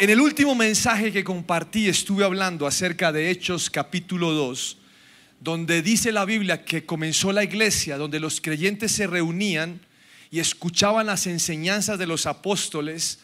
En 0.00 0.08
el 0.08 0.18
último 0.22 0.54
mensaje 0.54 1.12
que 1.12 1.22
compartí 1.22 1.86
estuve 1.86 2.24
hablando 2.24 2.66
acerca 2.66 3.12
de 3.12 3.30
Hechos 3.30 3.68
capítulo 3.68 4.32
2, 4.32 4.78
donde 5.40 5.82
dice 5.82 6.10
la 6.10 6.24
Biblia 6.24 6.64
que 6.64 6.86
comenzó 6.86 7.32
la 7.32 7.44
iglesia, 7.44 7.98
donde 7.98 8.18
los 8.18 8.40
creyentes 8.40 8.92
se 8.92 9.06
reunían 9.06 9.78
y 10.30 10.40
escuchaban 10.40 11.04
las 11.04 11.26
enseñanzas 11.26 11.98
de 11.98 12.06
los 12.06 12.24
apóstoles, 12.24 13.18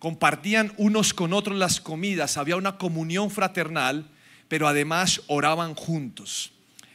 compartían 0.00 0.72
unos 0.78 1.14
con 1.14 1.32
otros 1.32 1.56
las 1.56 1.80
comidas, 1.80 2.38
había 2.38 2.56
una 2.56 2.76
comunión 2.76 3.30
fraternal, 3.30 4.04
pero 4.48 4.66
además 4.66 5.22
oraban 5.28 5.76
juntos. 5.76 6.50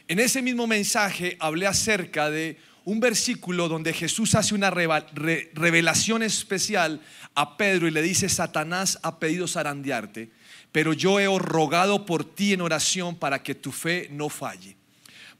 En 0.08 0.20
ese 0.20 0.42
mismo 0.42 0.66
mensaje 0.66 1.38
hablé 1.40 1.66
acerca 1.66 2.30
de 2.30 2.58
un 2.84 3.00
versículo 3.00 3.68
donde 3.68 3.92
Jesús 3.92 4.34
hace 4.34 4.54
una 4.54 4.70
revelación 4.70 6.22
especial 6.22 7.00
a 7.34 7.56
Pedro 7.56 7.88
y 7.88 7.90
le 7.90 8.02
dice, 8.02 8.28
Satanás 8.28 8.98
ha 9.02 9.18
pedido 9.18 9.48
zarandearte, 9.48 10.30
pero 10.70 10.92
yo 10.92 11.18
he 11.18 11.26
rogado 11.38 12.06
por 12.06 12.24
ti 12.24 12.52
en 12.52 12.60
oración 12.60 13.16
para 13.16 13.42
que 13.42 13.54
tu 13.54 13.72
fe 13.72 14.08
no 14.10 14.28
falle. 14.28 14.76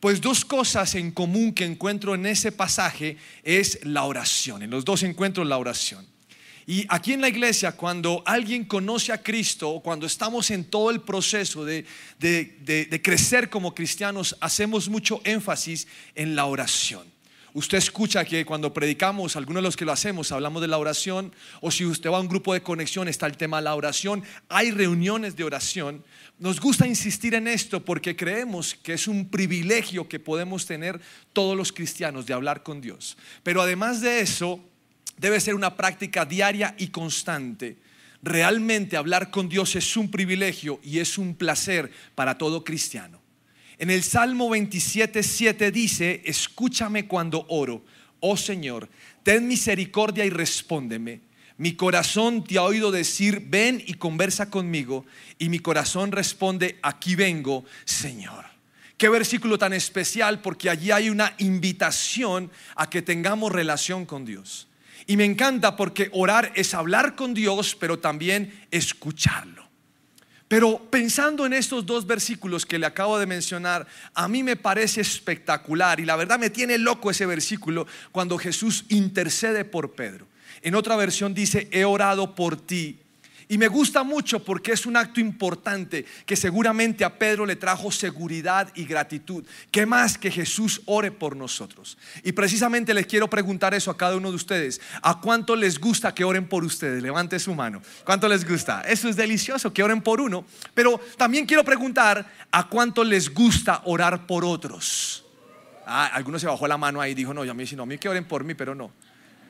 Pues 0.00 0.20
dos 0.20 0.45
cosas 0.45 0.95
en 0.97 1.12
común 1.12 1.55
que 1.55 1.64
encuentro 1.64 2.14
en 2.14 2.27
ese 2.27 2.50
pasaje 2.50 3.16
es 3.45 3.78
la 3.84 4.02
oración. 4.02 4.62
En 4.62 4.70
los 4.70 4.84
dos 4.84 5.05
encuentro 5.05 5.45
la 5.45 5.59
oración. 5.59 6.05
Y 6.66 6.86
aquí 6.88 7.12
en 7.12 7.20
la 7.20 7.28
iglesia, 7.28 7.73
cuando 7.73 8.22
alguien 8.27 8.64
conoce 8.64 9.12
a 9.12 9.22
Cristo, 9.22 9.80
cuando 9.83 10.06
estamos 10.06 10.50
en 10.50 10.64
todo 10.64 10.91
el 10.91 11.02
proceso 11.02 11.64
de, 11.64 11.84
de 12.19 13.00
crecer 13.02 13.48
como 13.48 13.74
cristianos, 13.74 14.36
hacemos 14.41 14.88
mucho 14.88 15.20
énfasis 15.24 15.86
en 16.14 16.34
la 16.34 16.47
oración. 16.47 17.11
Usted 17.55 17.77
escucha 17.79 18.24
que 18.24 18.47
cuando 18.47 18.73
predicamos, 18.73 19.37
algunos 19.37 19.62
de 19.62 19.66
los 19.69 19.77
que 19.77 19.84
lo 19.84 19.92
hacemos, 19.92 20.33
hablamos 20.33 20.62
de 20.62 20.69
la 20.69 20.79
oración, 20.79 21.34
o 21.61 21.70
si 21.70 21.84
usted 21.84 22.11
va 22.11 22.17
a 22.17 22.20
un 22.20 22.28
grupo 22.28 22.55
de 22.55 22.62
conexión, 22.62 23.09
está 23.09 23.27
el 23.27 23.36
tema 23.36 23.59
de 23.59 23.64
la 23.64 23.75
oración, 23.75 24.22
hay 24.48 24.70
reuniones 24.70 25.36
de 25.36 25.44
oración. 25.44 26.03
Nos 26.39 26.61
gusta 26.61 26.86
insistir 26.86 27.34
en 27.34 27.47
esto 27.47 27.84
porque 27.84 28.17
creemos 28.17 28.75
que 28.75 28.94
es 28.94 29.06
un 29.06 29.28
privilegio 29.28 30.09
que 30.09 30.19
podemos 30.19 30.64
tener 30.64 30.98
todos 31.34 31.56
los 31.56 31.72
cristianos 31.72 32.25
de 32.25 32.33
hablar 32.33 32.62
con 32.62 32.81
Dios. 32.81 33.19
Pero 33.42 33.61
además 33.61 34.00
de 34.00 34.20
eso, 34.20 34.59
debe 35.19 35.39
ser 35.39 35.55
una 35.55 35.77
práctica 35.77 36.25
diaria 36.25 36.75
y 36.78 36.89
constante. 36.89 37.77
Realmente 38.22 38.97
hablar 38.97 39.31
con 39.31 39.48
Dios 39.48 39.77
es 39.77 39.97
un 39.97 40.11
privilegio 40.11 40.81
y 40.83 41.00
es 41.00 41.19
un 41.19 41.34
placer 41.34 41.92
para 42.14 42.39
todo 42.39 42.64
cristiano. 42.64 43.22
En 43.83 43.91
el 43.91 44.05
Salmo 44.05 44.48
27, 44.48 45.25
7 45.25 45.72
dice, 45.72 46.22
escúchame 46.25 47.08
cuando 47.08 47.44
oro, 47.48 47.83
oh 48.20 48.36
Señor, 48.36 48.88
ten 49.25 49.48
misericordia 49.48 50.25
y 50.25 50.30
respóndeme. 50.30 51.19
Mi 51.58 51.75
corazón 51.75 52.44
te 52.44 52.58
ha 52.58 52.62
oído 52.62 52.92
decir, 52.92 53.42
ven 53.48 53.83
y 53.84 53.94
conversa 53.94 54.50
conmigo, 54.50 55.05
y 55.36 55.48
mi 55.48 55.58
corazón 55.58 56.12
responde, 56.12 56.78
aquí 56.80 57.16
vengo, 57.16 57.64
Señor. 57.84 58.44
Qué 58.97 59.08
versículo 59.08 59.58
tan 59.58 59.72
especial 59.72 60.42
porque 60.42 60.70
allí 60.70 60.92
hay 60.92 61.10
una 61.10 61.34
invitación 61.38 62.53
a 62.77 62.88
que 62.88 63.03
tengamos 63.03 63.50
relación 63.50 64.06
con 64.06 64.25
Dios. 64.25 64.69
Y 65.08 65.16
me 65.16 65.25
encanta 65.25 65.75
porque 65.75 66.08
orar 66.12 66.53
es 66.55 66.72
hablar 66.75 67.16
con 67.16 67.34
Dios, 67.34 67.75
pero 67.75 67.98
también 67.98 68.64
escucharlo. 68.70 69.61
Pero 70.53 70.78
pensando 70.91 71.47
en 71.47 71.55
estos 71.55 71.86
dos 71.86 72.06
versículos 72.06 72.67
que 72.67 72.78
le 72.78 72.84
acabo 72.84 73.19
de 73.19 73.25
mencionar, 73.25 73.86
a 74.12 74.28
mí 74.28 74.42
me 74.42 74.55
parece 74.55 75.00
espectacular 75.00 75.98
y 75.98 76.05
la 76.05 76.14
verdad 76.14 76.39
me 76.39 76.50
tiene 76.50 76.77
loco 76.77 77.11
ese 77.11 77.25
versículo 77.25 77.86
cuando 78.11 78.36
Jesús 78.36 78.84
intercede 78.91 79.64
por 79.64 79.92
Pedro. 79.92 80.27
En 80.61 80.75
otra 80.75 80.94
versión 80.97 81.33
dice, 81.33 81.69
he 81.72 81.86
orado 81.86 82.34
por 82.34 82.59
ti 82.59 82.98
y 83.53 83.58
me 83.58 83.69
gusta 83.69 84.03
mucho 84.03 84.42
porque 84.42 84.72
es 84.72 84.86
un 84.86 84.97
acto 84.97 85.20
importante 85.20 86.06
que 86.25 86.37
seguramente 86.37 87.04
a 87.04 87.19
Pedro 87.19 87.44
le 87.44 87.54
trajo 87.54 87.91
seguridad 87.91 88.72
y 88.75 88.87
gratitud. 88.87 89.44
¿Qué 89.71 89.84
más 89.84 90.16
que 90.16 90.31
Jesús 90.31 90.81
ore 90.87 91.10
por 91.10 91.37
nosotros? 91.37 91.99
Y 92.25 92.32
precisamente 92.32 92.94
les 92.94 93.06
quiero 93.06 93.28
preguntar 93.28 93.75
eso 93.75 93.91
a 93.91 93.97
cada 93.99 94.16
uno 94.16 94.31
de 94.31 94.37
ustedes. 94.37 94.81
¿A 95.03 95.21
cuánto 95.21 95.54
les 95.54 95.78
gusta 95.78 96.15
que 96.15 96.25
oren 96.25 96.49
por 96.49 96.65
ustedes? 96.65 97.03
Levante 97.03 97.38
su 97.38 97.54
mano. 97.54 97.82
¿Cuánto 98.06 98.26
les 98.26 98.49
gusta? 98.49 98.81
Eso 98.88 99.06
es 99.10 99.16
delicioso, 99.16 99.71
que 99.71 99.82
oren 99.82 100.00
por 100.00 100.22
uno. 100.22 100.47
Pero 100.72 100.99
también 101.19 101.44
quiero 101.44 101.62
preguntar, 101.62 102.26
¿a 102.50 102.69
cuánto 102.71 103.05
les 103.05 103.34
gusta 103.34 103.82
orar 103.84 104.26
por 104.26 104.47
otros? 104.47 105.26
Ah, 105.84 106.06
algunos 106.15 106.41
se 106.41 106.47
bajó 106.47 106.66
la 106.66 106.78
mano 106.78 107.03
ahí 107.03 107.12
y 107.12 107.16
dijo, 107.16 107.34
no, 107.34 107.44
yo 107.44 107.50
a 107.50 107.55
mí, 107.55 107.65
no, 107.76 107.82
a 107.82 107.87
mí 107.87 107.99
que 107.99 108.09
oren 108.09 108.25
por 108.25 108.44
mí, 108.44 108.55
pero 108.55 108.75
no. 108.75 108.93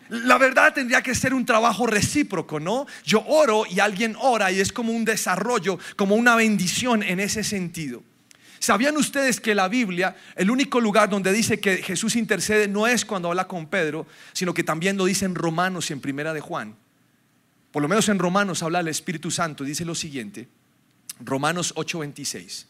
La 0.08 0.38
verdad 0.38 0.74
tendría 0.74 1.02
que 1.02 1.14
ser 1.14 1.32
un 1.32 1.46
trabajo 1.46 1.86
recíproco, 1.86 2.60
¿no? 2.60 2.86
Yo 3.04 3.24
oro 3.26 3.64
y 3.68 3.80
alguien 3.80 4.16
ora 4.20 4.52
y 4.52 4.60
es 4.60 4.72
como 4.72 4.92
un 4.92 5.04
desarrollo, 5.04 5.78
como 5.96 6.16
una 6.16 6.36
bendición 6.36 7.02
en 7.02 7.20
ese 7.20 7.44
sentido. 7.44 8.02
¿Sabían 8.58 8.96
ustedes 8.96 9.40
que 9.40 9.56
la 9.56 9.66
Biblia, 9.66 10.14
el 10.36 10.48
único 10.48 10.80
lugar 10.80 11.08
donde 11.08 11.32
dice 11.32 11.58
que 11.58 11.78
Jesús 11.78 12.14
intercede 12.14 12.68
no 12.68 12.86
es 12.86 13.04
cuando 13.04 13.28
habla 13.28 13.48
con 13.48 13.66
Pedro, 13.66 14.06
sino 14.32 14.54
que 14.54 14.62
también 14.62 14.96
lo 14.96 15.04
dice 15.04 15.24
en 15.24 15.34
Romanos 15.34 15.90
y 15.90 15.94
en 15.94 16.00
Primera 16.00 16.32
de 16.32 16.40
Juan? 16.40 16.76
Por 17.72 17.82
lo 17.82 17.88
menos 17.88 18.08
en 18.08 18.18
Romanos 18.18 18.62
habla 18.62 18.80
el 18.80 18.88
Espíritu 18.88 19.30
Santo, 19.30 19.64
dice 19.64 19.84
lo 19.84 19.94
siguiente, 19.94 20.46
Romanos 21.20 21.74
8:26. 21.74 22.66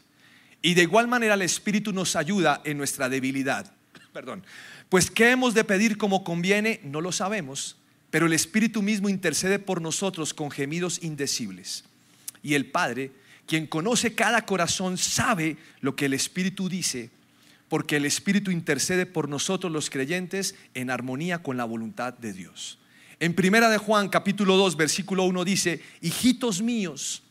Y 0.63 0.75
de 0.75 0.83
igual 0.83 1.09
manera 1.09 1.35
el 1.35 1.43
Espíritu 1.43 1.93
nos 1.93 2.17
ayuda 2.17 2.63
en 2.65 2.79
nuestra 2.79 3.09
debilidad. 3.09 3.71
Perdón. 4.13 4.45
Pues 4.89 5.11
¿qué 5.11 5.31
hemos 5.31 5.55
de 5.55 5.65
pedir 5.65 5.97
como 5.97 6.23
conviene? 6.23 6.81
No 6.85 7.01
lo 7.01 7.13
sabemos, 7.13 7.77
pero 8.11 8.27
el 8.27 8.33
Espíritu 8.33 8.83
mismo 8.83 9.09
intercede 9.09 9.59
por 9.59 9.81
nosotros 9.81 10.35
con 10.35 10.51
gemidos 10.51 11.03
indecibles. 11.03 11.85
Y 12.43 12.55
el 12.55 12.67
Padre, 12.67 13.11
quien 13.47 13.67
conoce 13.67 14.15
cada 14.15 14.45
corazón, 14.45 14.99
sabe 14.99 15.57
lo 15.81 15.97
que 15.97 16.07
el 16.07 16.15
Espíritu 16.15 16.69
dice, 16.69 17.11
porque 17.69 17.97
el 17.97 18.05
Espíritu 18.05 18.51
intercede 18.51 19.07
por 19.07 19.29
nosotros 19.29 19.73
los 19.73 19.89
creyentes 19.89 20.57
en 20.75 20.91
armonía 20.91 21.43
con 21.43 21.57
la 21.57 21.65
voluntad 21.65 22.13
de 22.13 22.35
Dios. 22.35 22.79
En 23.19 23.35
Primera 23.35 23.71
de 23.71 23.79
Juan 23.79 24.09
capítulo 24.09 24.57
2 24.57 24.77
versículo 24.77 25.25
1 25.25 25.45
dice, 25.45 25.81
"Hijitos 26.03 26.61
míos, 26.61 27.23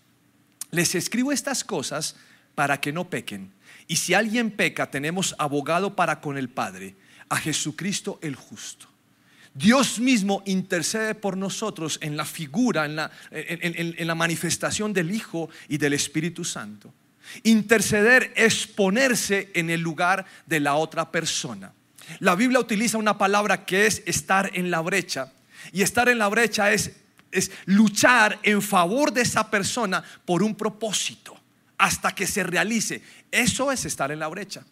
les 0.72 0.96
escribo 0.96 1.32
estas 1.32 1.64
cosas 1.64 2.16
para 2.56 2.80
que 2.80 2.92
no 2.92 3.10
pequen. 3.10 3.52
Y 3.92 3.98
si 3.98 4.14
alguien 4.14 4.52
peca, 4.52 4.90
tenemos 4.90 5.36
abogado 5.38 5.98
para 5.98 6.22
con 6.22 6.38
el 6.38 6.48
Padre, 6.48 6.96
a 7.28 7.36
Jesucristo 7.36 8.20
el 8.22 8.36
justo. 8.36 8.88
Dios 9.54 10.00
mismo 10.00 10.44
intercede 10.46 11.14
por 11.14 11.36
nosotros 11.36 12.00
en 12.02 12.16
la 12.16 12.24
figura, 12.24 12.86
en 12.86 12.96
la, 12.96 13.12
en, 13.32 14.08
la, 14.08 14.16
manifestación 14.16 14.94
del 14.94 15.12
Hijo 15.12 15.50
y 15.68 15.78
del 15.78 15.92
Espíritu 15.92 16.46
Santo. 16.46 16.94
Interceder 17.44 18.32
es 18.38 18.66
ponerse 18.66 19.52
en 19.56 19.70
el 19.70 19.82
lugar 19.82 20.26
de 20.46 20.62
la 20.62 20.76
otra 20.76 21.12
persona. 21.12 21.74
La 22.20 22.36
Biblia 22.36 22.62
utiliza 22.62 22.98
una 22.98 23.18
palabra 23.18 23.66
que 23.66 23.88
es 23.88 24.04
estar 24.06 24.52
en 24.54 24.72
la 24.72 24.80
brecha. 24.80 25.34
Y 25.74 25.82
estar 25.82 26.08
en 26.08 26.18
la 26.18 26.30
brecha 26.30 26.72
es, 26.72 26.94
es 27.30 27.52
luchar 27.66 28.40
en 28.44 28.62
favor 28.62 29.12
de 29.12 29.24
esa 29.24 29.52
persona 29.52 30.02
por 30.24 30.44
un 30.44 30.56
propósito 30.56 31.41
hasta 31.82 32.14
que 32.14 32.28
se 32.28 32.44
realice. 32.44 33.02
Eso 33.32 33.72
es 33.72 33.86
estar 33.86 34.12
en 34.12 34.20
la 34.20 34.28
brecha. 34.28 34.64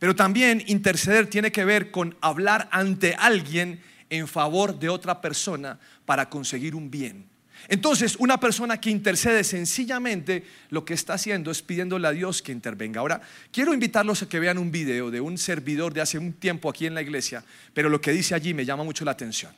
Pero 0.00 0.16
también 0.16 0.64
interceder 0.66 1.28
tiene 1.28 1.52
que 1.52 1.64
ver 1.64 1.92
con 1.92 2.16
hablar 2.20 2.68
ante 2.72 3.14
alguien 3.14 3.80
en 4.10 4.26
favor 4.26 4.76
de 4.76 4.88
otra 4.88 5.20
persona 5.20 5.78
para 6.04 6.28
conseguir 6.28 6.74
un 6.74 6.90
bien. 6.90 7.26
Entonces, 7.68 8.16
una 8.18 8.38
persona 8.40 8.80
que 8.80 8.90
intercede 8.90 9.44
sencillamente 9.44 10.44
lo 10.70 10.84
que 10.84 10.94
está 10.94 11.14
haciendo 11.14 11.52
es 11.52 11.62
pidiéndole 11.62 12.08
a 12.08 12.10
Dios 12.10 12.42
que 12.42 12.50
intervenga. 12.50 13.00
Ahora, 13.00 13.20
quiero 13.52 13.72
invitarlos 13.72 14.22
a 14.22 14.28
que 14.28 14.40
vean 14.40 14.58
un 14.58 14.72
video 14.72 15.12
de 15.12 15.20
un 15.20 15.38
servidor 15.38 15.94
de 15.94 16.00
hace 16.00 16.18
un 16.18 16.32
tiempo 16.32 16.68
aquí 16.68 16.86
en 16.86 16.94
la 16.94 17.02
iglesia, 17.02 17.44
pero 17.72 17.88
lo 17.88 18.00
que 18.00 18.10
dice 18.10 18.34
allí 18.34 18.54
me 18.54 18.64
llama 18.64 18.82
mucho 18.82 19.04
la 19.04 19.12
atención. 19.12 19.52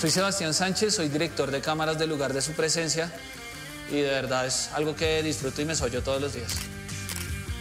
Soy 0.00 0.10
Sebastián 0.10 0.54
Sánchez, 0.54 0.94
soy 0.94 1.10
director 1.10 1.50
de 1.50 1.60
cámaras 1.60 1.98
del 1.98 2.08
lugar 2.08 2.32
de 2.32 2.40
su 2.40 2.52
presencia 2.52 3.12
y 3.90 3.96
de 3.96 4.08
verdad 4.08 4.46
es 4.46 4.70
algo 4.72 4.96
que 4.96 5.22
disfruto 5.22 5.60
y 5.60 5.66
me 5.66 5.74
soy 5.74 5.90
yo 5.90 6.02
todos 6.02 6.22
los 6.22 6.32
días. 6.32 6.50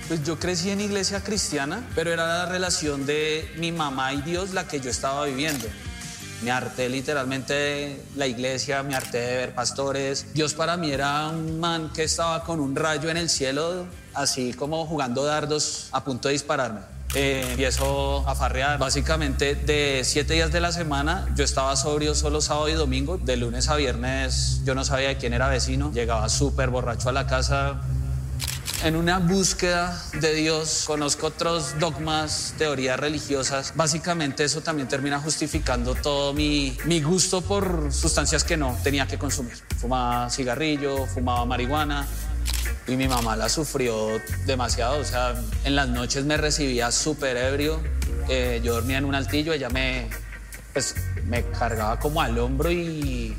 Pues 0.08 0.24
yo 0.24 0.40
crecí 0.40 0.70
en 0.70 0.80
iglesia 0.80 1.22
cristiana, 1.22 1.86
pero 1.96 2.14
era 2.14 2.26
la 2.26 2.46
relación 2.46 3.06
de 3.06 3.54
mi 3.58 3.74
mamá 3.74 4.14
y 4.14 4.22
Dios 4.22 4.52
la 4.54 4.66
que 4.70 4.80
yo 4.80 4.90
estaba 4.90 5.26
viviendo. 5.26 5.68
Me 6.42 6.52
harté 6.52 6.88
literalmente 6.88 7.54
de 7.54 8.04
la 8.16 8.26
iglesia, 8.26 8.84
me 8.84 8.96
harté 8.96 9.18
de 9.18 9.36
ver 9.36 9.54
pastores. 9.54 10.34
Dios 10.34 10.54
para 10.54 10.78
mí 10.78 10.92
era 10.92 11.28
un 11.28 11.60
man 11.60 11.92
que 11.94 12.04
estaba 12.06 12.46
con 12.46 12.62
un 12.62 12.74
rayo 12.74 13.10
en 13.10 13.18
el 13.18 13.30
cielo, 13.30 13.86
así 14.14 14.54
como 14.54 14.86
jugando 14.86 15.26
dardos 15.26 15.90
a 15.92 16.06
punto 16.06 16.30
de 16.30 16.36
dispararme. 16.36 16.99
Eh, 17.16 17.44
empiezo 17.50 18.28
a 18.28 18.36
farrear. 18.36 18.78
Básicamente 18.78 19.56
de 19.56 20.02
siete 20.04 20.36
días 20.36 20.52
de 20.52 20.62
la 20.62 20.72
semana 20.72 21.28
yo 21.36 21.44
estaba 21.44 21.76
sobrio 21.76 22.14
solo 22.14 22.40
sábado 22.40 22.70
y 22.70 22.74
domingo. 22.74 23.18
De 23.18 23.36
lunes 23.36 23.68
a 23.70 23.76
viernes 23.76 24.62
yo 24.64 24.76
no 24.76 24.86
sabía 24.86 25.10
de 25.10 25.18
quién 25.18 25.34
era 25.34 25.48
vecino. 25.48 25.92
Llegaba 25.92 26.30
súper 26.30 26.70
borracho 26.70 27.10
a 27.10 27.12
la 27.12 27.26
casa. 27.26 27.82
en 28.84 28.96
una 28.96 29.20
búsqueda 29.20 30.02
de 30.22 30.34
Dios, 30.36 30.86
conozco 30.88 31.28
otros 31.28 31.78
dogmas, 31.80 32.54
teorías 32.58 32.98
religiosas. 32.98 33.74
Básicamente 33.76 34.46
eso 34.46 34.62
también 34.62 34.88
termina 34.88 35.20
justificando 35.20 35.96
todo 35.96 36.34
mi, 36.34 36.78
mi 36.86 37.02
gusto 37.02 37.42
por 37.42 37.92
sustancias 37.92 38.44
que 38.46 38.56
no 38.56 38.78
tenía 38.84 39.06
que 39.06 39.18
consumir. 39.18 39.56
Fumaba 39.78 40.30
cigarrillo, 40.30 41.08
fumaba 41.08 41.44
marihuana, 41.46 42.08
y 42.90 42.98
mi 42.98 43.08
mamá 43.08 43.36
la 43.36 43.50
sufrió 43.50 44.22
demasiado. 44.46 45.00
O 45.00 45.04
sea, 45.04 45.36
en 45.64 45.76
las 45.76 45.88
noches 45.90 46.26
me 46.26 46.38
recibía 46.38 46.92
súper 46.92 47.38
ebrio. 47.38 47.82
Eh, 48.28 48.62
yo 48.64 48.74
dormía 48.74 48.98
en 48.98 49.06
un 49.06 49.16
altillo, 49.16 49.54
ella 49.54 49.70
me, 49.70 50.10
pues, 50.74 50.96
me 51.26 51.44
cargaba 51.44 52.00
como 52.00 52.22
al 52.22 52.38
hombro 52.38 52.72
y, 52.72 53.36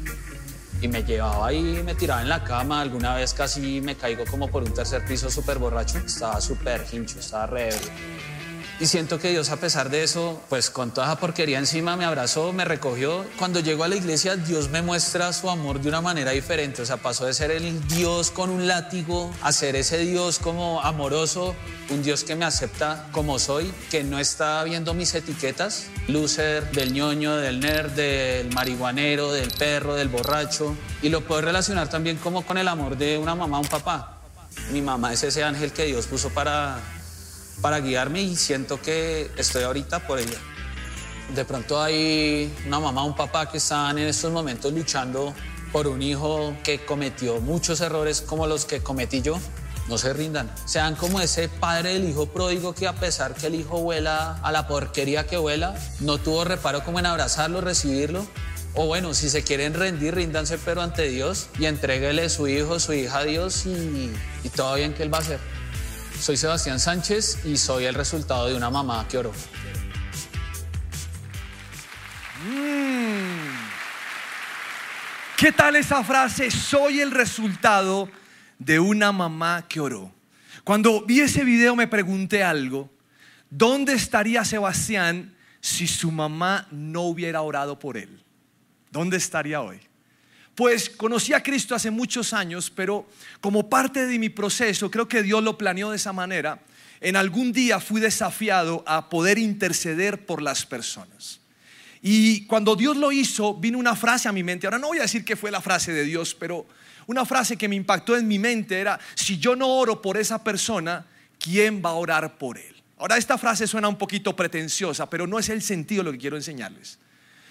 y 0.81 0.89
me 0.89 1.03
llevaba 1.05 1.53
y 1.53 1.63
me 1.63 1.95
tiraba 1.95 2.23
en 2.23 2.29
la 2.29 2.45
cama. 2.45 2.81
Alguna 2.81 3.15
vez 3.15 3.35
casi 3.35 3.81
me 3.81 3.97
caigo 3.97 4.25
como 4.25 4.49
por 4.49 4.63
un 4.63 4.73
tercer 4.73 5.05
piso 5.05 5.31
súper 5.31 5.59
borracho. 5.59 5.99
Estaba 5.99 6.41
súper 6.41 6.85
hincho, 6.93 7.19
estaba 7.19 7.47
re 7.47 7.69
ebrio. 7.69 7.91
Y 8.81 8.87
siento 8.87 9.19
que 9.19 9.29
Dios, 9.29 9.51
a 9.51 9.59
pesar 9.59 9.91
de 9.91 10.03
eso, 10.03 10.41
pues 10.49 10.71
con 10.71 10.91
toda 10.91 11.09
esa 11.09 11.21
porquería 11.21 11.59
encima, 11.59 11.99
me 11.99 12.07
abrazó, 12.07 12.55
me 12.55 12.65
recogió. 12.65 13.27
Cuando 13.39 13.61
llego 13.61 13.85
a 13.85 13.89
la 13.89 13.97
iglesia, 13.97 14.37
Dios 14.37 14.71
me 14.71 14.81
muestra 14.81 15.35
su 15.35 15.51
amor 15.51 15.83
de 15.83 15.91
una 15.91 16.01
manera 16.01 16.31
diferente. 16.31 16.81
O 16.81 16.87
sea, 16.87 16.97
pasó 16.97 17.27
de 17.27 17.35
ser 17.35 17.51
el 17.51 17.87
Dios 17.89 18.31
con 18.31 18.49
un 18.49 18.67
látigo 18.67 19.31
a 19.43 19.53
ser 19.53 19.77
ese 19.77 19.99
Dios 19.99 20.39
como 20.39 20.81
amoroso, 20.81 21.55
un 21.91 22.03
Dios 22.03 22.25
que 22.25 22.37
me 22.37 22.47
acepta 22.47 23.07
como 23.13 23.39
soy, 23.39 23.71
que 23.91 24.03
no 24.03 24.19
está 24.19 24.65
viendo 24.65 24.95
mis 24.95 25.15
etiquetas, 25.15 25.89
loser, 26.09 26.71
del 26.71 26.95
ñoño, 26.95 27.37
del 27.37 27.61
nerd, 27.61 27.91
del 27.91 28.51
marihuanero, 28.55 29.31
del 29.31 29.51
perro, 29.51 29.95
del 29.95 30.09
borracho. 30.09 30.75
Y 31.03 31.11
lo 31.11 31.21
puedo 31.21 31.43
relacionar 31.43 31.91
también 31.91 32.17
como 32.17 32.47
con 32.47 32.57
el 32.57 32.67
amor 32.67 32.97
de 32.97 33.19
una 33.19 33.35
mamá, 33.35 33.59
un 33.59 33.69
papá. 33.69 34.23
Mi 34.73 34.81
mamá 34.81 35.13
es 35.13 35.23
ese 35.23 35.45
ángel 35.45 35.71
que 35.71 35.85
Dios 35.85 36.07
puso 36.07 36.31
para 36.31 36.79
para 37.61 37.81
guiarme 37.81 38.23
y 38.23 38.37
siento 38.37 38.81
que 38.81 39.31
estoy 39.37 39.65
ahorita 39.65 40.07
por 40.07 40.19
ella. 40.19 40.39
De 41.35 41.45
pronto 41.45 41.81
hay 41.81 42.53
una 42.67 42.81
mamá, 42.81 43.05
un 43.05 43.15
papá 43.15 43.49
que 43.49 43.59
están 43.59 43.99
en 43.99 44.09
estos 44.09 44.33
momentos 44.33 44.73
luchando 44.73 45.33
por 45.73 45.87
un 45.87 46.03
hijo 46.03 46.57
que 46.65 46.85
cometió 46.85 47.41
muchos 47.41 47.81
errores 47.81 48.21
como 48.21 48.47
los 48.47 48.65
que 48.65 48.81
cometí 48.81 49.23
yo. 49.23 49.39
No 49.89 49.99
se 49.99 50.13
rindan. 50.13 50.53
Sean 50.67 50.95
como 50.95 51.21
ese 51.21 51.49
padre 51.49 51.95
del 51.95 52.09
hijo 52.09 52.27
pródigo 52.27 52.75
que 52.75 52.87
a 52.87 52.95
pesar 52.95 53.35
que 53.35 53.49
el 53.49 53.57
hijo 53.57 53.81
vuela 53.81 54.39
a 54.43 54.53
la 54.53 54.69
porquería 54.69 55.27
que 55.27 55.37
vuela, 55.37 55.75
no 56.01 56.19
tuvo 56.19 56.45
reparo 56.45 56.85
como 56.85 57.01
en 57.01 57.07
abrazarlo, 57.07 57.61
recibirlo. 57.61 58.25
O 58.75 58.87
bueno, 58.87 59.15
si 59.15 59.29
se 59.29 59.43
quieren 59.43 59.75
rendir, 59.75 60.15
ríndanse 60.15 60.59
pero 60.59 60.81
ante 60.81 61.09
Dios 61.09 61.49
y 61.59 61.67
entréguele 61.67 62.29
su 62.29 62.47
hijo, 62.47 62.79
su 62.79 62.93
hija 62.93 63.19
a 63.19 63.25
Dios 63.25 63.67
y, 63.67 64.13
y 64.45 64.49
todo 64.51 64.75
bien 64.77 64.95
que 64.95 65.03
Él 65.03 65.13
va 65.13 65.19
a 65.19 65.23
hacer. 65.23 65.41
Soy 66.21 66.37
Sebastián 66.37 66.79
Sánchez 66.79 67.47
y 67.47 67.57
soy 67.57 67.87
el 67.87 67.95
resultado 67.95 68.47
de 68.47 68.55
una 68.55 68.69
mamá 68.69 69.09
que 69.09 69.17
oró. 69.17 69.33
¿Qué 75.39 75.51
tal 75.51 75.77
esa 75.77 76.05
frase? 76.05 76.51
Soy 76.51 77.01
el 77.01 77.11
resultado 77.11 78.11
de 78.59 78.79
una 78.79 79.13
mamá 79.13 79.65
que 79.67 79.81
oró. 79.81 80.13
Cuando 80.63 81.07
vi 81.07 81.21
ese 81.21 81.43
video 81.43 81.75
me 81.75 81.89
pregunté 81.89 82.45
algo. 82.45 82.91
¿Dónde 83.49 83.95
estaría 83.95 84.45
Sebastián 84.45 85.35
si 85.63 85.89
su 85.89 86.13
mamá 86.13 86.69
no 86.71 87.01
hubiera 87.05 87.41
orado 87.41 87.79
por 87.79 87.97
él? 87.97 88.23
¿Dónde 88.91 89.17
estaría 89.17 89.63
hoy? 89.63 89.81
Pues 90.55 90.91
conocí 90.91 91.33
a 91.33 91.43
Cristo 91.43 91.75
hace 91.75 91.91
muchos 91.91 92.33
años, 92.33 92.71
pero 92.71 93.07
como 93.41 93.69
parte 93.69 94.07
de 94.07 94.19
mi 94.19 94.29
proceso, 94.29 94.91
creo 94.91 95.09
que 95.09 95.23
Dios 95.23 95.43
lo 95.43 95.57
planeó 95.57 95.91
de 95.91 95.97
esa 95.97 96.13
manera. 96.13 96.61
En 97.01 97.17
algún 97.17 97.53
día 97.53 97.81
fui 97.81 98.01
desafiado 98.01 98.85
a 98.87 99.09
poder 99.09 99.39
interceder 99.39 100.27
por 100.27 100.43
las 100.43 100.67
personas. 100.67 101.41
Y 102.03 102.47
cuando 102.47 102.77
Dios 102.77 102.97
lo 102.97 103.13
hizo, 103.13 103.55
vino 103.55 103.79
una 103.79 103.95
frase 103.95 104.29
a 104.29 104.33
mi 104.33 104.43
mente. 104.43 104.67
Ahora 104.67 104.79
no 104.79 104.89
voy 104.89 104.99
a 104.99 105.03
decir 105.03 105.25
que 105.25 105.37
fue 105.37 105.51
la 105.51 105.61
frase 105.61 105.93
de 105.93 106.05
Dios, 106.05 106.35
pero 106.35 106.67
una 107.07 107.25
frase 107.25 107.57
que 107.57 107.69
me 107.69 107.77
impactó 107.77 108.17
en 108.17 108.29
mi 108.29 108.39
mente 108.39 108.79
era, 108.79 108.99
si 109.15 109.39
yo 109.39 109.57
no 109.57 109.69
oro 109.69 110.01
por 110.01 110.17
esa 110.17 110.43
persona, 110.43 111.07
¿quién 111.39 111.83
va 111.85 111.91
a 111.91 111.95
orar 111.95 112.39
por 112.39 112.59
él? 112.59 112.77
Ahora 112.99 113.17
esta 113.17 113.39
frase 113.39 113.67
suena 113.67 113.89
un 113.89 113.97
poquito 113.97 114.37
pretenciosa, 114.37 115.09
pero 115.09 115.27
no 115.27 115.39
es 115.39 115.49
el 115.49 115.63
sentido 115.63 116.03
lo 116.03 116.13
que 116.13 116.19
quiero 116.19 116.37
enseñarles, 116.37 116.99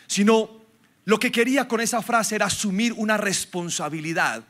sino 0.06 0.62
lo 1.06 1.20
que 1.20 1.32
quería 1.32 1.68
con 1.68 1.82
esa 1.82 2.02
frase 2.02 2.36
era 2.36 2.48
asumir 2.48 2.94
una 2.94 3.18
responsabilidad. 3.18 4.44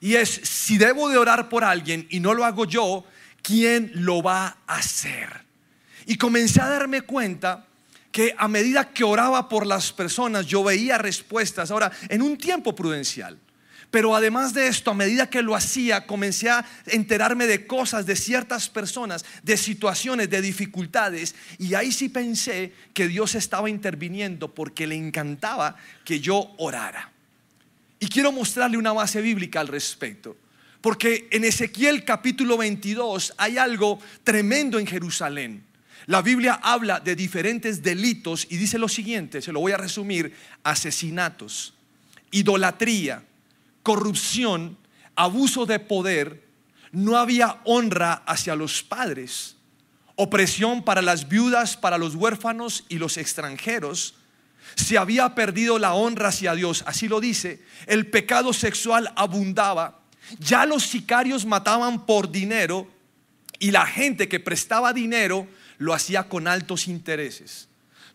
Y 0.00 0.14
es, 0.14 0.28
si 0.28 0.78
debo 0.78 1.08
de 1.08 1.18
orar 1.18 1.48
por 1.48 1.64
alguien 1.64 2.06
y 2.10 2.20
no 2.20 2.34
lo 2.34 2.44
hago 2.44 2.64
yo, 2.64 3.04
¿quién 3.42 3.90
lo 3.94 4.22
va 4.22 4.58
a 4.66 4.76
hacer? 4.76 5.44
Y 6.06 6.16
comencé 6.16 6.60
a 6.60 6.68
darme 6.68 7.02
cuenta 7.02 7.66
que 8.10 8.34
a 8.36 8.48
medida 8.48 8.90
que 8.92 9.04
oraba 9.04 9.48
por 9.48 9.66
las 9.66 9.92
personas, 9.92 10.46
yo 10.46 10.64
veía 10.64 10.98
respuestas. 10.98 11.70
Ahora, 11.70 11.92
en 12.08 12.22
un 12.22 12.38
tiempo 12.38 12.74
prudencial. 12.74 13.38
Pero 13.90 14.14
además 14.14 14.52
de 14.52 14.66
esto, 14.66 14.90
a 14.90 14.94
medida 14.94 15.30
que 15.30 15.40
lo 15.40 15.54
hacía, 15.54 16.06
comencé 16.06 16.50
a 16.50 16.64
enterarme 16.86 17.46
de 17.46 17.66
cosas, 17.66 18.04
de 18.04 18.16
ciertas 18.16 18.68
personas, 18.68 19.24
de 19.42 19.56
situaciones, 19.56 20.28
de 20.28 20.42
dificultades. 20.42 21.34
Y 21.58 21.74
ahí 21.74 21.90
sí 21.90 22.10
pensé 22.10 22.74
que 22.92 23.08
Dios 23.08 23.34
estaba 23.34 23.70
interviniendo 23.70 24.54
porque 24.54 24.86
le 24.86 24.94
encantaba 24.94 25.76
que 26.04 26.20
yo 26.20 26.52
orara. 26.58 27.12
Y 27.98 28.08
quiero 28.08 28.30
mostrarle 28.30 28.76
una 28.76 28.92
base 28.92 29.22
bíblica 29.22 29.60
al 29.60 29.68
respecto. 29.68 30.36
Porque 30.82 31.26
en 31.30 31.44
Ezequiel 31.44 32.04
capítulo 32.04 32.58
22 32.58 33.34
hay 33.38 33.58
algo 33.58 33.98
tremendo 34.22 34.78
en 34.78 34.86
Jerusalén. 34.86 35.64
La 36.06 36.22
Biblia 36.22 36.60
habla 36.62 37.00
de 37.00 37.16
diferentes 37.16 37.82
delitos 37.82 38.46
y 38.48 38.56
dice 38.56 38.78
lo 38.78 38.88
siguiente, 38.88 39.42
se 39.42 39.52
lo 39.52 39.60
voy 39.60 39.72
a 39.72 39.76
resumir, 39.76 40.32
asesinatos, 40.62 41.74
idolatría, 42.30 43.24
corrupción, 43.82 44.76
abuso 45.14 45.66
de 45.66 45.78
poder, 45.78 46.48
no 46.92 47.16
había 47.16 47.60
honra 47.64 48.14
hacia 48.26 48.54
los 48.54 48.82
padres, 48.82 49.56
opresión 50.16 50.82
para 50.82 51.02
las 51.02 51.28
viudas, 51.28 51.76
para 51.76 51.98
los 51.98 52.14
huérfanos 52.14 52.84
y 52.88 52.98
los 52.98 53.16
extranjeros. 53.16 54.14
Se 54.74 54.98
había 54.98 55.34
perdido 55.34 55.78
la 55.78 55.94
honra 55.94 56.28
hacia 56.28 56.54
Dios, 56.54 56.84
así 56.86 57.08
lo 57.08 57.20
dice, 57.20 57.62
el 57.86 58.06
pecado 58.06 58.52
sexual 58.52 59.12
abundaba, 59.16 60.00
ya 60.38 60.66
los 60.66 60.82
sicarios 60.84 61.46
mataban 61.46 62.04
por 62.04 62.30
dinero 62.30 62.88
y 63.58 63.70
la 63.70 63.86
gente 63.86 64.28
que 64.28 64.40
prestaba 64.40 64.92
dinero 64.92 65.48
lo 65.78 65.94
hacía 65.94 66.28
con 66.28 66.46
altos 66.48 66.86
intereses. 66.88 67.68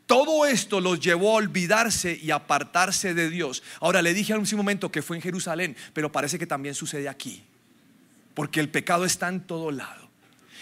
Todo 0.05 0.45
esto 0.45 0.81
los 0.81 0.99
llevó 0.99 1.31
a 1.31 1.35
olvidarse 1.35 2.19
y 2.21 2.31
apartarse 2.31 3.13
de 3.13 3.29
Dios. 3.29 3.63
Ahora 3.79 4.01
le 4.01 4.13
dije 4.13 4.33
hace 4.33 4.55
un 4.55 4.59
momento 4.59 4.91
que 4.91 5.01
fue 5.01 5.15
en 5.15 5.21
Jerusalén, 5.21 5.75
pero 5.93 6.11
parece 6.11 6.37
que 6.37 6.47
también 6.47 6.75
sucede 6.75 7.07
aquí. 7.07 7.43
Porque 8.33 8.59
el 8.59 8.69
pecado 8.69 9.05
está 9.05 9.29
en 9.29 9.41
todo 9.41 9.71
lado. 9.71 10.03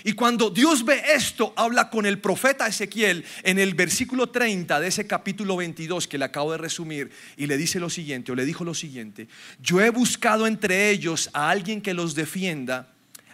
Y 0.04 0.14
cuando 0.14 0.50
Dios 0.50 0.84
ve 0.84 1.02
esto, 1.14 1.54
habla 1.56 1.90
con 1.90 2.06
el 2.06 2.20
profeta 2.20 2.68
Ezequiel 2.68 3.24
en 3.44 3.60
el 3.60 3.76
versículo 3.76 4.30
30 4.30 4.80
de 4.80 4.88
ese 4.88 5.06
capítulo 5.06 5.56
22 5.58 6.08
que 6.08 6.18
le 6.18 6.26
acabo 6.26 6.52
de 6.52 6.58
resumir 6.58 7.12
y 7.38 7.46
le 7.46 7.58
dice 7.58 7.80
lo 7.80 7.90
siguiente, 7.90 8.32
o 8.32 8.36
le 8.36 8.46
dijo 8.46 8.64
lo 8.64 8.74
siguiente, 8.74 9.28
yo 9.62 9.80
he 9.80 9.92
buscado 9.92 10.48
entre 10.48 10.90
ellos 10.90 11.30
a 11.34 11.50
alguien 11.50 11.82
que 11.82 11.94
los 11.94 12.16
defienda, 12.16 12.88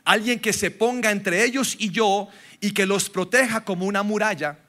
alguien 0.03 0.39
que 0.39 0.51
se 0.51 0.69
ponga 0.71 1.11
entre 1.11 1.45
ellos 1.45 1.75
y 1.79 1.89
yo 1.89 2.27
y 2.59 2.71
que 2.71 2.85
los 2.85 3.09
proteja 3.09 3.63
como 3.63 3.85
una 3.85 4.03
muralla 4.03 4.59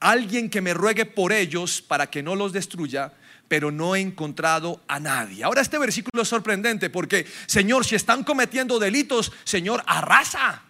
alguien 0.00 0.50
que 0.50 0.60
me 0.60 0.74
ruegue 0.74 1.06
por 1.06 1.32
ellos 1.32 1.82
para 1.82 2.08
que 2.08 2.22
no 2.22 2.34
los 2.34 2.52
destruya, 2.52 3.12
pero 3.46 3.70
no 3.70 3.94
he 3.94 4.00
encontrado 4.00 4.82
a 4.88 4.98
nadie. 4.98 5.44
Ahora 5.44 5.60
este 5.60 5.78
versículo 5.78 6.22
es 6.22 6.28
sorprendente 6.28 6.88
porque, 6.90 7.26
Señor, 7.46 7.84
si 7.84 7.94
están 7.94 8.24
cometiendo 8.24 8.78
delitos, 8.78 9.32
Señor, 9.44 9.82
arrasa. 9.86 10.62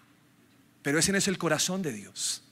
Pero 0.83 0.99
ese 0.99 1.13
no 1.13 1.19
es 1.19 1.29
el 1.29 1.39
corazón 1.39 1.83
de 1.83 1.93
Dios. 1.93 2.43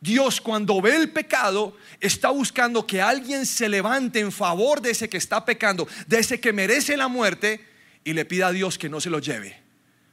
Dios 0.00 0.40
cuando 0.40 0.80
ve 0.80 0.96
el 0.96 1.10
pecado 1.10 1.76
está 2.00 2.30
buscando 2.30 2.86
que 2.86 3.00
alguien 3.00 3.46
se 3.46 3.68
levante 3.68 4.20
en 4.20 4.32
favor 4.32 4.80
de 4.80 4.90
ese 4.90 5.08
que 5.08 5.16
está 5.16 5.44
pecando, 5.44 5.88
de 6.06 6.18
ese 6.18 6.40
que 6.40 6.52
merece 6.52 6.96
la 6.96 7.08
muerte 7.08 7.64
y 8.04 8.12
le 8.12 8.24
pida 8.24 8.48
a 8.48 8.52
Dios 8.52 8.78
que 8.78 8.88
no 8.88 9.00
se 9.00 9.10
lo 9.10 9.18
lleve. 9.18 9.60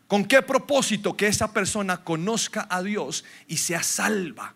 ¿Con 0.07 0.25
qué 0.25 0.41
propósito? 0.41 1.15
Que 1.15 1.27
esa 1.27 1.53
persona 1.53 2.03
conozca 2.03 2.67
a 2.69 2.83
Dios 2.83 3.23
y 3.47 3.57
sea 3.57 3.81
salva. 3.81 4.55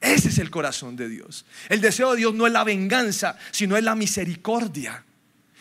Ese 0.00 0.28
es 0.28 0.38
el 0.38 0.50
corazón 0.50 0.96
de 0.96 1.08
Dios. 1.08 1.44
El 1.68 1.80
deseo 1.80 2.12
de 2.12 2.18
Dios 2.18 2.34
no 2.34 2.46
es 2.46 2.52
la 2.52 2.64
venganza, 2.64 3.36
sino 3.50 3.76
es 3.76 3.84
la 3.84 3.94
misericordia. 3.94 5.04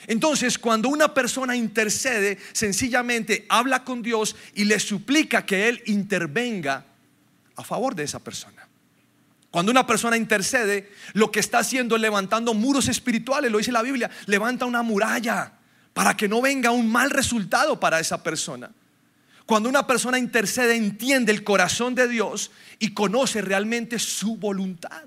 Entonces, 0.07 0.57
cuando 0.57 0.87
una 0.87 1.13
persona 1.13 1.55
intercede, 1.55 2.37
sencillamente 2.53 3.45
habla 3.49 3.83
con 3.83 4.01
Dios 4.01 4.35
y 4.55 4.63
le 4.63 4.79
suplica 4.79 5.45
que 5.45 5.67
Él 5.67 5.83
intervenga 5.87 6.85
a 7.57 7.63
favor 7.63 7.95
de 7.95 8.03
esa 8.03 8.19
persona. 8.19 8.67
Cuando 9.51 9.71
una 9.71 9.85
persona 9.85 10.15
intercede, 10.15 10.91
lo 11.13 11.31
que 11.31 11.39
está 11.39 11.59
haciendo 11.59 11.95
es 11.95 12.01
levantando 12.01 12.53
muros 12.53 12.87
espirituales, 12.87 13.51
lo 13.51 13.57
dice 13.57 13.71
la 13.71 13.81
Biblia, 13.81 14.09
levanta 14.27 14.65
una 14.65 14.83
muralla 14.83 15.53
para 15.93 16.15
que 16.15 16.29
no 16.29 16.41
venga 16.41 16.71
un 16.71 16.89
mal 16.89 17.09
resultado 17.09 17.79
para 17.79 17.99
esa 17.99 18.23
persona. 18.23 18.71
Cuando 19.49 19.67
una 19.67 19.87
persona 19.87 20.19
intercede, 20.19 20.75
entiende 20.75 21.31
el 21.31 21.43
corazón 21.43 21.95
de 21.95 22.07
Dios 22.07 22.51
y 22.77 22.93
conoce 22.93 23.41
realmente 23.41 23.97
su 23.97 24.37
voluntad. 24.37 25.05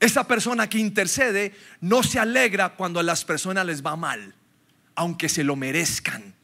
Esa 0.00 0.26
persona 0.26 0.66
que 0.66 0.78
intercede 0.78 1.54
no 1.82 2.02
se 2.02 2.18
alegra 2.18 2.74
cuando 2.74 2.98
a 2.98 3.02
las 3.02 3.22
personas 3.22 3.66
les 3.66 3.84
va 3.84 3.96
mal, 3.96 4.34
aunque 4.94 5.28
se 5.28 5.44
lo 5.44 5.56
merezcan, 5.56 6.34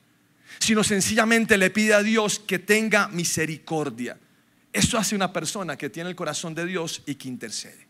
sino 0.59 0.85
sencillamente 0.85 1.56
le 1.56 1.71
pide 1.71 1.94
a 1.94 2.02
Dios 2.02 2.38
que 2.38 2.59
tenga 2.59 3.09
misericordia. 3.09 4.18
Eso 4.75 4.99
hace 4.99 5.14
una 5.14 5.32
persona 5.32 5.78
que 5.78 5.88
tiene 5.88 6.11
el 6.11 6.16
corazón 6.16 6.54
de 6.54 6.66
Dios 6.66 7.00
y 7.06 7.14
que 7.14 7.28
intercede. 7.28 7.87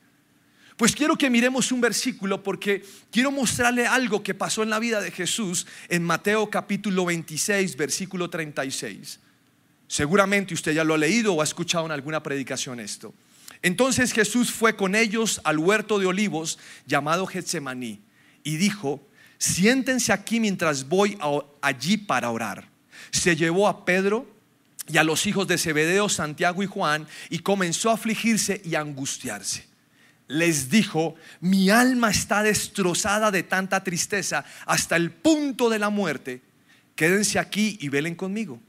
Pues 0.76 0.94
quiero 0.96 1.16
que 1.16 1.28
miremos 1.28 1.70
un 1.70 1.80
versículo 1.80 2.42
porque 2.42 2.84
quiero 3.10 3.30
mostrarle 3.30 3.86
algo 3.86 4.22
que 4.22 4.34
pasó 4.34 4.62
en 4.62 4.70
la 4.70 4.78
vida 4.78 5.00
de 5.00 5.10
Jesús 5.10 5.66
en 5.88 6.02
Mateo 6.02 6.48
capítulo 6.48 7.04
26, 7.04 7.76
versículo 7.76 8.30
36. 8.30 9.20
Seguramente 9.86 10.54
usted 10.54 10.72
ya 10.72 10.84
lo 10.84 10.94
ha 10.94 10.98
leído 10.98 11.34
o 11.34 11.40
ha 11.42 11.44
escuchado 11.44 11.84
en 11.84 11.92
alguna 11.92 12.22
predicación 12.22 12.80
esto. 12.80 13.12
Entonces 13.60 14.12
Jesús 14.12 14.50
fue 14.50 14.74
con 14.74 14.94
ellos 14.94 15.40
al 15.44 15.58
huerto 15.58 15.98
de 15.98 16.06
olivos 16.06 16.58
llamado 16.86 17.26
Getsemaní 17.26 18.00
y 18.42 18.56
dijo, 18.56 19.06
siéntense 19.38 20.12
aquí 20.12 20.40
mientras 20.40 20.88
voy 20.88 21.18
allí 21.60 21.98
para 21.98 22.30
orar. 22.30 22.68
Se 23.10 23.36
llevó 23.36 23.68
a 23.68 23.84
Pedro 23.84 24.26
y 24.88 24.96
a 24.96 25.04
los 25.04 25.26
hijos 25.26 25.46
de 25.46 25.58
Zebedeo, 25.58 26.08
Santiago 26.08 26.62
y 26.62 26.66
Juan 26.66 27.06
y 27.28 27.40
comenzó 27.40 27.90
a 27.90 27.94
afligirse 27.94 28.62
y 28.64 28.74
a 28.74 28.80
angustiarse 28.80 29.71
les 30.28 30.70
dijo, 30.70 31.14
mi 31.40 31.70
alma 31.70 32.10
está 32.10 32.42
destrozada 32.42 33.30
de 33.30 33.42
tanta 33.42 33.84
tristeza 33.84 34.44
hasta 34.66 34.96
el 34.96 35.10
punto 35.10 35.68
de 35.68 35.78
la 35.78 35.90
muerte, 35.90 36.42
quédense 36.94 37.38
aquí 37.38 37.76
y 37.80 37.88
velen 37.88 38.14
conmigo. 38.14 38.60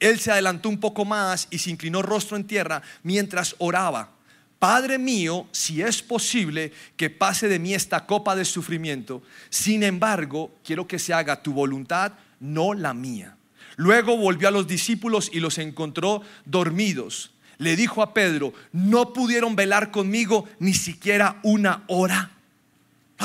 Él 0.00 0.18
se 0.18 0.32
adelantó 0.32 0.68
un 0.68 0.80
poco 0.80 1.04
más 1.04 1.46
y 1.50 1.58
se 1.58 1.70
inclinó 1.70 2.02
rostro 2.02 2.36
en 2.36 2.44
tierra 2.44 2.82
mientras 3.02 3.54
oraba. 3.58 4.10
Padre 4.58 4.98
mío, 4.98 5.46
si 5.52 5.82
es 5.82 6.02
posible 6.02 6.72
que 6.96 7.10
pase 7.10 7.48
de 7.48 7.58
mí 7.58 7.74
esta 7.74 8.06
copa 8.06 8.34
de 8.34 8.44
sufrimiento, 8.44 9.22
sin 9.50 9.82
embargo, 9.82 10.56
quiero 10.64 10.86
que 10.86 10.98
se 10.98 11.12
haga 11.12 11.42
tu 11.42 11.52
voluntad, 11.52 12.12
no 12.40 12.74
la 12.74 12.94
mía. 12.94 13.36
Luego 13.76 14.16
volvió 14.16 14.48
a 14.48 14.52
los 14.52 14.66
discípulos 14.66 15.30
y 15.32 15.40
los 15.40 15.58
encontró 15.58 16.22
dormidos 16.44 17.32
le 17.58 17.76
dijo 17.76 18.02
a 18.02 18.14
Pedro, 18.14 18.52
no 18.72 19.12
pudieron 19.12 19.56
velar 19.56 19.90
conmigo 19.90 20.48
ni 20.58 20.74
siquiera 20.74 21.40
una 21.42 21.84
hora. 21.88 22.32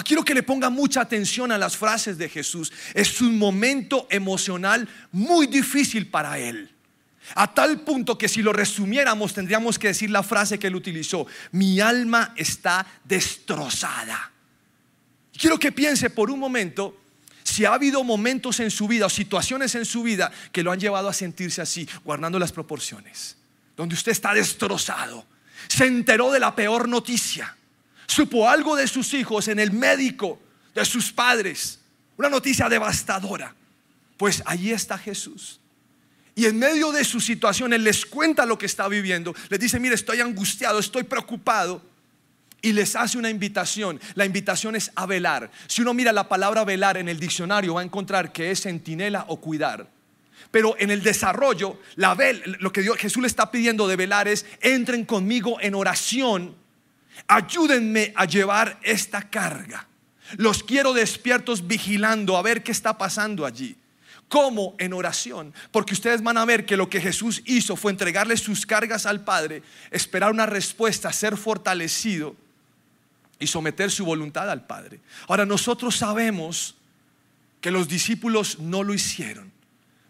Quiero 0.04 0.24
que 0.24 0.34
le 0.34 0.44
ponga 0.44 0.70
mucha 0.70 1.02
atención 1.02 1.52
a 1.52 1.58
las 1.58 1.78
frases 1.78 2.18
de 2.18 2.30
Jesús. 2.30 2.72
Es 2.94 3.22
un 3.22 3.38
momento 3.38 4.08
emocional 4.10 4.88
muy 5.12 5.48
difícil 5.48 6.08
para 6.08 6.38
él. 6.40 6.70
A 7.36 7.54
tal 7.54 7.82
punto 7.82 8.18
que 8.18 8.30
si 8.30 8.42
lo 8.42 8.54
resumiéramos 8.54 9.34
tendríamos 9.34 9.78
que 9.78 9.88
decir 9.88 10.10
la 10.10 10.24
frase 10.24 10.60
que 10.60 10.68
él 10.68 10.76
utilizó. 10.76 11.28
Mi 11.52 11.80
alma 11.80 12.34
está 12.38 12.86
destrozada. 13.04 14.32
Quiero 15.38 15.60
que 15.60 15.72
piense 15.72 16.10
por 16.10 16.32
un 16.32 16.40
momento 16.40 16.98
si 17.44 17.66
ha 17.66 17.74
habido 17.74 18.04
momentos 18.04 18.60
en 18.60 18.72
su 18.72 18.88
vida 18.88 19.06
o 19.06 19.10
situaciones 19.10 19.76
en 19.76 19.86
su 19.86 20.04
vida 20.04 20.32
que 20.52 20.64
lo 20.64 20.72
han 20.72 20.80
llevado 20.80 21.10
a 21.10 21.14
sentirse 21.14 21.62
así, 21.62 21.88
guardando 22.04 22.40
las 22.40 22.52
proporciones 22.52 23.38
donde 23.78 23.96
usted 23.96 24.12
está 24.12 24.34
destrozado, 24.34 25.26
se 25.70 25.86
enteró 25.86 26.32
de 26.32 26.40
la 26.40 26.56
peor 26.56 26.90
noticia, 26.90 27.56
supo 28.08 28.50
algo 28.50 28.76
de 28.76 28.88
sus 28.88 29.14
hijos 29.14 29.48
en 29.48 29.60
el 29.60 29.72
médico, 29.72 30.42
de 30.74 30.84
sus 30.84 31.14
padres, 31.14 31.80
una 32.18 32.30
noticia 32.30 32.68
devastadora, 32.68 33.54
pues 34.18 34.42
allí 34.46 34.72
está 34.72 34.98
Jesús. 34.98 35.60
Y 36.38 36.46
en 36.46 36.60
medio 36.60 36.92
de 36.92 37.04
su 37.04 37.20
situación, 37.20 37.74
Él 37.74 37.84
les 37.84 38.06
cuenta 38.06 38.46
lo 38.46 38.60
que 38.60 38.68
está 38.68 38.88
viviendo. 38.88 39.34
Les 39.50 39.60
dice, 39.60 39.80
mire, 39.80 39.96
estoy 39.96 40.22
angustiado, 40.22 40.78
estoy 40.78 41.02
preocupado. 41.02 41.82
Y 42.62 42.74
les 42.74 42.96
hace 42.96 43.18
una 43.18 43.32
invitación. 43.32 44.00
La 44.14 44.24
invitación 44.24 44.76
es 44.76 44.92
a 44.94 45.08
velar. 45.08 45.50
Si 45.66 45.82
uno 45.82 45.96
mira 45.96 46.12
la 46.12 46.30
palabra 46.30 46.64
velar 46.64 46.98
en 46.98 47.10
el 47.10 47.20
diccionario, 47.20 47.74
va 47.74 47.82
a 47.82 47.84
encontrar 47.84 48.32
que 48.32 48.52
es 48.52 48.62
centinela 48.62 49.26
o 49.30 49.38
cuidar. 49.38 49.88
Pero 50.52 50.76
en 50.80 50.92
el 50.92 51.04
desarrollo, 51.04 51.80
la 51.96 52.18
lo 52.60 52.72
que 52.72 52.84
Jesús 52.98 53.22
le 53.22 53.28
está 53.28 53.52
pidiendo 53.52 53.88
de 53.88 53.96
velar 53.96 54.28
es, 54.28 54.46
entren 54.62 55.06
conmigo 55.06 55.58
en 55.60 55.76
oración, 55.76 56.56
ayúdenme 57.28 58.14
a 58.16 58.26
llevar 58.26 58.80
esta 58.84 59.30
carga. 59.30 59.88
Los 60.38 60.64
quiero 60.64 60.94
despiertos 60.94 61.68
vigilando 61.68 62.38
a 62.38 62.42
ver 62.42 62.64
qué 62.64 62.72
está 62.72 62.98
pasando 62.98 63.46
allí. 63.46 63.76
¿Cómo? 64.28 64.76
En 64.78 64.92
oración. 64.94 65.54
Porque 65.72 65.94
ustedes 65.94 66.22
van 66.22 66.38
a 66.38 66.46
ver 66.46 66.66
que 66.66 66.76
lo 66.76 66.90
que 66.90 67.00
Jesús 67.00 67.42
hizo 67.46 67.76
fue 67.78 67.92
entregarle 67.92 68.36
sus 68.36 68.66
cargas 68.66 69.06
al 69.06 69.24
Padre, 69.24 69.64
esperar 69.90 70.32
una 70.32 70.46
respuesta, 70.46 71.14
ser 71.14 71.38
fortalecido 71.38 72.36
y 73.40 73.48
someter 73.48 73.90
su 73.90 74.04
voluntad 74.04 74.50
al 74.50 74.66
Padre. 74.66 75.00
Ahora 75.28 75.46
nosotros 75.46 75.96
sabemos 75.96 76.76
que 77.62 77.72
los 77.72 77.88
discípulos 77.88 78.60
no 78.60 78.84
lo 78.84 78.94
hicieron 78.94 79.57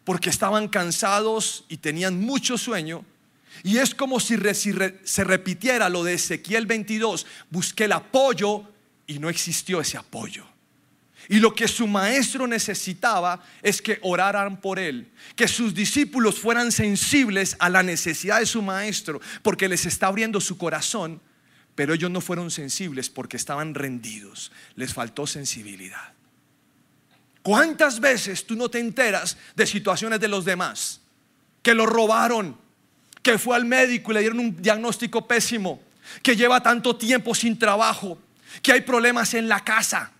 porque 0.08 0.30
estaban 0.30 0.70
cansados 0.70 1.66
y 1.68 1.76
tenían 1.76 2.18
mucho 2.18 2.58
sueño. 2.58 3.04
Y 3.62 3.80
es 3.80 3.94
como 3.94 4.22
si 4.22 4.38
se 5.04 5.24
repitiera 5.26 5.90
lo 5.90 6.06
de 6.06 6.14
Ezequiel 6.14 6.66
22, 6.66 7.26
busqué 7.50 7.84
el 7.84 7.92
apoyo 7.92 8.64
y 9.06 9.20
no 9.20 9.28
existió 9.28 9.82
ese 9.82 9.98
apoyo. 9.98 10.46
Y 11.28 11.42
lo 11.42 11.54
que 11.54 11.68
su 11.68 11.88
maestro 11.88 12.48
necesitaba 12.48 13.44
es 13.62 13.82
que 13.82 14.00
oraran 14.02 14.62
por 14.62 14.80
él, 14.80 15.12
que 15.36 15.50
sus 15.50 15.74
discípulos 15.74 16.40
fueran 16.40 16.72
sensibles 16.72 17.58
a 17.60 17.68
la 17.70 17.84
necesidad 17.84 18.40
de 18.40 18.46
su 18.46 18.62
maestro, 18.62 19.20
porque 19.42 19.68
les 19.68 19.86
está 19.86 20.08
abriendo 20.08 20.40
su 20.40 20.58
corazón, 20.58 21.20
pero 21.76 21.94
ellos 21.94 22.12
no 22.12 22.22
fueron 22.22 22.50
sensibles 22.50 23.10
porque 23.10 23.36
estaban 23.36 23.76
rendidos, 23.76 24.54
les 24.78 24.94
faltó 24.94 25.28
sensibilidad. 25.28 26.14
¿Cuántas 27.48 28.02
veces 28.02 28.46
tú 28.46 28.58
no 28.58 28.68
te 28.68 28.78
enteras 28.78 29.38
de 29.56 29.66
situaciones 29.66 30.20
de 30.20 30.28
los 30.28 30.44
demás? 30.44 31.00
Que 31.62 31.74
lo 31.74 31.86
robaron, 31.86 32.58
que 33.24 33.38
fue 33.38 33.56
al 33.56 33.64
médico 33.64 34.12
y 34.12 34.16
le 34.16 34.20
dieron 34.20 34.42
un 34.42 34.62
diagnóstico 34.62 35.26
pésimo, 35.26 35.82
que 36.22 36.36
lleva 36.36 36.62
tanto 36.62 36.98
tiempo 36.98 37.34
sin 37.34 37.58
trabajo, 37.58 38.20
que 38.62 38.74
hay 38.74 38.82
problemas 38.82 39.34
en 39.34 39.48
la 39.48 39.64
casa, 39.64 40.12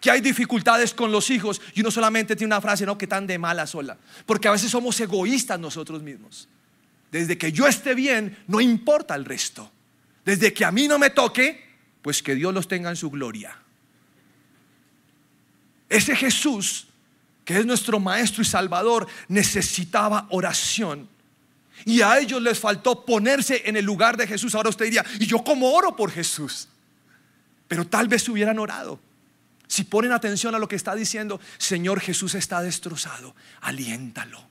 que 0.00 0.10
hay 0.10 0.22
dificultades 0.22 0.94
con 0.94 1.12
los 1.12 1.28
hijos 1.28 1.60
y 1.74 1.82
uno 1.82 1.90
solamente 1.90 2.34
tiene 2.34 2.54
una 2.54 2.62
frase, 2.62 2.86
no, 2.86 2.96
que 2.96 3.06
tan 3.06 3.26
de 3.26 3.36
mala 3.36 3.66
sola, 3.66 3.98
porque 4.24 4.48
a 4.48 4.52
veces 4.52 4.70
somos 4.70 4.98
egoístas 4.98 5.60
nosotros 5.60 6.02
mismos. 6.02 6.48
Desde 7.12 7.36
que 7.36 7.52
yo 7.52 7.66
esté 7.66 7.94
bien, 7.94 8.34
no 8.46 8.62
importa 8.62 9.14
el 9.14 9.26
resto. 9.26 9.70
Desde 10.24 10.54
que 10.54 10.64
a 10.64 10.72
mí 10.72 10.88
no 10.88 10.98
me 10.98 11.10
toque, 11.10 11.62
pues 12.00 12.22
que 12.22 12.34
Dios 12.34 12.54
los 12.54 12.66
tenga 12.66 12.88
en 12.88 12.96
su 12.96 13.10
gloria. 13.10 13.58
Ese 15.88 16.16
Jesús, 16.16 16.88
que 17.44 17.58
es 17.58 17.66
nuestro 17.66 18.00
Maestro 18.00 18.42
y 18.42 18.44
Salvador, 18.44 19.06
necesitaba 19.28 20.26
oración. 20.30 21.08
Y 21.84 22.00
a 22.00 22.18
ellos 22.18 22.40
les 22.42 22.58
faltó 22.58 23.04
ponerse 23.04 23.62
en 23.66 23.76
el 23.76 23.84
lugar 23.84 24.16
de 24.16 24.26
Jesús. 24.26 24.54
Ahora 24.54 24.70
usted 24.70 24.86
diría, 24.86 25.04
¿y 25.20 25.26
yo 25.26 25.44
cómo 25.44 25.72
oro 25.72 25.94
por 25.94 26.10
Jesús? 26.10 26.68
Pero 27.68 27.86
tal 27.86 28.08
vez 28.08 28.28
hubieran 28.28 28.58
orado. 28.58 28.98
Si 29.68 29.84
ponen 29.84 30.12
atención 30.12 30.54
a 30.54 30.58
lo 30.58 30.68
que 30.68 30.76
está 30.76 30.94
diciendo, 30.94 31.40
Señor 31.58 32.00
Jesús 32.00 32.34
está 32.34 32.62
destrozado, 32.62 33.34
aliéntalo. 33.60 34.46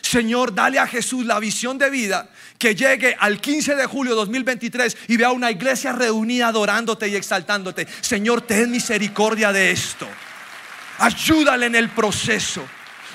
Señor, 0.00 0.54
dale 0.54 0.78
a 0.78 0.86
Jesús 0.86 1.26
la 1.26 1.40
visión 1.40 1.76
de 1.76 1.90
vida 1.90 2.30
que 2.56 2.74
llegue 2.74 3.16
al 3.18 3.40
15 3.40 3.74
de 3.74 3.86
julio 3.86 4.12
de 4.12 4.16
2023 4.16 4.96
y 5.08 5.16
vea 5.16 5.32
una 5.32 5.50
iglesia 5.50 5.92
reunida 5.92 6.48
adorándote 6.48 7.08
y 7.08 7.16
exaltándote. 7.16 7.86
Señor, 8.00 8.42
ten 8.42 8.70
misericordia 8.70 9.52
de 9.52 9.72
esto. 9.72 10.08
Ayúdale 10.98 11.66
en 11.66 11.76
el 11.76 11.90
proceso. 11.90 12.66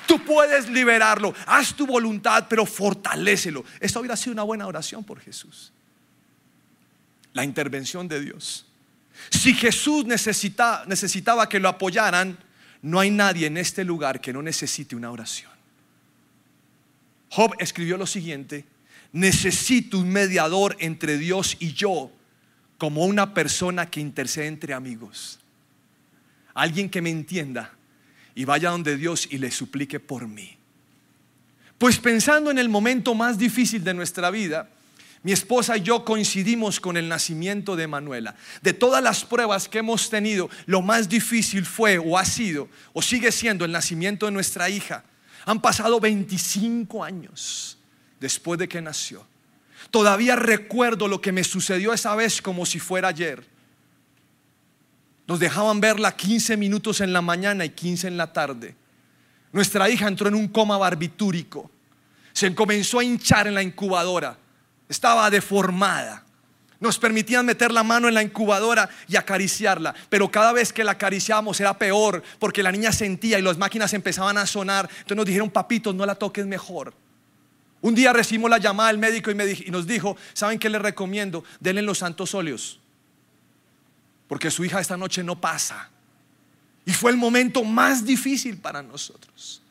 Tú 0.08 0.24
puedes 0.24 0.70
liberarlo. 0.70 1.34
Haz 1.46 1.76
tu 1.76 1.86
voluntad, 1.86 2.46
pero 2.50 2.66
fortalécelo. 2.66 3.64
Esto 3.80 4.00
hubiera 4.00 4.16
sido 4.16 4.34
una 4.34 4.44
buena 4.44 4.68
oración 4.68 5.04
por 5.04 5.20
Jesús. 5.20 5.72
La 7.34 7.44
intervención 7.44 8.08
de 8.08 8.22
Dios. 8.22 8.66
Si 9.30 9.54
Jesús 9.54 10.06
necesitaba 10.06 11.48
que 11.50 11.60
lo 11.60 11.70
apoyaran, 11.70 12.38
no 12.82 13.00
hay 13.00 13.12
nadie 13.12 13.48
en 13.48 13.58
este 13.58 13.84
lugar 13.84 14.20
que 14.22 14.34
no 14.34 14.42
necesite 14.42 14.96
una 14.96 15.12
oración. 15.12 15.52
Job 17.30 17.56
escribió 17.60 17.98
lo 17.98 18.06
siguiente, 18.06 18.66
necesito 19.12 19.98
un 19.98 20.10
mediador 20.10 20.76
entre 20.80 21.18
Dios 21.18 21.58
y 21.60 21.74
yo, 21.74 22.12
como 22.78 23.06
una 23.06 23.34
persona 23.34 23.90
que 23.90 24.00
intercede 24.00 24.48
entre 24.48 24.74
amigos 24.74 25.40
alguien 26.54 26.90
que 26.90 27.02
me 27.02 27.10
entienda 27.10 27.74
y 28.36 28.46
vaya 28.46 28.70
donde 28.70 28.98
Dios 28.98 29.28
y 29.30 29.38
le 29.38 29.52
suplique 29.52 30.00
por 30.00 30.28
mí. 30.28 30.58
Pues 31.78 32.00
pensando 32.00 32.52
en 32.52 32.60
el 32.60 32.70
momento 32.70 33.14
más 33.14 33.38
difícil 33.38 33.84
de 33.84 33.94
nuestra 33.94 34.32
vida, 34.32 34.70
mi 35.24 35.32
esposa 35.32 35.78
y 35.78 35.82
yo 35.82 36.04
coincidimos 36.04 36.80
con 36.82 36.98
el 36.98 37.08
nacimiento 37.08 37.78
de 37.78 37.88
Manuela. 37.88 38.36
De 38.62 38.74
todas 38.74 39.02
las 39.02 39.24
pruebas 39.24 39.70
que 39.70 39.80
hemos 39.80 40.10
tenido, 40.10 40.50
lo 40.66 40.82
más 40.82 41.08
difícil 41.08 41.66
fue 41.66 41.98
o 41.98 42.18
ha 42.18 42.26
sido 42.26 42.68
o 42.92 43.02
sigue 43.02 43.32
siendo 43.32 43.64
el 43.64 43.72
nacimiento 43.72 44.26
de 44.26 44.34
nuestra 44.34 44.70
hija. 44.70 45.06
Han 45.46 45.62
pasado 45.62 46.00
25 46.00 47.04
años 47.04 47.78
después 48.20 48.60
de 48.60 48.68
que 48.68 48.82
nació. 48.82 49.26
Todavía 49.92 50.36
recuerdo 50.36 51.08
lo 51.08 51.22
que 51.22 51.32
me 51.32 51.44
sucedió 51.44 51.94
esa 51.94 52.16
vez 52.16 52.42
como 52.42 52.66
si 52.66 52.80
fuera 52.80 53.10
ayer. 53.10 53.53
Nos 55.34 55.40
dejaban 55.40 55.82
verla 55.82 56.16
15 56.16 56.58
minutos 56.58 57.02
en 57.02 57.12
la 57.12 57.20
mañana 57.20 57.66
y 57.66 57.72
15 57.72 58.08
en 58.08 58.18
la 58.18 58.32
tarde. 58.32 58.76
Nuestra 59.52 59.90
hija 59.90 60.08
entró 60.08 60.28
en 60.28 60.36
un 60.36 60.48
coma 60.48 60.78
barbitúrico. 60.78 61.72
Se 62.34 62.54
comenzó 62.54 63.00
a 63.00 63.04
hinchar 63.04 63.48
en 63.48 63.56
la 63.56 63.64
incubadora. 63.64 64.38
Estaba 64.88 65.28
deformada. 65.32 66.24
Nos 66.80 67.00
permitían 67.00 67.48
meter 67.48 67.72
la 67.72 67.82
mano 67.82 68.08
en 68.08 68.14
la 68.14 68.22
incubadora 68.22 68.88
y 69.08 69.16
acariciarla, 69.16 69.96
pero 70.08 70.30
cada 70.30 70.54
vez 70.54 70.72
que 70.72 70.84
la 70.84 70.92
acariciábamos 70.92 71.60
era 71.60 71.80
peor 71.80 72.22
porque 72.38 72.62
la 72.62 72.72
niña 72.72 72.92
sentía 72.92 73.40
y 73.40 73.42
las 73.42 73.58
máquinas 73.58 73.92
empezaban 73.96 74.38
a 74.38 74.46
sonar. 74.46 74.88
Entonces 74.88 75.18
nos 75.18 75.26
dijeron, 75.26 75.50
papitos, 75.50 75.96
no 75.96 76.06
la 76.06 76.14
toques 76.14 76.46
mejor. 76.46 76.94
Un 77.82 77.96
día 77.96 78.14
recibimos 78.14 78.52
la 78.52 78.60
llamada 78.60 78.90
del 78.90 79.00
médico 79.00 79.32
y, 79.32 79.72
nos 79.72 79.88
dijo, 79.88 80.16
¿saben 80.34 80.60
qué 80.60 80.70
les 80.70 80.80
recomiendo? 80.80 81.44
Denle 81.60 81.82
los 81.82 81.98
santos 81.98 82.36
óleos, 82.36 82.80
porque 84.28 84.52
su 84.52 84.64
hija 84.66 84.80
esta 84.80 84.98
noche 84.98 85.24
no 85.24 85.40
pasa. 85.40 85.90
Y 86.86 86.92
fue 86.92 87.12
el 87.12 87.18
momento 87.18 87.64
más 87.64 88.06
difícil 88.06 88.58
para 88.58 88.82
nosotros. 88.82 89.62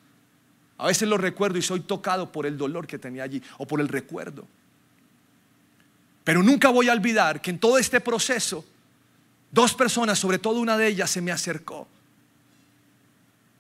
A 0.79 0.87
veces 0.87 1.09
lo 1.09 1.19
recuerdo 1.19 1.59
y 1.59 1.63
soy 1.63 1.81
tocado 1.81 2.33
por 2.33 2.47
el 2.47 2.57
dolor 2.57 2.87
que 2.87 2.99
tenía 2.99 3.23
allí 3.23 3.43
o 3.59 3.67
por 3.67 3.81
el 3.81 3.89
recuerdo. 3.89 4.47
Pero 6.25 6.43
nunca 6.43 6.71
voy 6.71 6.89
a 6.89 6.93
olvidar 6.93 7.41
que 7.41 7.51
en 7.51 7.59
todo 7.59 7.79
este 7.79 8.01
proceso, 8.01 8.65
dos 9.51 9.75
personas, 9.75 10.19
sobre 10.19 10.39
todo 10.39 10.61
una 10.61 10.77
de 10.77 10.89
ellas, 10.89 11.11
se 11.11 11.21
me 11.21 11.33
acercó. 11.33 11.87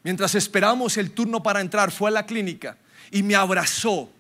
Mientras 0.02 0.34
esperamos 0.34 0.96
el 0.96 1.12
turno 1.12 1.42
para 1.42 1.60
entrar, 1.60 1.90
fue 1.90 2.10
a 2.10 2.12
la 2.12 2.26
clínica 2.26 2.76
y 3.10 3.22
me 3.22 3.34
abrazó 3.34 4.10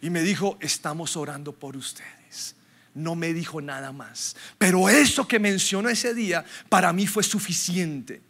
y 0.00 0.10
me 0.10 0.22
dijo, 0.22 0.58
estamos 0.60 1.16
orando 1.16 1.52
por 1.52 1.76
ustedes. 1.76 2.54
No 2.98 3.14
me 3.14 3.32
dijo 3.32 3.60
nada 3.60 3.92
más. 3.92 4.34
Pero 4.58 4.88
eso 4.88 5.28
que 5.28 5.38
mencionó 5.38 5.88
ese 5.88 6.14
día 6.14 6.44
para 6.68 6.92
mí 6.92 7.06
fue 7.06 7.22
suficiente. 7.22 8.20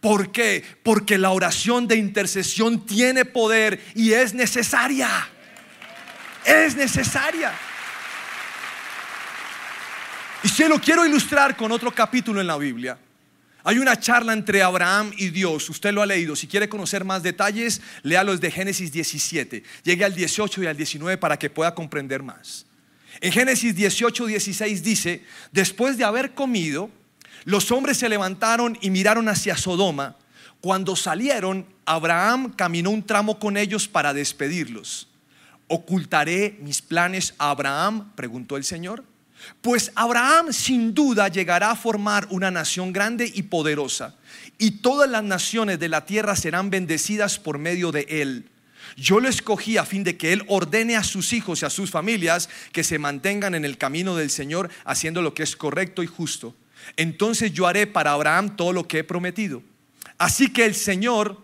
¿Por 0.00 0.30
qué? 0.30 0.64
Porque 0.82 1.18
la 1.18 1.30
oración 1.30 1.88
de 1.88 1.96
intercesión 1.96 2.86
tiene 2.86 3.24
poder 3.24 3.82
y 3.94 4.12
es 4.12 4.32
necesaria. 4.32 5.08
Es 6.44 6.76
necesaria. 6.76 7.52
Y 10.44 10.48
se 10.48 10.68
lo 10.68 10.80
quiero 10.80 11.04
ilustrar 11.04 11.56
con 11.56 11.72
otro 11.72 11.92
capítulo 11.92 12.40
en 12.40 12.46
la 12.46 12.56
Biblia. 12.56 12.98
Hay 13.64 13.78
una 13.78 13.98
charla 13.98 14.32
entre 14.32 14.62
Abraham 14.62 15.12
y 15.16 15.30
Dios, 15.30 15.68
usted 15.68 15.92
lo 15.92 16.02
ha 16.02 16.06
leído. 16.06 16.34
Si 16.34 16.46
quiere 16.46 16.68
conocer 16.68 17.04
más 17.04 17.22
detalles, 17.22 17.80
léalos 18.02 18.40
de 18.40 18.50
Génesis 18.50 18.92
17. 18.92 19.62
Llegue 19.82 20.04
al 20.04 20.14
18 20.14 20.62
y 20.62 20.66
al 20.66 20.76
19 20.76 21.18
para 21.18 21.38
que 21.38 21.50
pueda 21.50 21.74
comprender 21.74 22.22
más. 22.22 22.66
En 23.20 23.32
Génesis 23.32 23.74
18, 23.74 24.26
16 24.26 24.82
dice, 24.82 25.24
después 25.52 25.98
de 25.98 26.04
haber 26.04 26.34
comido, 26.34 26.90
los 27.44 27.70
hombres 27.70 27.98
se 27.98 28.08
levantaron 28.08 28.78
y 28.80 28.90
miraron 28.90 29.28
hacia 29.28 29.56
Sodoma. 29.56 30.16
Cuando 30.60 30.94
salieron, 30.96 31.66
Abraham 31.84 32.52
caminó 32.54 32.90
un 32.90 33.04
tramo 33.04 33.38
con 33.38 33.56
ellos 33.56 33.88
para 33.88 34.14
despedirlos. 34.14 35.08
¿Ocultaré 35.66 36.58
mis 36.60 36.82
planes 36.82 37.34
a 37.38 37.50
Abraham? 37.50 38.12
preguntó 38.14 38.56
el 38.56 38.64
Señor. 38.64 39.04
Pues 39.60 39.90
Abraham 39.96 40.52
sin 40.52 40.94
duda 40.94 41.26
llegará 41.26 41.72
a 41.72 41.76
formar 41.76 42.28
una 42.30 42.52
nación 42.52 42.92
grande 42.92 43.30
y 43.32 43.42
poderosa, 43.42 44.14
y 44.56 44.82
todas 44.82 45.10
las 45.10 45.24
naciones 45.24 45.80
de 45.80 45.88
la 45.88 46.06
tierra 46.06 46.36
serán 46.36 46.70
bendecidas 46.70 47.40
por 47.40 47.58
medio 47.58 47.90
de 47.90 48.06
él. 48.08 48.51
Yo 48.96 49.20
lo 49.20 49.28
escogí 49.28 49.76
a 49.76 49.84
fin 49.84 50.04
de 50.04 50.16
que 50.16 50.32
él 50.32 50.44
ordene 50.48 50.96
a 50.96 51.04
sus 51.04 51.32
hijos 51.32 51.62
y 51.62 51.64
a 51.64 51.70
sus 51.70 51.90
familias 51.90 52.48
que 52.72 52.84
se 52.84 52.98
mantengan 52.98 53.54
en 53.54 53.64
el 53.64 53.78
camino 53.78 54.16
del 54.16 54.30
Señor 54.30 54.70
haciendo 54.84 55.22
lo 55.22 55.34
que 55.34 55.42
es 55.42 55.56
correcto 55.56 56.02
y 56.02 56.06
justo. 56.06 56.54
Entonces 56.96 57.52
yo 57.52 57.66
haré 57.66 57.86
para 57.86 58.12
Abraham 58.12 58.56
todo 58.56 58.72
lo 58.72 58.86
que 58.88 58.98
he 58.98 59.04
prometido. 59.04 59.62
Así 60.18 60.52
que 60.52 60.64
el 60.64 60.74
Señor 60.74 61.42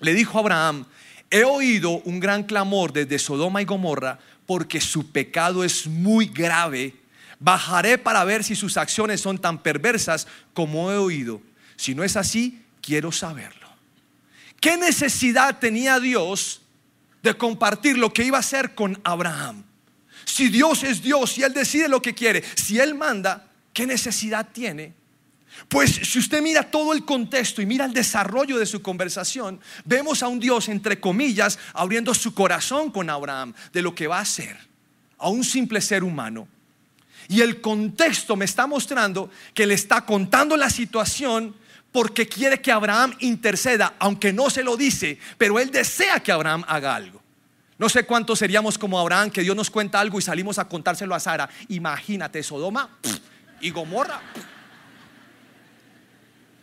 le 0.00 0.14
dijo 0.14 0.38
a 0.38 0.40
Abraham, 0.40 0.86
he 1.30 1.44
oído 1.44 1.90
un 2.04 2.20
gran 2.20 2.44
clamor 2.44 2.92
desde 2.92 3.18
Sodoma 3.18 3.62
y 3.62 3.64
Gomorra 3.64 4.18
porque 4.46 4.80
su 4.80 5.10
pecado 5.10 5.64
es 5.64 5.86
muy 5.86 6.26
grave 6.26 6.94
Bajaré 7.38 7.98
para 7.98 8.24
ver 8.24 8.44
si 8.44 8.56
sus 8.56 8.76
acciones 8.76 9.20
son 9.20 9.38
tan 9.38 9.62
perversas 9.62 10.26
como 10.54 10.90
he 10.90 10.96
oído. 10.96 11.42
Si 11.76 11.94
no 11.94 12.02
es 12.02 12.16
así, 12.16 12.62
quiero 12.80 13.12
saberlo. 13.12 13.66
¿Qué 14.60 14.76
necesidad 14.78 15.58
tenía 15.58 16.00
Dios 16.00 16.62
de 17.26 17.34
compartir 17.34 17.98
lo 17.98 18.12
que 18.12 18.24
iba 18.24 18.38
a 18.38 18.40
hacer 18.40 18.74
con 18.74 18.98
Abraham? 19.04 19.64
Si 20.24 20.48
Dios 20.48 20.82
es 20.82 21.02
Dios 21.02 21.36
y 21.38 21.42
Él 21.42 21.52
decide 21.52 21.88
lo 21.88 22.00
que 22.00 22.14
quiere, 22.14 22.42
si 22.54 22.78
Él 22.78 22.94
manda, 22.94 23.48
¿qué 23.72 23.86
necesidad 23.86 24.48
tiene? 24.52 24.94
Pues 25.68 25.90
si 25.90 26.18
usted 26.18 26.42
mira 26.42 26.70
todo 26.70 26.92
el 26.92 27.04
contexto 27.04 27.62
y 27.62 27.66
mira 27.66 27.84
el 27.84 27.92
desarrollo 27.92 28.58
de 28.58 28.66
su 28.66 28.82
conversación, 28.82 29.60
vemos 29.84 30.22
a 30.22 30.28
un 30.28 30.38
Dios, 30.38 30.68
entre 30.68 31.00
comillas, 31.00 31.58
abriendo 31.72 32.14
su 32.14 32.34
corazón 32.34 32.90
con 32.90 33.10
Abraham 33.10 33.54
de 33.72 33.82
lo 33.82 33.94
que 33.94 34.06
va 34.06 34.18
a 34.18 34.22
hacer 34.22 34.56
a 35.18 35.28
un 35.28 35.44
simple 35.44 35.80
ser 35.80 36.04
humano. 36.04 36.46
Y 37.28 37.40
el 37.40 37.60
contexto 37.60 38.36
me 38.36 38.44
está 38.44 38.66
mostrando 38.66 39.30
que 39.54 39.66
le 39.66 39.74
está 39.74 40.04
contando 40.04 40.56
la 40.56 40.70
situación 40.70 41.54
porque 41.96 42.28
quiere 42.28 42.60
que 42.60 42.70
Abraham 42.70 43.14
interceda, 43.20 43.94
aunque 43.98 44.30
no 44.30 44.50
se 44.50 44.62
lo 44.62 44.76
dice, 44.76 45.18
pero 45.38 45.58
él 45.58 45.70
desea 45.70 46.20
que 46.20 46.30
Abraham 46.30 46.62
haga 46.68 46.94
algo. 46.94 47.22
No 47.78 47.88
sé 47.88 48.04
cuántos 48.04 48.38
seríamos 48.38 48.76
como 48.76 49.00
Abraham, 49.00 49.30
que 49.30 49.40
Dios 49.40 49.56
nos 49.56 49.70
cuenta 49.70 49.98
algo 49.98 50.18
y 50.18 50.22
salimos 50.22 50.58
a 50.58 50.68
contárselo 50.68 51.14
a 51.14 51.20
Sara. 51.20 51.48
Imagínate, 51.68 52.42
Sodoma 52.42 52.98
y 53.62 53.70
Gomorra. 53.70 54.20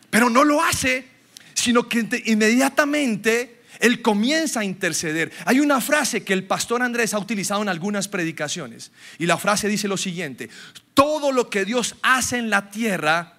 Pero 0.08 0.30
no 0.30 0.44
lo 0.44 0.62
hace, 0.62 1.04
sino 1.52 1.88
que 1.88 2.22
inmediatamente 2.26 3.64
él 3.80 4.02
comienza 4.02 4.60
a 4.60 4.64
interceder. 4.64 5.32
Hay 5.46 5.58
una 5.58 5.80
frase 5.80 6.22
que 6.22 6.32
el 6.32 6.44
pastor 6.44 6.80
Andrés 6.80 7.12
ha 7.12 7.18
utilizado 7.18 7.60
en 7.60 7.68
algunas 7.68 8.06
predicaciones. 8.06 8.92
Y 9.18 9.26
la 9.26 9.36
frase 9.36 9.66
dice 9.66 9.88
lo 9.88 9.96
siguiente, 9.96 10.48
todo 10.94 11.32
lo 11.32 11.50
que 11.50 11.64
Dios 11.64 11.96
hace 12.02 12.38
en 12.38 12.50
la 12.50 12.70
tierra 12.70 13.33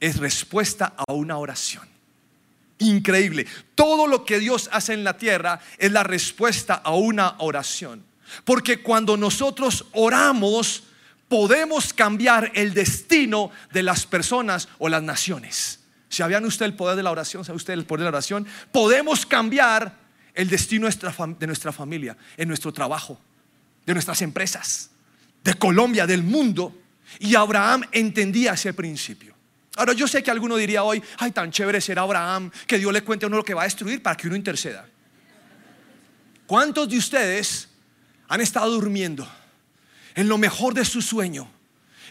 es 0.00 0.16
respuesta 0.16 0.94
a 0.96 1.12
una 1.12 1.36
oración. 1.38 1.88
Increíble. 2.78 3.46
Todo 3.74 4.06
lo 4.06 4.24
que 4.24 4.38
Dios 4.38 4.70
hace 4.72 4.94
en 4.94 5.04
la 5.04 5.18
tierra 5.18 5.60
es 5.78 5.92
la 5.92 6.02
respuesta 6.02 6.74
a 6.74 6.94
una 6.94 7.36
oración. 7.38 8.02
Porque 8.44 8.80
cuando 8.80 9.16
nosotros 9.16 9.86
oramos, 9.92 10.84
podemos 11.28 11.92
cambiar 11.92 12.50
el 12.54 12.72
destino 12.72 13.50
de 13.72 13.82
las 13.82 14.06
personas 14.06 14.68
o 14.78 14.88
las 14.88 15.02
naciones. 15.02 15.80
¿Sabían 16.08 16.44
usted 16.44 16.66
el 16.66 16.74
poder 16.74 16.96
de 16.96 17.02
la 17.02 17.10
oración? 17.10 17.44
¿Sabe 17.44 17.56
usted 17.56 17.74
el 17.74 17.84
poder 17.84 18.00
de 18.00 18.04
la 18.04 18.16
oración? 18.16 18.46
Podemos 18.72 19.26
cambiar 19.26 19.96
el 20.34 20.48
destino 20.48 20.88
de 20.88 21.46
nuestra 21.46 21.72
familia, 21.72 22.16
en 22.36 22.48
nuestro 22.48 22.72
trabajo, 22.72 23.20
de 23.84 23.92
nuestras 23.92 24.22
empresas, 24.22 24.90
de 25.44 25.54
Colombia, 25.54 26.06
del 26.06 26.22
mundo. 26.22 26.74
Y 27.18 27.34
Abraham 27.34 27.84
entendía 27.92 28.54
ese 28.54 28.72
principio. 28.72 29.34
Ahora 29.76 29.92
yo 29.92 30.08
sé 30.08 30.22
que 30.22 30.30
alguno 30.30 30.56
diría 30.56 30.82
hoy, 30.82 31.02
ay, 31.18 31.30
tan 31.30 31.50
chévere 31.50 31.80
será 31.80 32.02
Abraham, 32.02 32.50
que 32.66 32.78
Dios 32.78 32.92
le 32.92 33.02
cuente 33.02 33.24
a 33.24 33.28
uno 33.28 33.36
lo 33.36 33.44
que 33.44 33.54
va 33.54 33.62
a 33.62 33.64
destruir 33.64 34.02
para 34.02 34.16
que 34.16 34.26
uno 34.26 34.36
interceda. 34.36 34.86
¿Cuántos 36.46 36.88
de 36.88 36.98
ustedes 36.98 37.68
han 38.26 38.40
estado 38.40 38.70
durmiendo 38.70 39.28
en 40.14 40.28
lo 40.28 40.36
mejor 40.38 40.74
de 40.74 40.84
su 40.84 41.00
sueño? 41.00 41.48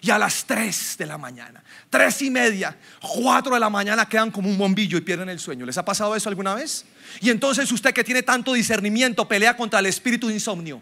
Y 0.01 0.11
a 0.11 0.17
las 0.17 0.45
3 0.45 0.95
de 0.97 1.05
la 1.05 1.17
mañana, 1.17 1.61
3 1.89 2.21
y 2.21 2.29
media, 2.29 2.77
4 3.01 3.53
de 3.53 3.59
la 3.59 3.69
mañana 3.69 4.07
quedan 4.07 4.31
como 4.31 4.49
un 4.49 4.57
bombillo 4.57 4.97
y 4.97 5.01
pierden 5.01 5.27
el 5.27 5.39
sueño. 5.39 5.65
¿Les 5.65 5.77
ha 5.77 5.83
pasado 5.83 6.15
eso 6.15 6.29
alguna 6.29 6.55
vez? 6.55 6.85
Y 7.19 7.29
entonces 7.29 7.69
usted 7.69 7.93
que 7.93 8.05
tiene 8.05 8.23
tanto 8.23 8.53
discernimiento 8.53 9.27
pelea 9.27 9.57
contra 9.57 9.79
el 9.79 9.87
espíritu 9.87 10.29
de 10.29 10.35
insomnio. 10.35 10.81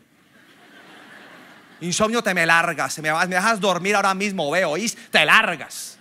Insomnio 1.82 2.22
te 2.22 2.36
me 2.36 2.46
largas, 2.46 3.00
me, 3.00 3.12
me 3.12 3.36
dejas 3.36 3.60
dormir 3.60 3.96
ahora 3.96 4.14
mismo, 4.14 4.52
veo, 4.52 4.70
¿oís? 4.72 4.96
Te 5.10 5.26
largas. 5.26 5.97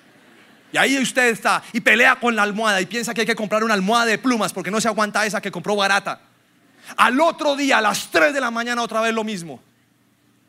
Y 0.77 0.79
ahí 0.79 0.99
usted 0.99 1.29
está 1.29 1.63
y 1.73 1.81
pelea 1.81 2.17
con 2.17 2.37
la 2.37 2.43
almohada 2.43 2.83
y 2.83 2.85
piensa 2.85 3.15
que 3.15 3.23
hay 3.23 3.27
que 3.27 3.35
comprar 3.35 3.65
una 3.65 3.73
almohada 3.73 4.05
de 4.05 4.19
plumas 4.19 4.53
porque 4.53 4.71
no 4.71 4.79
se 4.79 4.89
aguanta 4.89 5.25
esa 5.25 5.41
que 5.41 5.51
compró 5.51 5.75
barata. 5.75 6.21
Al 6.99 7.19
otro 7.19 7.57
día, 7.57 7.79
a 7.79 7.81
las 7.81 8.11
3 8.11 8.35
de 8.35 8.43
la 8.43 8.51
mañana, 8.51 8.83
otra 8.83 9.01
vez 9.01 9.15
lo 9.15 9.25
mismo. 9.25 9.59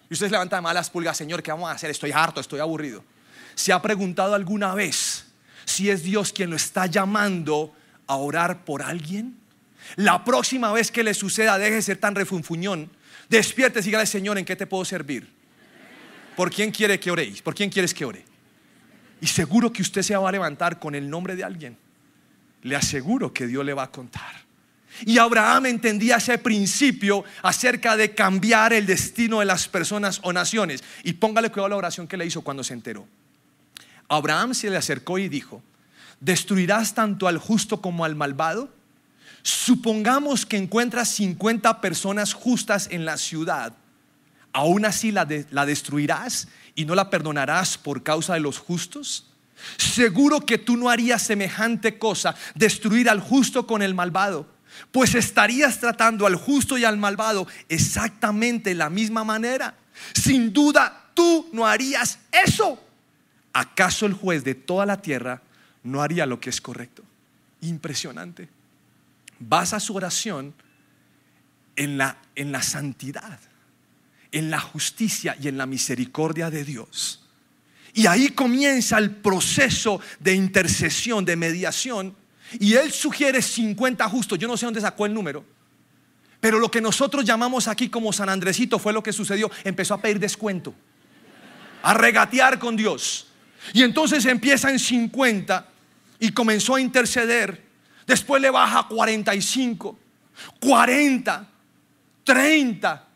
Y 0.09 0.15
usted 0.15 0.25
se 0.25 0.31
levanta 0.33 0.57
de 0.57 0.63
malas 0.63 0.89
pulgas, 0.89 1.15
Señor, 1.15 1.41
¿qué 1.41 1.51
vamos 1.51 1.69
a 1.69 1.75
hacer? 1.75 1.91
Estoy 1.91 2.11
harto, 2.11 2.41
estoy 2.41 2.59
aburrido. 2.59 3.05
¿Se 3.55 3.71
ha 3.71 3.81
preguntado 3.81 4.35
alguna 4.35 4.75
vez 4.75 5.27
si 5.63 5.89
es 5.89 6.03
Dios 6.03 6.33
quien 6.33 6.49
lo 6.49 6.57
está 6.57 6.87
llamando 6.87 7.73
a 8.05 8.17
orar 8.17 8.65
por 8.65 8.81
alguien? 8.81 9.37
La 9.95 10.25
próxima 10.25 10.73
vez 10.73 10.91
que 10.91 11.05
le 11.05 11.13
suceda, 11.13 11.57
deje 11.57 11.75
de 11.75 11.81
ser 11.81 11.99
tan 11.99 12.15
refunfuñón. 12.15 12.91
Despierte 13.29 13.79
y 13.79 13.83
dígale, 13.83 14.05
Señor, 14.05 14.37
¿en 14.37 14.43
qué 14.43 14.57
te 14.57 14.67
puedo 14.67 14.83
servir? 14.83 15.25
¿Por 16.35 16.51
quién 16.51 16.71
quiere 16.71 16.99
que 16.99 17.11
oréis? 17.11 17.41
¿Por 17.41 17.55
quién 17.55 17.69
quieres 17.69 17.93
que 17.93 18.03
ore? 18.03 18.25
Y 19.21 19.27
seguro 19.27 19.71
que 19.71 19.81
usted 19.81 20.01
se 20.01 20.15
va 20.15 20.29
a 20.29 20.31
levantar 20.31 20.79
con 20.79 20.95
el 20.95 21.09
nombre 21.09 21.35
de 21.35 21.43
alguien. 21.43 21.77
Le 22.61 22.75
aseguro 22.75 23.33
que 23.33 23.47
Dios 23.47 23.65
le 23.65 23.73
va 23.73 23.83
a 23.83 23.91
contar. 23.91 24.47
Y 25.05 25.17
Abraham 25.17 25.67
entendía 25.67 26.17
ese 26.17 26.37
principio 26.37 27.23
acerca 27.43 27.95
de 27.95 28.15
cambiar 28.15 28.73
el 28.73 28.85
destino 28.85 29.39
de 29.39 29.45
las 29.45 29.67
personas 29.67 30.19
o 30.23 30.33
naciones. 30.33 30.83
Y 31.03 31.13
póngale 31.13 31.51
cuidado 31.51 31.69
la 31.69 31.75
oración 31.75 32.07
que 32.07 32.17
le 32.17 32.25
hizo 32.25 32.41
cuando 32.41 32.63
se 32.63 32.73
enteró. 32.73 33.07
Abraham 34.09 34.53
se 34.53 34.69
le 34.69 34.77
acercó 34.77 35.19
y 35.19 35.29
dijo, 35.29 35.61
¿destruirás 36.19 36.93
tanto 36.93 37.27
al 37.27 37.37
justo 37.37 37.81
como 37.81 38.05
al 38.05 38.15
malvado? 38.15 38.73
Supongamos 39.43 40.45
que 40.45 40.57
encuentras 40.57 41.09
50 41.09 41.79
personas 41.81 42.33
justas 42.33 42.87
en 42.91 43.05
la 43.05 43.17
ciudad. 43.17 43.73
¿Aún 44.57 44.85
así 44.85 45.11
la, 45.11 45.23
destruirás 45.27 46.47
y 46.73 46.85
no 46.85 46.95
la 46.95 47.11
perdonarás 47.11 47.77
por 47.77 48.01
causa 48.01 48.33
de 48.33 48.39
los 48.39 48.57
justos? 48.57 49.27
Seguro 49.77 50.47
que 50.47 50.57
tú 50.57 50.77
no 50.77 50.89
harías 50.89 51.21
semejante 51.21 51.99
cosa, 51.99 52.33
destruir 52.55 53.07
al 53.07 53.19
justo 53.19 53.67
con 53.67 53.83
el 53.83 53.93
malvado, 53.93 54.47
pues 54.91 55.13
estarías 55.13 55.79
tratando 55.79 56.25
al 56.25 56.33
justo 56.33 56.75
y 56.75 56.85
al 56.85 56.97
malvado 56.97 57.47
exactamente 57.69 58.71
de 58.71 58.77
la 58.77 58.89
misma 58.89 59.23
manera. 59.23 59.75
Sin 60.15 60.51
duda, 60.51 61.11
tú 61.13 61.47
no 61.53 61.67
harías 61.67 62.17
eso. 62.31 62.83
¿Acaso 63.53 64.07
el 64.07 64.13
juez 64.13 64.43
de 64.43 64.55
toda 64.55 64.87
la 64.87 64.99
tierra 64.99 65.39
no 65.83 66.01
haría 66.01 66.25
lo 66.25 66.39
que 66.39 66.49
es 66.49 66.59
correcto? 66.59 67.03
Impresionante. 67.61 68.49
Basa 69.37 69.79
su 69.79 69.95
oración 69.95 70.55
en 71.75 71.99
la 71.99 72.63
santidad, 72.63 73.39
en 74.37 74.51
la 74.51 74.59
justicia 74.59 75.35
y 75.41 75.47
en 75.47 75.57
la 75.57 75.65
misericordia 75.65 76.51
de 76.51 76.63
Dios. 76.63 77.23
Y 77.93 78.05
ahí 78.05 78.29
comienza 78.29 78.99
el 78.99 79.09
proceso 79.09 79.99
de 80.19 80.35
intercesión, 80.35 81.25
de 81.25 81.35
mediación. 81.35 82.15
Y 82.59 82.73
él 82.75 82.91
sugiere 82.91 83.41
50 83.41 84.07
justos. 84.09 84.37
Yo 84.37 84.47
no 84.47 84.55
sé 84.55 84.67
dónde 84.67 84.79
sacó 84.79 85.07
el 85.07 85.13
número. 85.15 85.43
Pero 86.39 86.59
lo 86.59 86.69
que 86.69 86.79
nosotros 86.79 87.25
llamamos 87.25 87.67
aquí 87.67 87.89
como 87.89 88.13
San 88.13 88.29
Andresito 88.29 88.77
fue 88.77 88.93
lo 88.93 89.01
que 89.01 89.11
sucedió. 89.11 89.49
Empezó 89.63 89.95
a 89.95 90.01
pedir 90.01 90.19
descuento. 90.19 90.75
A 91.81 91.95
regatear 91.95 92.59
con 92.59 92.75
Dios. 92.75 93.29
Y 93.73 93.81
entonces 93.81 94.23
empieza 94.25 94.69
en 94.69 94.77
50 94.77 95.67
y 96.19 96.31
comenzó 96.31 96.75
a 96.75 96.81
interceder. 96.81 97.65
Después 98.05 98.39
le 98.39 98.51
baja 98.51 98.79
a 98.81 98.87
45, 98.87 99.97
40, 100.59 101.49
30, 102.23 103.06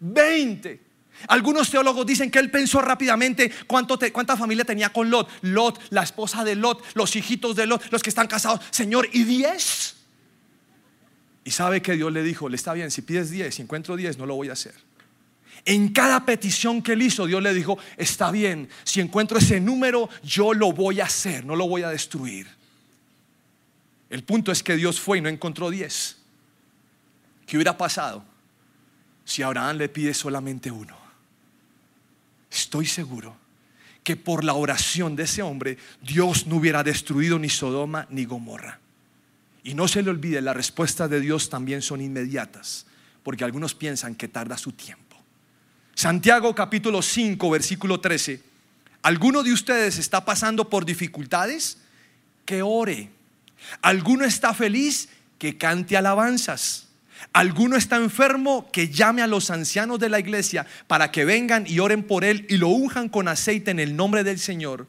20. 0.00 0.90
Algunos 1.28 1.70
teólogos 1.70 2.06
dicen 2.06 2.30
que 2.30 2.38
él 2.38 2.50
pensó 2.50 2.80
rápidamente 2.80 3.52
cuánto 3.66 3.98
cuánta 4.12 4.36
familia 4.36 4.64
tenía 4.64 4.90
con 4.90 5.10
Lot. 5.10 5.28
Lot, 5.42 5.78
la 5.90 6.02
esposa 6.02 6.44
de 6.44 6.56
Lot, 6.56 6.82
los 6.94 7.14
hijitos 7.14 7.54
de 7.56 7.66
Lot, 7.66 7.92
los 7.92 8.02
que 8.02 8.10
están 8.10 8.26
casados. 8.26 8.60
Señor, 8.70 9.08
¿y 9.12 9.24
diez? 9.24 9.96
Y 11.44 11.50
sabe 11.50 11.82
que 11.82 11.92
Dios 11.94 12.12
le 12.12 12.22
dijo, 12.22 12.48
le 12.48 12.56
está 12.56 12.72
bien, 12.72 12.90
si 12.90 13.02
pides 13.02 13.30
diez, 13.30 13.54
si 13.54 13.62
encuentro 13.62 13.96
diez, 13.96 14.18
no 14.18 14.26
lo 14.26 14.34
voy 14.34 14.48
a 14.48 14.52
hacer. 14.52 14.74
En 15.66 15.92
cada 15.92 16.24
petición 16.24 16.82
que 16.82 16.92
él 16.92 17.02
hizo, 17.02 17.26
Dios 17.26 17.42
le 17.42 17.52
dijo, 17.52 17.78
está 17.98 18.30
bien, 18.30 18.68
si 18.84 19.00
encuentro 19.00 19.38
ese 19.38 19.60
número, 19.60 20.08
yo 20.22 20.54
lo 20.54 20.72
voy 20.72 21.00
a 21.00 21.04
hacer, 21.04 21.44
no 21.44 21.54
lo 21.54 21.68
voy 21.68 21.82
a 21.82 21.90
destruir. 21.90 22.46
El 24.08 24.24
punto 24.24 24.52
es 24.52 24.62
que 24.62 24.76
Dios 24.76 24.98
fue 24.98 25.18
y 25.18 25.20
no 25.20 25.28
encontró 25.28 25.68
diez. 25.68 26.16
¿Qué 27.46 27.56
hubiera 27.56 27.76
pasado 27.76 28.29
si 29.24 29.42
Abraham 29.42 29.76
le 29.76 29.88
pide 29.88 30.14
solamente 30.14 30.70
uno? 30.70 31.00
estoy 32.50 32.86
seguro 32.86 33.36
que 34.02 34.16
por 34.16 34.44
la 34.44 34.54
oración 34.54 35.14
de 35.14 35.24
ese 35.24 35.42
hombre 35.42 35.78
Dios 36.02 36.46
no 36.46 36.56
hubiera 36.56 36.82
destruido 36.82 37.38
ni 37.38 37.48
Sodoma 37.48 38.06
ni 38.10 38.24
Gomorra. 38.24 38.80
Y 39.62 39.74
no 39.74 39.88
se 39.88 40.02
le 40.02 40.10
olvide, 40.10 40.40
las 40.40 40.56
respuestas 40.56 41.08
de 41.10 41.20
Dios 41.20 41.50
también 41.50 41.82
son 41.82 42.00
inmediatas, 42.00 42.86
porque 43.22 43.44
algunos 43.44 43.74
piensan 43.74 44.14
que 44.14 44.26
tarda 44.26 44.56
su 44.56 44.72
tiempo. 44.72 45.16
Santiago 45.94 46.54
capítulo 46.54 47.02
5, 47.02 47.50
versículo 47.50 48.00
13. 48.00 48.42
¿Alguno 49.02 49.42
de 49.42 49.52
ustedes 49.52 49.98
está 49.98 50.24
pasando 50.24 50.70
por 50.70 50.86
dificultades? 50.86 51.78
Que 52.46 52.62
ore. 52.62 53.10
¿Alguno 53.82 54.24
está 54.24 54.54
feliz? 54.54 55.10
Que 55.38 55.58
cante 55.58 55.96
alabanzas 55.96 56.89
alguno 57.32 57.76
está 57.76 57.96
enfermo, 57.96 58.68
que 58.72 58.88
llame 58.88 59.22
a 59.22 59.26
los 59.26 59.50
ancianos 59.50 59.98
de 59.98 60.08
la 60.08 60.20
iglesia 60.20 60.66
para 60.86 61.10
que 61.10 61.24
vengan 61.24 61.64
y 61.66 61.78
oren 61.78 62.02
por 62.02 62.24
él 62.24 62.46
y 62.48 62.56
lo 62.56 62.68
unjan 62.68 63.08
con 63.08 63.28
aceite 63.28 63.70
en 63.70 63.80
el 63.80 63.96
nombre 63.96 64.24
del 64.24 64.38
Señor. 64.38 64.86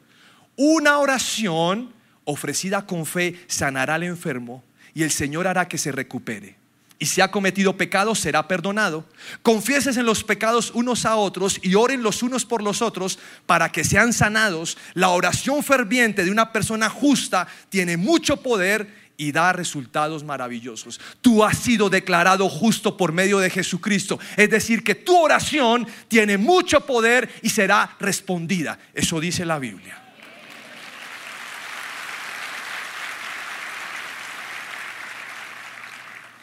Una 0.56 0.98
oración 0.98 1.92
ofrecida 2.24 2.86
con 2.86 3.06
fe 3.06 3.40
sanará 3.46 3.94
al 3.94 4.02
enfermo 4.02 4.62
y 4.94 5.02
el 5.02 5.10
Señor 5.10 5.46
hará 5.46 5.68
que 5.68 5.78
se 5.78 5.92
recupere. 5.92 6.62
Y 7.02 7.06
si 7.06 7.20
ha 7.20 7.32
cometido 7.32 7.76
pecado, 7.76 8.14
será 8.14 8.46
perdonado. 8.46 9.04
Confieses 9.42 9.96
en 9.96 10.06
los 10.06 10.22
pecados 10.22 10.70
unos 10.72 11.04
a 11.04 11.16
otros 11.16 11.58
y 11.60 11.74
oren 11.74 12.04
los 12.04 12.22
unos 12.22 12.44
por 12.44 12.62
los 12.62 12.80
otros 12.80 13.18
para 13.44 13.72
que 13.72 13.82
sean 13.82 14.12
sanados. 14.12 14.78
La 14.94 15.08
oración 15.08 15.64
ferviente 15.64 16.24
de 16.24 16.30
una 16.30 16.52
persona 16.52 16.88
justa 16.88 17.48
tiene 17.70 17.96
mucho 17.96 18.36
poder 18.36 19.01
y 19.22 19.30
da 19.30 19.52
resultados 19.52 20.24
maravillosos. 20.24 21.00
Tú 21.20 21.44
has 21.44 21.56
sido 21.56 21.88
declarado 21.88 22.48
justo 22.48 22.96
por 22.96 23.12
medio 23.12 23.38
de 23.38 23.50
Jesucristo. 23.50 24.18
Es 24.36 24.50
decir, 24.50 24.82
que 24.82 24.96
tu 24.96 25.16
oración 25.16 25.86
tiene 26.08 26.38
mucho 26.38 26.84
poder 26.84 27.30
y 27.40 27.48
será 27.48 27.96
respondida. 28.00 28.80
Eso 28.92 29.20
dice 29.20 29.44
la 29.46 29.60
Biblia. 29.60 29.96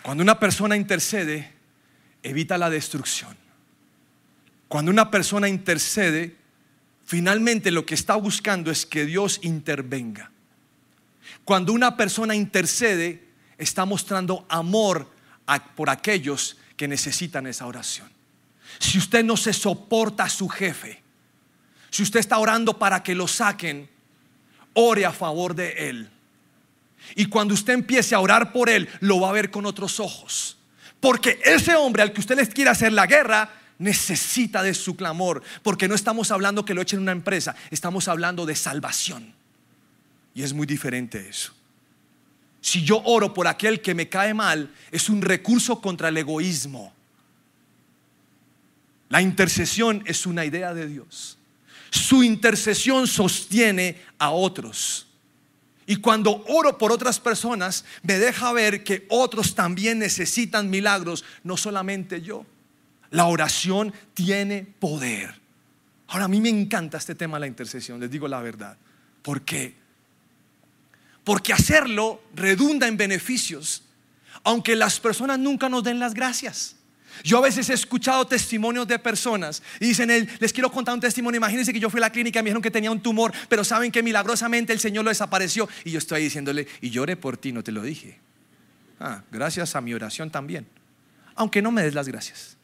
Cuando 0.02 0.24
una 0.24 0.40
persona 0.40 0.78
intercede, 0.78 1.52
evita 2.24 2.58
la 2.58 2.70
destrucción. 2.70 3.36
Cuando 4.70 4.90
una 4.90 5.12
persona 5.12 5.50
intercede, 5.50 6.38
finalmente 7.04 7.72
lo 7.72 7.86
que 7.86 7.96
está 7.96 8.16
buscando 8.16 8.72
es 8.72 8.86
que 8.86 9.06
Dios 9.06 9.42
intervenga. 9.44 10.32
Cuando 11.44 11.74
una 11.74 11.96
persona 11.98 12.36
intercede, 12.36 13.30
está 13.58 13.86
mostrando 13.86 14.46
amor 14.50 15.10
por 15.76 15.90
aquellos 15.90 16.58
que 16.76 16.88
necesitan 16.88 17.48
esa 17.48 17.66
oración. 17.66 18.10
Si 18.80 18.98
usted 18.98 19.24
no 19.24 19.36
se 19.36 19.54
soporta 19.54 20.24
a 20.24 20.30
su 20.30 20.48
jefe, 20.48 21.02
si 21.90 22.04
usted 22.04 22.20
está 22.20 22.38
orando 22.38 22.78
para 22.78 23.04
que 23.04 23.16
lo 23.16 23.28
saquen, 23.28 23.90
ore 24.74 25.06
a 25.06 25.12
favor 25.12 25.56
de 25.56 25.90
él. 25.90 26.10
Y 27.16 27.26
cuando 27.26 27.54
usted 27.54 27.74
empiece 27.74 28.16
a 28.16 28.20
orar 28.20 28.54
por 28.54 28.70
él, 28.70 28.88
lo 29.00 29.20
va 29.20 29.30
a 29.30 29.34
ver 29.34 29.50
con 29.50 29.66
otros 29.66 30.00
ojos. 30.00 30.58
Porque 31.00 31.40
ese 31.44 31.76
hombre 31.76 32.04
al 32.04 32.14
que 32.14 32.20
usted 32.20 32.36
les 32.36 32.50
quiere 32.50 32.70
hacer 32.70 32.94
la 32.94 33.08
guerra, 33.08 33.50
necesita 33.78 34.62
de 34.62 34.74
su 34.74 34.96
clamor. 34.96 35.42
Porque 35.64 35.88
no 35.88 35.96
estamos 35.96 36.30
hablando 36.32 36.66
que 36.66 36.74
lo 36.74 36.82
echen 36.82 37.00
en 37.00 37.04
una 37.04 37.12
empresa, 37.12 37.56
estamos 37.72 38.08
hablando 38.08 38.46
de 38.46 38.56
salvación. 38.56 39.34
Y 40.40 40.44
es 40.44 40.54
muy 40.54 40.66
diferente 40.66 41.28
eso. 41.28 41.52
Si 42.62 42.82
yo 42.82 43.02
oro 43.04 43.34
por 43.34 43.46
aquel 43.46 43.82
que 43.82 43.94
me 43.94 44.08
cae 44.08 44.34
mal, 44.34 44.74
es 44.90 45.10
un 45.10 45.22
recurso 45.22 45.82
contra 45.82 46.08
el 46.08 46.16
egoísmo. 46.16 46.94
La 49.10 49.22
intercesión 49.22 50.02
es 50.06 50.26
una 50.26 50.46
idea 50.46 50.74
de 50.74 50.88
Dios. 50.88 51.38
Su 51.90 52.24
intercesión 52.24 53.06
sostiene 53.06 54.02
a 54.18 54.30
otros. 54.30 55.08
Y 55.86 55.98
cuando 55.98 56.46
oro 56.48 56.78
por 56.78 56.94
otras 56.94 57.20
personas, 57.20 57.84
me 58.02 58.18
deja 58.18 58.54
ver 58.54 58.86
que 58.86 59.06
otros 59.10 59.56
también 59.56 60.00
necesitan 60.00 60.70
milagros, 60.70 61.26
no 61.44 61.58
solamente 61.58 62.22
yo. 62.22 62.46
La 63.10 63.26
oración 63.26 63.94
tiene 64.14 64.66
poder. 64.80 65.38
Ahora 66.08 66.24
a 66.24 66.30
mí 66.30 66.40
me 66.40 66.48
encanta 66.48 66.98
este 66.98 67.14
tema 67.14 67.36
de 67.36 67.42
la 67.42 67.48
intercesión, 67.48 68.00
les 68.00 68.10
digo 68.10 68.30
la 68.30 68.40
verdad. 68.40 68.78
¿Por 69.22 69.42
qué? 69.42 69.89
Porque 71.30 71.54
hacerlo 71.54 72.24
redunda 72.34 72.88
en 72.88 72.98
beneficios, 72.98 73.84
aunque 74.44 74.76
las 74.76 75.00
personas 75.00 75.38
nunca 75.38 75.70
nos 75.70 75.84
den 75.84 76.00
las 76.00 76.16
gracias. 76.16 76.76
Yo 77.24 77.38
a 77.38 77.42
veces 77.42 77.70
he 77.70 77.76
escuchado 77.76 78.26
testimonios 78.26 78.88
de 78.88 78.98
personas 78.98 79.62
y 79.80 79.90
dicen, 79.90 80.10
les 80.40 80.52
quiero 80.52 80.72
contar 80.72 80.96
un 80.96 81.02
testimonio, 81.02 81.38
imagínense 81.38 81.72
que 81.72 81.80
yo 81.80 81.92
fui 81.92 82.00
a 82.00 82.02
la 82.02 82.12
clínica 82.12 82.40
y 82.40 82.42
me 82.42 82.48
dijeron 82.48 82.64
que 82.64 82.72
tenía 82.72 82.90
un 82.90 83.00
tumor, 83.00 83.32
pero 83.48 83.64
saben 83.64 83.92
que 83.92 84.02
milagrosamente 84.02 84.74
el 84.74 84.80
Señor 84.80 85.04
lo 85.04 85.12
desapareció 85.12 85.70
y 85.84 85.92
yo 85.92 86.00
estoy 86.00 86.24
diciéndole, 86.24 86.68
y 86.82 86.90
lloré 86.90 87.16
por 87.16 87.38
ti, 87.38 87.52
no 87.52 87.64
te 87.64 87.72
lo 87.72 87.84
dije. 87.84 88.18
Ah, 89.00 89.22
gracias 89.32 89.76
a 89.76 89.82
mi 89.82 89.94
oración 89.94 90.32
también, 90.32 90.66
aunque 91.36 91.62
no 91.62 91.70
me 91.70 91.84
des 91.84 91.94
las 91.94 92.08
gracias. 92.08 92.58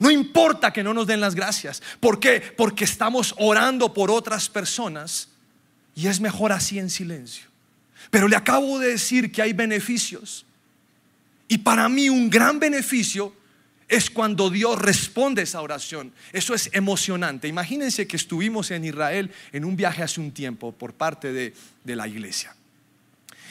No 0.00 0.10
importa 0.10 0.72
que 0.72 0.82
no 0.82 0.94
nos 0.94 1.06
den 1.06 1.20
las 1.20 1.36
gracias. 1.36 1.80
¿Por 2.00 2.18
qué? 2.18 2.40
Porque 2.56 2.82
estamos 2.86 3.36
orando 3.38 3.94
por 3.94 4.10
otras 4.10 4.48
personas 4.48 5.28
y 5.94 6.08
es 6.08 6.18
mejor 6.18 6.50
así 6.50 6.80
en 6.80 6.90
silencio. 6.90 7.53
Pero 8.10 8.28
le 8.28 8.36
acabo 8.36 8.78
de 8.78 8.88
decir 8.88 9.32
que 9.32 9.42
hay 9.42 9.52
beneficios. 9.52 10.44
Y 11.48 11.58
para 11.58 11.88
mí 11.88 12.08
un 12.08 12.30
gran 12.30 12.58
beneficio 12.58 13.34
es 13.88 14.10
cuando 14.10 14.50
Dios 14.50 14.80
responde 14.80 15.42
esa 15.42 15.60
oración. 15.60 16.12
Eso 16.32 16.54
es 16.54 16.70
emocionante. 16.72 17.48
Imagínense 17.48 18.06
que 18.06 18.16
estuvimos 18.16 18.70
en 18.70 18.84
Israel 18.84 19.30
en 19.52 19.64
un 19.64 19.76
viaje 19.76 20.02
hace 20.02 20.20
un 20.20 20.32
tiempo 20.32 20.72
por 20.72 20.94
parte 20.94 21.32
de, 21.32 21.54
de 21.84 21.96
la 21.96 22.08
iglesia. 22.08 22.54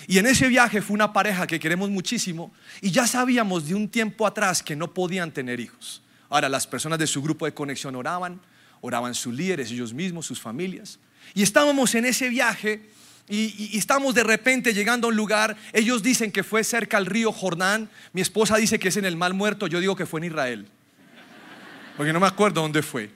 Y 0.07 0.17
en 0.17 0.25
ese 0.25 0.47
viaje 0.47 0.81
fue 0.81 0.95
una 0.95 1.13
pareja 1.13 1.47
que 1.47 1.59
queremos 1.59 1.89
muchísimo 1.89 2.51
y 2.81 2.91
ya 2.91 3.07
sabíamos 3.07 3.67
de 3.67 3.75
un 3.75 3.87
tiempo 3.87 4.27
atrás 4.27 4.61
que 4.61 4.75
no 4.75 4.93
podían 4.93 5.31
tener 5.31 5.59
hijos. 5.59 6.01
Ahora 6.29 6.49
las 6.49 6.67
personas 6.67 6.99
de 6.99 7.07
su 7.07 7.21
grupo 7.21 7.45
de 7.45 7.53
conexión 7.53 7.95
oraban, 7.95 8.41
oraban 8.81 9.13
sus 9.13 9.33
líderes, 9.33 9.71
ellos 9.71 9.93
mismos, 9.93 10.25
sus 10.25 10.41
familias. 10.41 10.99
Y 11.33 11.43
estábamos 11.43 11.95
en 11.95 12.05
ese 12.05 12.27
viaje 12.27 12.89
y, 13.29 13.77
estamos 13.77 14.13
de 14.13 14.23
repente 14.23 14.73
llegando 14.73 15.07
a 15.07 15.09
un 15.09 15.15
lugar. 15.15 15.55
Ellos 15.71 16.03
dicen 16.03 16.31
que 16.31 16.43
fue 16.43 16.63
cerca 16.63 16.97
al 16.97 17.05
río 17.05 17.31
Jordán. 17.31 17.89
Mi 18.11 18.21
esposa 18.21 18.57
dice 18.57 18.79
que 18.79 18.89
es 18.89 18.97
en 18.97 19.05
el 19.05 19.15
Mal 19.15 19.33
Muerto. 19.33 19.67
Yo 19.67 19.79
digo 19.79 19.95
que 19.95 20.05
fue 20.05 20.19
en 20.19 20.25
Israel. 20.25 20.67
Porque 21.95 22.11
no 22.11 22.19
me 22.19 22.27
acuerdo 22.27 22.61
dónde 22.61 22.81
fue. 22.81 23.09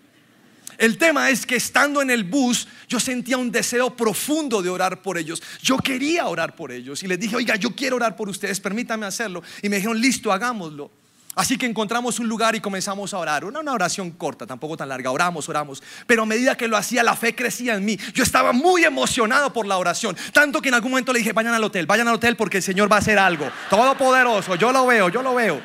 El 0.77 0.97
tema 0.97 1.29
es 1.31 1.45
que 1.45 1.55
estando 1.55 2.01
en 2.01 2.11
el 2.11 2.23
bus, 2.23 2.67
yo 2.87 2.99
sentía 2.99 3.37
un 3.37 3.51
deseo 3.51 3.95
profundo 3.95 4.61
de 4.61 4.69
orar 4.69 5.01
por 5.01 5.17
ellos. 5.17 5.41
Yo 5.61 5.77
quería 5.77 6.27
orar 6.27 6.55
por 6.55 6.71
ellos. 6.71 7.01
Y 7.01 7.07
les 7.07 7.19
dije, 7.19 7.35
oiga, 7.35 7.55
yo 7.55 7.75
quiero 7.75 7.95
orar 7.95 8.15
por 8.15 8.29
ustedes, 8.29 8.59
permítame 8.59 9.05
hacerlo. 9.05 9.41
Y 9.61 9.69
me 9.69 9.77
dijeron, 9.77 9.99
listo, 9.99 10.31
hagámoslo. 10.31 10.91
Así 11.37 11.55
que 11.55 11.67
encontramos 11.67 12.19
un 12.19 12.27
lugar 12.27 12.55
y 12.55 12.59
comenzamos 12.59 13.13
a 13.13 13.19
orar. 13.19 13.45
Una, 13.45 13.59
una 13.59 13.71
oración 13.71 14.09
corta, 14.09 14.47
tampoco 14.47 14.75
tan 14.75 14.89
larga. 14.89 15.11
Oramos, 15.11 15.47
oramos. 15.47 15.83
Pero 16.07 16.23
a 16.23 16.25
medida 16.25 16.57
que 16.57 16.67
lo 16.67 16.75
hacía, 16.75 17.03
la 17.03 17.15
fe 17.15 17.35
crecía 17.35 17.75
en 17.75 17.85
mí. 17.85 17.95
Yo 18.15 18.23
estaba 18.23 18.53
muy 18.53 18.83
emocionado 18.83 19.53
por 19.53 19.67
la 19.67 19.77
oración. 19.77 20.17
Tanto 20.33 20.63
que 20.63 20.69
en 20.69 20.73
algún 20.73 20.89
momento 20.89 21.13
le 21.13 21.19
dije, 21.19 21.33
vayan 21.33 21.53
al 21.53 21.63
hotel, 21.63 21.85
vayan 21.85 22.07
al 22.07 22.15
hotel 22.15 22.35
porque 22.35 22.57
el 22.57 22.63
Señor 22.63 22.91
va 22.91 22.95
a 22.95 22.99
hacer 22.99 23.19
algo. 23.19 23.51
Todopoderoso, 23.69 24.55
yo 24.55 24.71
lo 24.71 24.87
veo, 24.87 25.09
yo 25.09 25.21
lo 25.21 25.35
veo. 25.35 25.61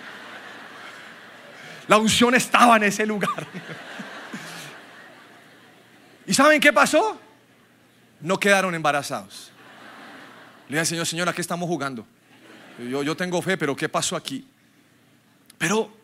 La 1.89 1.97
unción 1.97 2.35
estaba 2.35 2.77
en 2.77 2.83
ese 2.83 3.07
lugar. 3.07 3.31
¿Y 6.27 6.35
saben 6.35 6.61
qué 6.61 6.75
pasó? 6.75 7.19
No 8.21 8.39
quedaron 8.39 8.75
embarazados. 8.75 9.51
Le 10.69 10.77
dije, 10.77 10.85
Señor, 10.85 11.07
Señor, 11.07 11.31
¿a 11.31 11.33
qué 11.33 11.41
estamos 11.41 11.67
jugando? 11.67 12.07
Yo, 12.91 13.03
yo 13.03 13.17
tengo 13.17 13.41
fe, 13.41 13.57
pero 13.57 13.75
¿qué 13.75 13.89
pasó 13.89 14.17
aquí? 14.17 14.52
Pero 15.63 15.97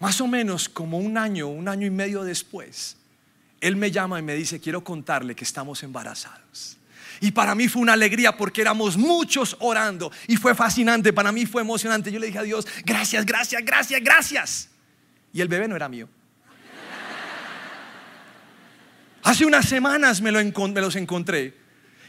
más 0.00 0.20
o 0.20 0.26
menos 0.26 0.68
como 0.68 0.98
un 0.98 1.16
año, 1.16 1.48
un 1.48 1.66
año 1.66 1.86
y 1.86 1.90
medio 1.90 2.24
después, 2.24 2.98
él 3.58 3.74
me 3.76 3.90
llama 3.90 4.18
y 4.18 4.22
me 4.22 4.34
dice, 4.34 4.60
quiero 4.60 4.84
contarle 4.84 5.34
que 5.34 5.44
estamos 5.44 5.82
embarazados. 5.82 6.76
Y 7.22 7.30
para 7.30 7.54
mí 7.54 7.68
fue 7.68 7.80
una 7.80 7.94
alegría 7.94 8.36
porque 8.36 8.60
éramos 8.60 8.98
muchos 8.98 9.56
orando 9.60 10.12
y 10.28 10.36
fue 10.36 10.54
fascinante, 10.54 11.14
para 11.14 11.32
mí 11.32 11.46
fue 11.46 11.62
emocionante. 11.62 12.12
Yo 12.12 12.18
le 12.18 12.26
dije 12.26 12.38
a 12.38 12.42
Dios, 12.42 12.66
gracias, 12.84 13.24
gracias, 13.24 13.64
gracias, 13.64 14.02
gracias. 14.04 14.68
Y 15.32 15.40
el 15.40 15.48
bebé 15.48 15.66
no 15.66 15.74
era 15.74 15.88
mío. 15.88 16.06
Hace 19.22 19.46
unas 19.46 19.66
semanas 19.66 20.20
me, 20.20 20.32
lo 20.32 20.44
me 20.44 20.80
los 20.82 20.96
encontré 20.96 21.56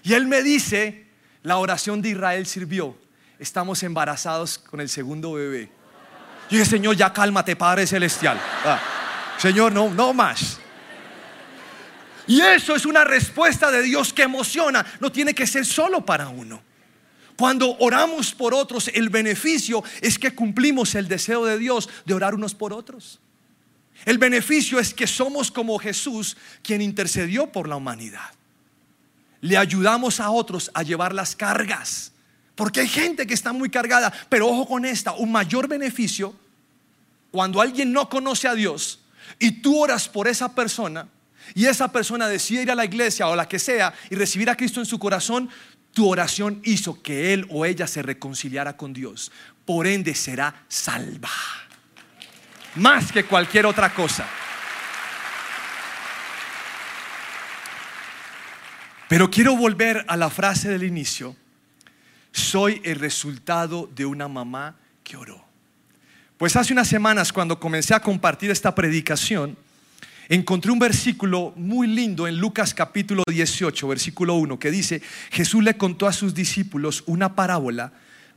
y 0.03 0.15
él 0.15 0.27
me 0.27 0.43
dice, 0.43 1.07
la 1.43 1.55
oración 1.55 2.01
de 2.01 2.09
Israel 2.09 2.45
sirvió. 2.45 2.97
Estamos 3.39 3.83
embarazados 3.83 4.57
con 4.57 4.81
el 4.81 4.89
segundo 4.89 5.31
bebé. 5.31 5.76
Y 6.49 6.55
dije, 6.55 6.69
Señor, 6.69 6.95
ya 6.95 7.11
cálmate, 7.11 7.55
Padre 7.55 7.85
Celestial. 7.85 8.39
Ah, 8.63 8.79
señor, 9.37 9.71
no, 9.71 9.89
no 9.89 10.13
más. 10.13 10.59
Y 12.27 12.41
eso 12.41 12.75
es 12.75 12.85
una 12.85 13.03
respuesta 13.03 13.71
de 13.71 13.81
Dios 13.81 14.13
que 14.13 14.23
emociona. 14.23 14.85
No 14.99 15.11
tiene 15.11 15.33
que 15.33 15.47
ser 15.47 15.65
solo 15.65 16.05
para 16.05 16.27
uno. 16.27 16.61
Cuando 17.37 17.77
oramos 17.77 18.33
por 18.33 18.53
otros, 18.53 18.89
el 18.93 19.09
beneficio 19.09 19.83
es 20.01 20.17
que 20.17 20.33
cumplimos 20.33 20.95
el 20.95 21.07
deseo 21.07 21.45
de 21.45 21.57
Dios 21.57 21.87
de 22.05 22.13
orar 22.13 22.33
unos 22.33 22.55
por 22.55 22.73
otros. 22.73 23.19
El 24.05 24.17
beneficio 24.17 24.79
es 24.79 24.93
que 24.93 25.07
somos 25.07 25.51
como 25.51 25.77
Jesús, 25.77 26.37
quien 26.63 26.81
intercedió 26.81 27.51
por 27.51 27.67
la 27.67 27.75
humanidad. 27.75 28.31
Le 29.41 29.57
ayudamos 29.57 30.19
a 30.19 30.31
otros 30.31 30.71
a 30.73 30.83
llevar 30.83 31.13
las 31.13 31.35
cargas. 31.35 32.11
Porque 32.57 32.79
hay 32.79 32.87
gente 32.87 33.27
que 33.27 33.35
está 33.35 33.53
muy 33.53 33.69
cargada, 33.69 34.11
pero 34.29 34.47
ojo 34.47 34.67
con 34.67 34.83
esta, 34.83 35.13
un 35.13 35.31
mayor 35.31 35.67
beneficio 35.67 36.33
cuando 37.29 37.61
alguien 37.61 37.93
no 37.93 38.09
conoce 38.09 38.47
a 38.47 38.55
Dios 38.55 38.99
y 39.37 39.61
tú 39.61 39.79
oras 39.79 40.09
por 40.09 40.27
esa 40.27 40.55
persona 40.55 41.07
y 41.53 41.67
esa 41.67 41.91
persona 41.91 42.27
decide 42.27 42.63
ir 42.63 42.71
a 42.71 42.75
la 42.75 42.83
iglesia 42.83 43.27
o 43.27 43.35
la 43.35 43.47
que 43.47 43.59
sea 43.59 43.93
y 44.09 44.15
recibir 44.15 44.49
a 44.49 44.55
Cristo 44.55 44.79
en 44.79 44.87
su 44.87 44.97
corazón, 44.97 45.51
tu 45.93 46.09
oración 46.09 46.59
hizo 46.63 46.99
que 47.03 47.31
él 47.31 47.45
o 47.51 47.63
ella 47.63 47.85
se 47.85 48.01
reconciliara 48.01 48.75
con 48.75 48.91
Dios. 48.91 49.31
Por 49.63 49.85
ende 49.85 50.15
será 50.15 50.65
salva. 50.67 51.29
Más 52.73 53.11
que 53.11 53.25
cualquier 53.25 53.67
otra 53.67 53.93
cosa. 53.93 54.27
Pero 59.07 59.29
quiero 59.29 59.55
volver 59.55 60.03
a 60.07 60.17
la 60.17 60.31
frase 60.31 60.69
del 60.69 60.83
inicio 60.83 61.35
soy 62.37 62.81
el 62.83 62.99
resultado 62.99 63.89
de 63.95 64.05
una 64.05 64.27
mamá 64.27 64.75
que 65.03 65.17
oró. 65.17 65.43
Pues 66.37 66.55
hace 66.55 66.71
unas 66.71 66.87
semanas 66.87 67.33
cuando 67.33 67.59
comencé 67.59 67.95
a 67.95 67.99
compartir 67.99 68.51
esta 68.51 68.75
predicación, 68.75 69.57
encontré 70.29 70.71
un 70.71 70.77
versículo 70.77 71.51
muy 71.55 71.87
lindo 71.87 72.27
en 72.27 72.37
Lucas 72.37 72.75
capítulo 72.75 73.23
18, 73.27 73.87
versículo 73.87 74.35
1, 74.35 74.59
que 74.59 74.69
dice, 74.69 75.01
Jesús 75.31 75.63
le 75.63 75.77
contó 75.77 76.05
a 76.05 76.13
sus 76.13 76.35
discípulos 76.35 77.03
una 77.07 77.33
parábola 77.33 77.93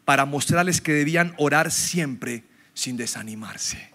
para 0.07 0.25
mostrarles 0.25 0.81
que 0.81 0.93
debían 0.93 1.35
orar 1.37 1.71
siempre 1.71 2.45
sin 2.73 2.97
desanimarse. 2.97 3.91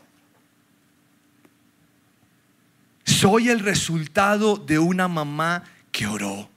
Soy 3.06 3.50
el 3.50 3.60
resultado 3.60 4.56
de 4.56 4.78
una 4.78 5.08
mamá 5.08 5.63
que 5.91 6.06
oró. 6.06 6.55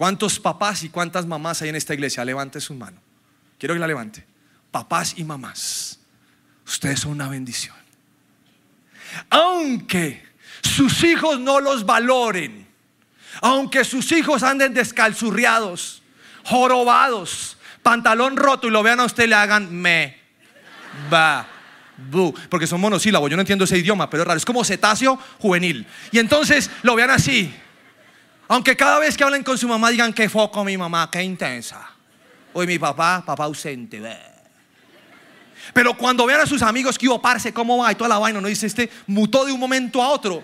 ¿Cuántos 0.00 0.40
papás 0.40 0.82
y 0.82 0.88
cuántas 0.88 1.26
mamás 1.26 1.60
hay 1.60 1.68
en 1.68 1.76
esta 1.76 1.92
iglesia? 1.92 2.24
Levante 2.24 2.58
su 2.58 2.72
mano. 2.72 3.02
Quiero 3.58 3.74
que 3.74 3.80
la 3.80 3.86
levante. 3.86 4.24
Papás 4.70 5.12
y 5.18 5.24
mamás. 5.24 6.00
Ustedes 6.66 7.00
son 7.00 7.12
una 7.12 7.28
bendición. 7.28 7.76
Aunque 9.28 10.24
sus 10.62 11.04
hijos 11.04 11.38
no 11.38 11.60
los 11.60 11.84
valoren, 11.84 12.66
aunque 13.42 13.84
sus 13.84 14.10
hijos 14.12 14.42
anden 14.42 14.72
descalzurriados, 14.72 16.02
jorobados, 16.44 17.58
pantalón 17.82 18.38
roto 18.38 18.68
y 18.68 18.70
lo 18.70 18.82
vean 18.82 19.00
a 19.00 19.04
usted 19.04 19.28
le 19.28 19.34
hagan 19.34 19.70
me, 19.70 20.16
ba, 21.10 21.46
bu, 22.10 22.32
porque 22.48 22.66
son 22.66 22.80
monosílabos, 22.80 23.28
yo 23.30 23.36
no 23.36 23.42
entiendo 23.42 23.66
ese 23.66 23.76
idioma, 23.76 24.08
pero 24.08 24.22
es 24.22 24.26
raro, 24.26 24.38
es 24.38 24.46
como 24.46 24.64
cetáceo 24.64 25.18
juvenil. 25.40 25.86
Y 26.10 26.20
entonces 26.20 26.70
lo 26.84 26.94
vean 26.94 27.10
así, 27.10 27.54
aunque 28.50 28.76
cada 28.76 28.98
vez 28.98 29.16
que 29.16 29.22
hablen 29.22 29.44
con 29.44 29.56
su 29.56 29.68
mamá 29.68 29.90
digan 29.90 30.12
que 30.12 30.28
foco 30.28 30.64
mi 30.64 30.76
mamá, 30.76 31.08
qué 31.08 31.22
intensa. 31.22 31.88
Hoy 32.52 32.66
mi 32.66 32.80
papá, 32.80 33.22
papá 33.24 33.44
ausente. 33.44 34.02
Pero 35.72 35.96
cuando 35.96 36.26
vean 36.26 36.40
a 36.40 36.46
sus 36.46 36.60
amigos 36.60 36.98
que 36.98 37.06
hubo 37.06 37.22
parce, 37.22 37.52
cómo 37.52 37.78
va 37.78 37.92
y 37.92 37.94
toda 37.94 38.08
la 38.08 38.18
vaina, 38.18 38.40
no 38.40 38.48
dice 38.48 38.66
este 38.66 38.90
mutó 39.06 39.44
de 39.44 39.52
un 39.52 39.60
momento 39.60 40.02
a 40.02 40.08
otro. 40.08 40.42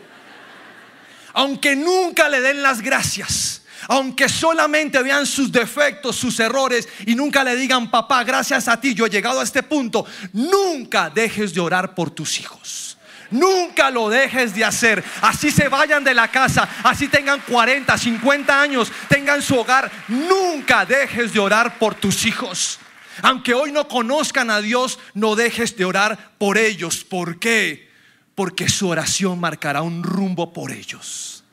Aunque 1.33 1.75
nunca 1.75 2.29
le 2.29 2.41
den 2.41 2.63
las 2.63 2.81
gracias, 2.81 3.63
aunque 3.89 4.29
solamente 4.29 5.03
vean 5.03 5.27
sus 5.27 5.51
defectos, 5.51 6.15
sus 6.15 6.39
errores 6.39 6.89
y 7.07 7.17
nunca 7.17 7.43
le 7.43 7.57
digan, 7.57 7.91
papá, 7.91 8.23
gracias 8.23 8.69
a 8.69 8.81
ti 8.81 8.95
yo 8.95 9.07
he 9.07 9.11
llegado 9.11 9.41
a 9.41 9.43
este 9.43 9.65
punto, 9.65 10.07
nunca 10.33 11.11
dejes 11.11 11.53
de 11.53 11.59
orar 11.61 11.93
por 11.93 12.13
tus 12.13 12.39
hijos. 12.39 12.86
Nunca 13.31 13.91
lo 13.91 14.09
dejes 14.09 14.55
de 14.55 14.65
hacer. 14.65 15.03
Así 15.21 15.51
se 15.51 15.69
vayan 15.69 16.05
de 16.05 16.15
la 16.15 16.29
casa, 16.29 16.69
así 16.83 17.09
tengan 17.09 17.41
40, 17.41 17.97
50 17.97 18.61
años, 18.61 18.93
tengan 19.09 19.43
su 19.43 19.59
hogar. 19.59 19.91
Nunca 20.09 20.87
dejes 20.87 21.33
de 21.33 21.41
orar 21.41 21.79
por 21.79 21.95
tus 21.95 22.27
hijos. 22.27 22.79
Aunque 23.23 23.55
hoy 23.55 23.73
no 23.73 23.89
conozcan 23.89 24.51
a 24.51 24.61
Dios, 24.61 24.99
no 25.15 25.37
dejes 25.37 25.77
de 25.77 25.85
orar 25.85 26.33
por 26.39 26.59
ellos. 26.59 27.05
¿Por 27.05 27.39
qué? 27.39 27.91
Porque 28.35 28.69
su 28.69 28.89
oración 28.89 29.41
marcará 29.41 29.83
un 29.83 30.03
rumbo 30.03 30.53
por 30.53 30.71
ellos. 30.71 31.45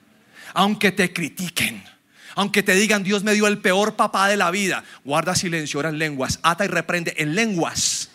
Aunque 0.54 0.92
te 0.92 1.14
critiquen. 1.14 1.84
Aunque 2.36 2.64
te 2.64 2.74
digan, 2.74 3.04
Dios 3.04 3.24
me 3.24 3.34
dio 3.34 3.48
el 3.48 3.60
peor 3.60 3.96
papá 3.96 4.28
de 4.28 4.38
la 4.38 4.50
vida, 4.50 4.84
guarda 5.04 5.36
silencio, 5.36 5.80
ora 5.80 5.90
en 5.90 6.00
lenguas, 6.00 6.40
ata 6.42 6.66
y 6.66 6.68
reprende 6.68 7.14
en 7.18 7.36
lenguas 7.36 8.10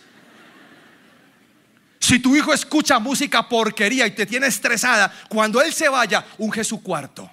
si 2.09 2.21
tu 2.21 2.35
hijo 2.35 2.55
escucha 2.55 2.99
música 2.99 3.47
porquería 3.47 4.07
y 4.07 4.12
te 4.12 4.25
tiene 4.25 4.47
estresada, 4.47 5.12
cuando 5.29 5.61
él 5.61 5.75
se 5.75 5.90
vaya, 5.90 6.25
unge 6.38 6.64
su 6.64 6.83
cuarto. 6.83 7.31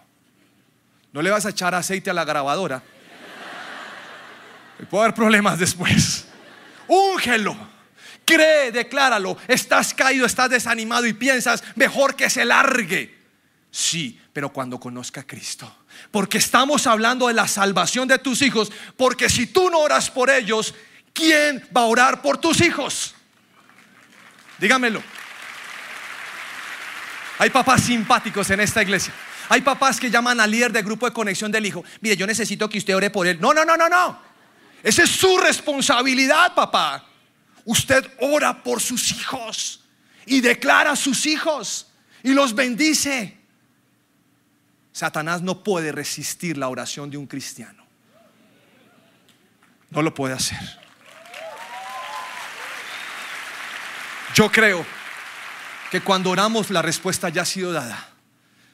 No 1.14 1.22
le 1.22 1.30
vas 1.30 1.46
a 1.46 1.52
echar 1.52 1.74
aceite 1.74 2.10
a 2.10 2.14
la 2.14 2.26
grabadora. 2.26 2.84
Puede 4.90 5.06
haber 5.06 5.16
problemas 5.16 5.58
después. 5.58 6.26
Úngelo. 6.90 7.56
Cree, 8.26 8.74
decláralo. 8.74 9.38
Estás 9.48 9.94
caído, 9.94 10.26
estás 10.26 10.50
desanimado 10.50 11.06
y 11.06 11.14
piensas, 11.14 11.64
mejor 11.76 12.18
que 12.18 12.30
se 12.30 12.44
largue. 12.44 13.18
Sí, 13.72 14.20
pero 14.34 14.52
cuando 14.52 14.78
conozca 14.78 15.22
a 15.22 15.28
Cristo. 15.28 15.74
Porque 16.12 16.40
estamos 16.40 16.86
hablando 16.86 17.30
de 17.30 17.34
la 17.34 17.48
salvación 17.48 18.10
de 18.10 18.20
tus 18.20 18.42
hijos. 18.42 18.74
Porque 18.98 19.30
si 19.30 19.48
tú 19.48 19.70
no 19.70 19.80
oras 19.80 20.12
por 20.12 20.30
ellos, 20.30 20.76
¿quién 21.14 21.66
va 21.76 21.84
a 21.84 21.86
orar 21.86 22.22
por 22.22 22.40
tus 22.40 22.60
hijos? 22.60 23.15
Dígamelo. 24.58 25.02
Hay 27.38 27.50
papás 27.50 27.84
simpáticos 27.84 28.50
en 28.50 28.62
esta 28.62 28.82
iglesia. 28.82 29.14
Hay 29.50 29.62
papás 29.62 30.00
que 30.00 30.10
llaman 30.10 30.40
al 30.40 30.50
líder 30.50 30.72
del 30.72 30.84
grupo 30.84 31.06
de 31.06 31.14
conexión 31.14 31.52
del 31.52 31.66
hijo. 31.66 31.84
Mire, 32.02 32.16
yo 32.16 32.26
necesito 32.26 32.70
que 32.70 32.78
usted 32.78 32.96
ore 32.96 33.10
por 33.10 33.28
él. 33.28 33.40
No, 33.40 33.54
no, 33.54 33.66
no, 33.66 33.78
no, 33.78 33.90
no. 33.90 34.20
Esa 34.82 35.04
es 35.04 35.10
su 35.10 35.38
responsabilidad, 35.38 36.54
papá. 36.56 37.06
Usted 37.66 38.06
ora 38.22 38.64
por 38.64 38.82
sus 38.82 39.12
hijos 39.12 39.84
y 40.26 40.42
declara 40.42 40.92
a 40.92 40.96
sus 40.96 41.26
hijos 41.26 41.88
y 42.24 42.34
los 42.34 42.56
bendice. 42.56 43.38
Satanás 44.92 45.42
no 45.42 45.64
puede 45.64 45.92
resistir 45.92 46.58
la 46.58 46.70
oración 46.70 47.10
de 47.10 47.18
un 47.18 47.28
cristiano. 47.28 47.86
No 49.90 50.02
lo 50.02 50.14
puede 50.14 50.34
hacer. 50.34 50.85
Yo 54.36 54.52
creo 54.52 54.86
que 55.90 56.02
cuando 56.02 56.30
oramos 56.30 56.70
la 56.70 56.82
respuesta 56.82 57.30
ya 57.30 57.44
ha 57.44 57.46
sido 57.46 57.72
dada. 57.72 58.10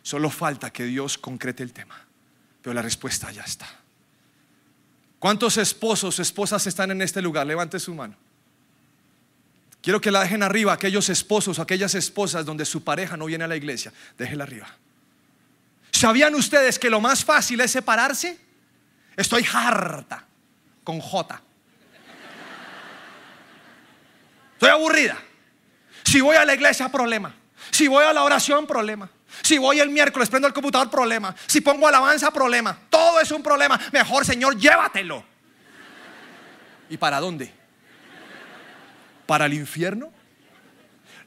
Solo 0.02 0.32
falta 0.32 0.74
que 0.74 0.86
Dios 0.86 1.20
concrete 1.20 1.62
el 1.62 1.72
tema. 1.72 2.04
Pero 2.64 2.74
la 2.74 2.82
respuesta 2.82 3.32
ya 3.32 3.44
está. 3.44 3.68
¿Cuántos 5.20 5.58
esposos 5.58 6.18
o 6.18 6.22
esposas 6.24 6.66
están 6.66 6.90
en 6.90 7.04
este 7.04 7.22
lugar? 7.22 7.46
Levante 7.46 7.80
su 7.80 7.94
mano. 7.94 8.16
Quiero 9.84 10.02
que 10.02 10.10
la 10.10 10.22
dejen 10.22 10.42
arriba, 10.42 10.74
aquellos 10.74 11.10
esposos 11.10 11.60
o 11.60 11.62
aquellas 11.62 11.94
esposas 11.94 12.44
donde 12.44 12.66
su 12.66 12.84
pareja 12.84 13.16
no 13.16 13.26
viene 13.26 13.44
a 13.44 13.48
la 13.48 13.56
iglesia. 13.56 13.94
Déjela 14.18 14.46
arriba. 14.46 14.68
¿Sabían 15.92 16.34
ustedes 16.34 16.80
que 16.80 16.90
lo 16.90 17.00
más 17.00 17.24
fácil 17.24 17.62
es 17.62 17.70
separarse? 17.70 18.40
Estoy 19.16 19.46
harta 19.54 20.26
con 20.84 21.00
J. 21.00 21.40
Estoy 24.54 24.70
aburrida. 24.70 25.22
Si 26.04 26.22
voy 26.22 26.36
a 26.36 26.46
la 26.46 26.54
iglesia, 26.54 26.90
problema. 26.90 27.34
Si 27.70 27.88
voy 27.88 28.04
a 28.04 28.14
la 28.14 28.24
oración, 28.24 28.66
problema. 28.66 29.10
Si 29.42 29.58
voy 29.58 29.80
el 29.80 29.90
miércoles, 29.90 30.30
prendo 30.30 30.48
el 30.48 30.54
computador, 30.54 30.90
problema. 30.90 31.36
Si 31.48 31.62
pongo 31.62 31.88
alabanza, 31.88 32.32
problema. 32.32 32.78
Todo 32.90 33.20
es 33.20 33.32
un 33.32 33.42
problema. 33.42 33.80
Mejor, 33.92 34.26
Señor, 34.26 34.58
llévatelo. 34.58 35.24
¿Y 36.90 36.98
para 36.98 37.20
dónde? 37.20 37.54
¿Para 39.26 39.46
el 39.46 39.54
infierno? 39.54 40.12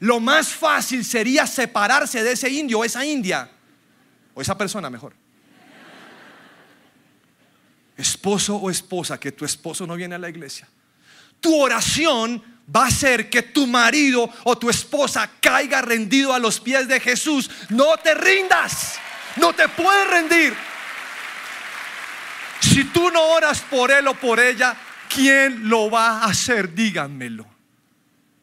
Lo 0.00 0.20
más 0.20 0.48
fácil 0.48 1.04
sería 1.04 1.46
separarse 1.46 2.22
de 2.22 2.32
ese 2.32 2.50
indio 2.50 2.80
o 2.80 2.84
esa 2.84 3.04
india. 3.04 3.50
O 4.34 4.42
esa 4.42 4.58
persona 4.58 4.90
mejor. 4.90 5.14
Esposo 7.96 8.56
o 8.56 8.70
esposa, 8.70 9.18
que 9.18 9.32
tu 9.32 9.44
esposo 9.44 9.86
no 9.86 9.94
viene 9.94 10.16
a 10.16 10.18
la 10.18 10.28
iglesia. 10.28 10.68
Tu 11.40 11.54
oración 11.56 12.42
va 12.74 12.86
a 12.86 12.90
ser 12.90 13.28
que 13.28 13.42
tu 13.42 13.66
marido 13.66 14.28
o 14.44 14.56
tu 14.56 14.70
esposa 14.70 15.30
caiga 15.40 15.82
rendido 15.82 16.32
a 16.32 16.38
los 16.38 16.60
pies 16.60 16.88
de 16.88 17.00
Jesús. 17.00 17.50
No 17.70 17.96
te 17.96 18.14
rindas, 18.14 18.98
no 19.36 19.52
te 19.52 19.68
puedes 19.68 20.08
rendir. 20.08 20.54
Si 22.60 22.84
tú 22.84 23.10
no 23.10 23.22
oras 23.22 23.60
por 23.60 23.90
él 23.90 24.08
o 24.08 24.14
por 24.14 24.40
ella, 24.40 24.76
¿quién 25.08 25.68
lo 25.68 25.90
va 25.90 26.20
a 26.20 26.24
hacer? 26.26 26.74
Díganmelo. 26.74 27.46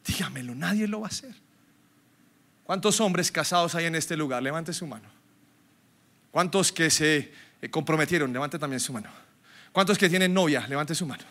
Díganmelo, 0.06 0.54
nadie 0.54 0.86
lo 0.86 1.00
va 1.00 1.08
a 1.08 1.10
hacer. 1.10 1.34
¿Cuántos 2.64 3.00
hombres 3.00 3.30
casados 3.30 3.74
hay 3.74 3.86
en 3.86 3.94
este 3.94 4.16
lugar? 4.16 4.42
Levante 4.42 4.72
su 4.72 4.86
mano. 4.86 5.08
¿Cuántos 6.30 6.72
que 6.72 6.88
se 6.90 7.32
eh, 7.60 7.68
comprometieron? 7.70 8.32
Levante 8.32 8.58
también 8.58 8.80
su 8.80 8.92
mano. 8.92 9.10
¿Cuántos 9.72 9.98
que 9.98 10.08
tienen 10.08 10.32
novia? 10.32 10.66
Levante 10.66 10.94
su 10.94 11.04
mano. 11.04 11.24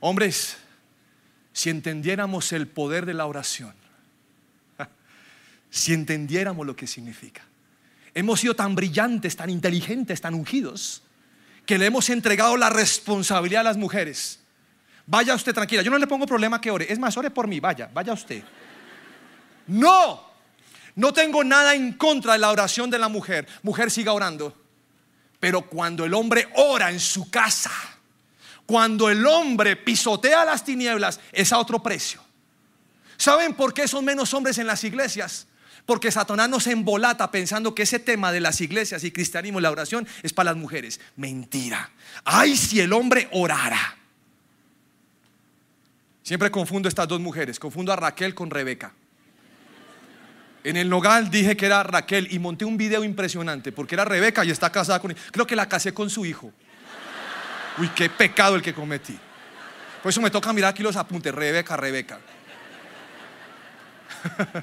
Hombres, 0.00 0.58
si 1.54 1.70
entendiéramos 1.70 2.52
el 2.52 2.66
poder 2.66 3.06
de 3.06 3.14
la 3.14 3.26
oración, 3.26 3.72
si 5.70 5.94
entendiéramos 5.94 6.66
lo 6.66 6.74
que 6.74 6.88
significa. 6.88 7.42
Hemos 8.12 8.40
sido 8.40 8.54
tan 8.54 8.74
brillantes, 8.74 9.36
tan 9.36 9.48
inteligentes, 9.48 10.20
tan 10.20 10.34
ungidos, 10.34 11.02
que 11.64 11.78
le 11.78 11.86
hemos 11.86 12.10
entregado 12.10 12.56
la 12.56 12.70
responsabilidad 12.70 13.60
a 13.60 13.64
las 13.64 13.76
mujeres. 13.76 14.40
Vaya 15.06 15.34
usted 15.34 15.54
tranquila, 15.54 15.82
yo 15.82 15.90
no 15.92 15.98
le 15.98 16.08
pongo 16.08 16.26
problema 16.26 16.60
que 16.60 16.72
ore, 16.72 16.92
es 16.92 16.98
más, 16.98 17.16
ore 17.16 17.30
por 17.30 17.46
mí, 17.46 17.60
vaya, 17.60 17.88
vaya 17.94 18.12
usted. 18.12 18.42
No, 19.68 20.28
no 20.96 21.12
tengo 21.12 21.44
nada 21.44 21.74
en 21.74 21.92
contra 21.92 22.32
de 22.32 22.40
la 22.40 22.50
oración 22.50 22.90
de 22.90 22.98
la 22.98 23.08
mujer. 23.08 23.46
Mujer, 23.62 23.92
siga 23.92 24.12
orando. 24.12 24.60
Pero 25.38 25.62
cuando 25.62 26.04
el 26.04 26.14
hombre 26.14 26.48
ora 26.56 26.90
en 26.90 26.98
su 26.98 27.30
casa, 27.30 27.70
cuando 28.66 29.10
el 29.10 29.26
hombre 29.26 29.76
pisotea 29.76 30.44
las 30.44 30.64
tinieblas, 30.64 31.20
es 31.32 31.52
a 31.52 31.58
otro 31.58 31.82
precio. 31.82 32.22
¿Saben 33.16 33.54
por 33.54 33.74
qué 33.74 33.86
son 33.86 34.04
menos 34.04 34.32
hombres 34.34 34.58
en 34.58 34.66
las 34.66 34.84
iglesias? 34.84 35.46
Porque 35.86 36.10
Satanás 36.10 36.48
nos 36.48 36.66
embolata 36.66 37.30
pensando 37.30 37.74
que 37.74 37.82
ese 37.82 37.98
tema 37.98 38.32
de 38.32 38.40
las 38.40 38.60
iglesias 38.60 39.04
y 39.04 39.12
cristianismo, 39.12 39.60
la 39.60 39.70
oración, 39.70 40.06
es 40.22 40.32
para 40.32 40.50
las 40.50 40.56
mujeres. 40.56 40.98
Mentira. 41.16 41.90
Ay, 42.24 42.56
si 42.56 42.80
el 42.80 42.92
hombre 42.92 43.28
orara. 43.32 43.98
Siempre 46.22 46.50
confundo 46.50 46.88
estas 46.88 47.06
dos 47.06 47.20
mujeres. 47.20 47.58
Confundo 47.58 47.92
a 47.92 47.96
Raquel 47.96 48.34
con 48.34 48.50
Rebeca. 48.50 48.94
En 50.64 50.78
el 50.78 50.88
Nogal 50.88 51.30
dije 51.30 51.54
que 51.58 51.66
era 51.66 51.82
Raquel 51.82 52.28
y 52.30 52.38
monté 52.38 52.64
un 52.64 52.78
video 52.78 53.04
impresionante 53.04 53.70
porque 53.70 53.94
era 53.94 54.06
Rebeca 54.06 54.42
y 54.46 54.50
está 54.50 54.72
casada 54.72 54.98
con. 54.98 55.14
Creo 55.30 55.46
que 55.46 55.54
la 55.54 55.68
casé 55.68 55.92
con 55.92 56.08
su 56.08 56.24
hijo. 56.24 56.50
Uy, 57.78 57.88
qué 57.88 58.08
pecado 58.08 58.56
el 58.56 58.62
que 58.62 58.72
cometí. 58.72 59.18
Por 60.02 60.10
eso 60.10 60.20
me 60.20 60.30
toca 60.30 60.52
mirar 60.52 60.70
aquí 60.70 60.82
los 60.82 60.96
apuntes, 60.96 61.34
Rebeca, 61.34 61.76
Rebeca. 61.76 62.20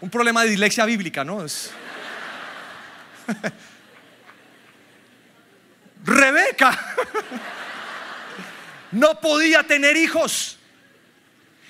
Un 0.00 0.10
problema 0.10 0.42
de 0.42 0.50
dislexia 0.50 0.84
bíblica, 0.84 1.24
¿no? 1.24 1.44
Rebeca 6.04 6.78
no 8.92 9.18
podía 9.20 9.62
tener 9.62 9.96
hijos. 9.96 10.58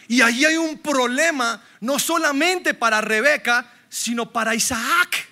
Y 0.09 0.21
ahí 0.21 0.45
hay 0.45 0.57
un 0.57 0.79
problema, 0.79 1.63
no 1.81 1.99
solamente 1.99 2.75
para 2.75 3.01
Rebeca, 3.01 3.73
sino 3.89 4.31
para 4.31 4.55
Isaac. 4.55 5.29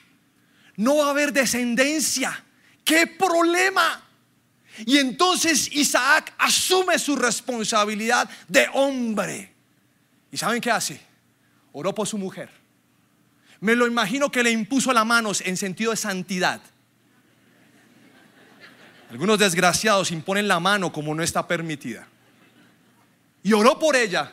No 0.77 0.97
va 0.99 1.09
a 1.09 1.11
haber 1.11 1.33
descendencia. 1.33 2.43
¿Qué 2.85 3.07
problema? 3.07 4.03
Y 4.87 4.99
entonces 4.99 5.71
Isaac 5.73 6.33
asume 6.39 6.99
su 6.99 7.17
responsabilidad 7.17 8.29
de 8.49 8.69
hombre. 8.73 9.53
¿Y 10.31 10.37
saben 10.37 10.61
qué 10.61 10.71
hace? 10.71 11.01
Oró 11.73 11.95
por 11.95 12.07
su 12.07 12.19
mujer. 12.19 12.51
Me 13.61 13.77
lo 13.77 13.87
imagino 13.87 14.31
que 14.31 14.43
le 14.43 14.51
impuso 14.51 14.93
las 14.93 15.07
manos 15.07 15.41
en 15.43 15.57
sentido 15.57 15.91
de 15.93 15.97
santidad. 15.97 16.61
Algunos 19.11 19.39
desgraciados 19.39 20.11
imponen 20.11 20.49
la 20.49 20.59
mano 20.59 20.91
como 20.91 21.15
no 21.15 21.23
está 21.23 21.47
permitida. 21.47 22.09
Y 23.43 23.53
oró 23.53 23.79
por 23.79 23.95
ella. 23.95 24.33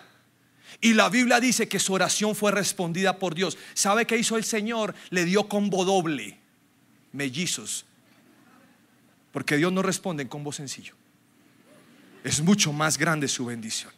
Y 0.81 0.93
la 0.93 1.09
Biblia 1.09 1.39
dice 1.41 1.67
que 1.67 1.79
su 1.79 1.93
oración 1.93 2.35
fue 2.35 2.51
respondida 2.51 3.19
por 3.19 3.35
Dios. 3.35 3.57
¿Sabe 3.73 4.07
qué 4.07 4.17
hizo 4.17 4.37
el 4.37 4.45
Señor? 4.45 4.95
Le 5.09 5.25
dio 5.25 5.49
combo 5.49 5.83
doble, 5.83 6.39
mellizos. 7.11 7.85
Porque 9.31 9.57
Dios 9.57 9.71
no 9.71 9.81
responde 9.81 10.23
en 10.23 10.29
combo 10.29 10.51
sencillo. 10.51 10.95
Es 12.23 12.41
mucho 12.41 12.73
más 12.73 12.97
grande 12.97 13.27
su 13.27 13.45
bendición. 13.45 13.91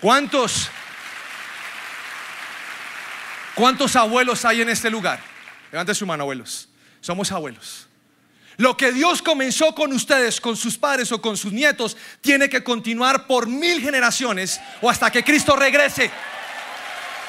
¿Cuántos? 0.00 0.70
¿Cuántos 3.54 3.96
abuelos 3.96 4.44
hay 4.44 4.62
en 4.62 4.68
este 4.68 4.90
lugar? 4.90 5.20
Levante 5.72 5.94
su 5.94 6.06
mano, 6.06 6.22
abuelos. 6.22 6.68
Somos 7.00 7.32
abuelos. 7.32 7.88
Lo 8.58 8.76
que 8.76 8.92
Dios 8.92 9.20
comenzó 9.20 9.74
con 9.74 9.92
ustedes, 9.92 10.40
con 10.40 10.56
sus 10.56 10.78
padres 10.78 11.12
o 11.12 11.20
con 11.20 11.36
sus 11.36 11.52
nietos, 11.52 11.96
tiene 12.20 12.48
que 12.48 12.64
continuar 12.64 13.26
por 13.26 13.46
mil 13.46 13.80
generaciones 13.80 14.60
o 14.80 14.88
hasta 14.88 15.10
que 15.10 15.24
Cristo 15.24 15.56
regrese. 15.56 16.10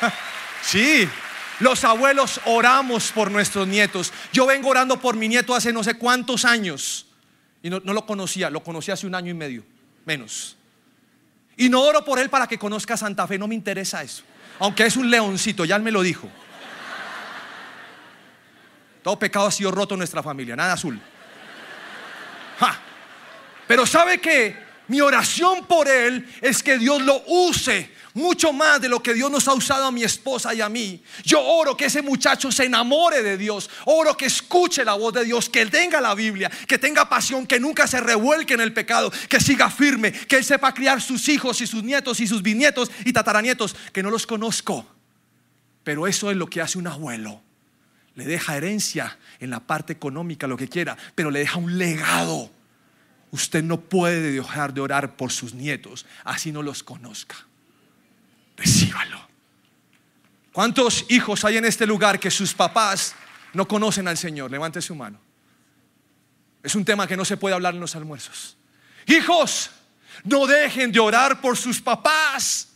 Sí, 0.59 1.07
los 1.59 1.83
abuelos 1.83 2.39
oramos 2.45 3.11
por 3.11 3.31
nuestros 3.31 3.67
nietos. 3.67 4.13
Yo 4.31 4.45
vengo 4.45 4.69
orando 4.69 4.99
por 4.99 5.15
mi 5.15 5.27
nieto 5.27 5.55
hace 5.55 5.73
no 5.73 5.83
sé 5.83 5.95
cuántos 5.95 6.45
años. 6.45 7.07
Y 7.63 7.69
no, 7.69 7.79
lo 7.79 8.05
conocía, 8.05 8.49
lo 8.49 8.63
conocí 8.63 8.91
hace 8.91 9.07
un 9.07 9.15
año 9.15 9.31
y 9.31 9.33
medio, 9.33 9.63
menos. 10.05 10.55
Y 11.55 11.69
no 11.69 11.81
oro 11.81 12.05
por 12.05 12.19
él 12.19 12.29
para 12.29 12.47
que 12.47 12.59
conozca 12.59 12.95
Santa 12.95 13.25
Fe, 13.27 13.37
no 13.37 13.47
me 13.47 13.55
interesa 13.55 14.03
eso. 14.03 14.23
Aunque 14.59 14.85
es 14.85 14.95
un 14.95 15.09
leoncito, 15.09 15.65
ya 15.65 15.75
él 15.75 15.81
me 15.81 15.91
lo 15.91 16.01
dijo. 16.01 16.29
Todo 19.03 19.17
pecado 19.17 19.47
ha 19.47 19.51
sido 19.51 19.71
roto 19.71 19.95
en 19.95 19.99
nuestra 19.99 20.21
familia, 20.21 20.55
nada 20.55 20.73
azul. 20.73 20.99
Pero 23.67 23.85
¿sabe 23.85 24.19
que 24.19 24.65
Mi 24.87 25.01
oración 25.01 25.65
por 25.65 25.89
él 25.89 26.25
es 26.41 26.63
que 26.63 26.77
Dios 26.77 27.01
lo 27.01 27.21
use 27.27 27.91
mucho 28.17 28.51
más 28.51 28.81
de 28.81 28.89
lo 28.89 29.01
que 29.01 29.13
Dios 29.13 29.31
nos 29.31 29.47
ha 29.47 29.53
usado 29.53 29.85
a 29.85 29.91
mi 29.91 30.03
esposa 30.03 30.53
y 30.53 30.59
a 30.59 30.67
mí. 30.67 31.01
Yo 31.23 31.41
oro 31.41 31.77
que 31.77 31.85
ese 31.85 32.01
muchacho 32.01 32.51
se 32.51 32.65
enamore 32.65 33.21
de 33.21 33.37
Dios, 33.37 33.69
oro 33.85 34.17
que 34.17 34.25
escuche 34.25 34.83
la 34.83 34.95
voz 34.95 35.13
de 35.13 35.23
Dios, 35.23 35.49
que 35.49 35.61
él 35.61 35.69
tenga 35.69 36.01
la 36.01 36.15
Biblia, 36.15 36.51
que 36.67 36.77
tenga 36.77 37.07
pasión, 37.07 37.47
que 37.47 37.59
nunca 37.59 37.87
se 37.87 38.01
revuelque 38.01 38.55
en 38.55 38.61
el 38.61 38.73
pecado, 38.73 39.11
que 39.29 39.39
siga 39.39 39.69
firme, 39.69 40.11
que 40.11 40.37
él 40.37 40.43
sepa 40.43 40.73
criar 40.73 41.01
sus 41.01 41.29
hijos 41.29 41.61
y 41.61 41.67
sus 41.67 41.83
nietos 41.83 42.19
y 42.19 42.27
sus 42.27 42.41
bisnietos 42.41 42.91
y 43.05 43.13
tataranietos, 43.13 43.75
que 43.93 44.03
no 44.03 44.09
los 44.09 44.27
conozco. 44.27 44.85
Pero 45.83 46.07
eso 46.07 46.31
es 46.31 46.37
lo 46.37 46.47
que 46.47 46.61
hace 46.61 46.77
un 46.77 46.87
abuelo. 46.87 47.41
le 48.15 48.25
deja 48.25 48.57
herencia 48.57 49.19
en 49.39 49.51
la 49.51 49.59
parte 49.59 49.93
económica, 49.93 50.47
lo 50.47 50.57
que 50.57 50.67
quiera, 50.67 50.97
pero 51.13 51.29
le 51.29 51.39
deja 51.39 51.59
un 51.59 51.77
legado. 51.77 52.49
Usted 53.29 53.63
no 53.63 53.79
puede 53.79 54.31
dejar 54.31 54.73
de 54.73 54.81
orar 54.81 55.15
por 55.15 55.31
sus 55.31 55.53
nietos, 55.53 56.07
así 56.23 56.51
no 56.51 56.63
los 56.63 56.81
conozca. 56.81 57.35
Recíbalo. 58.57 59.27
¿Cuántos 60.51 61.05
hijos 61.09 61.45
hay 61.45 61.57
en 61.57 61.65
este 61.65 61.85
lugar 61.85 62.19
que 62.19 62.31
sus 62.31 62.53
papás 62.53 63.13
no 63.53 63.67
conocen 63.67 64.07
al 64.07 64.17
Señor? 64.17 64.49
Levante 64.49 64.81
su 64.81 64.95
mano. 64.95 65.19
Es 66.63 66.73
un 66.73 66.83
tema 66.83 67.07
que 67.07 67.15
no 67.15 67.23
se 67.23 67.37
puede 67.37 67.53
hablar 67.53 67.75
en 67.75 67.79
los 67.79 67.95
almuerzos. 67.95 68.57
Hijos, 69.05 69.69
no 70.23 70.47
dejen 70.47 70.91
de 70.91 70.99
orar 70.99 71.39
por 71.39 71.55
sus 71.55 71.79
papás, 71.79 72.69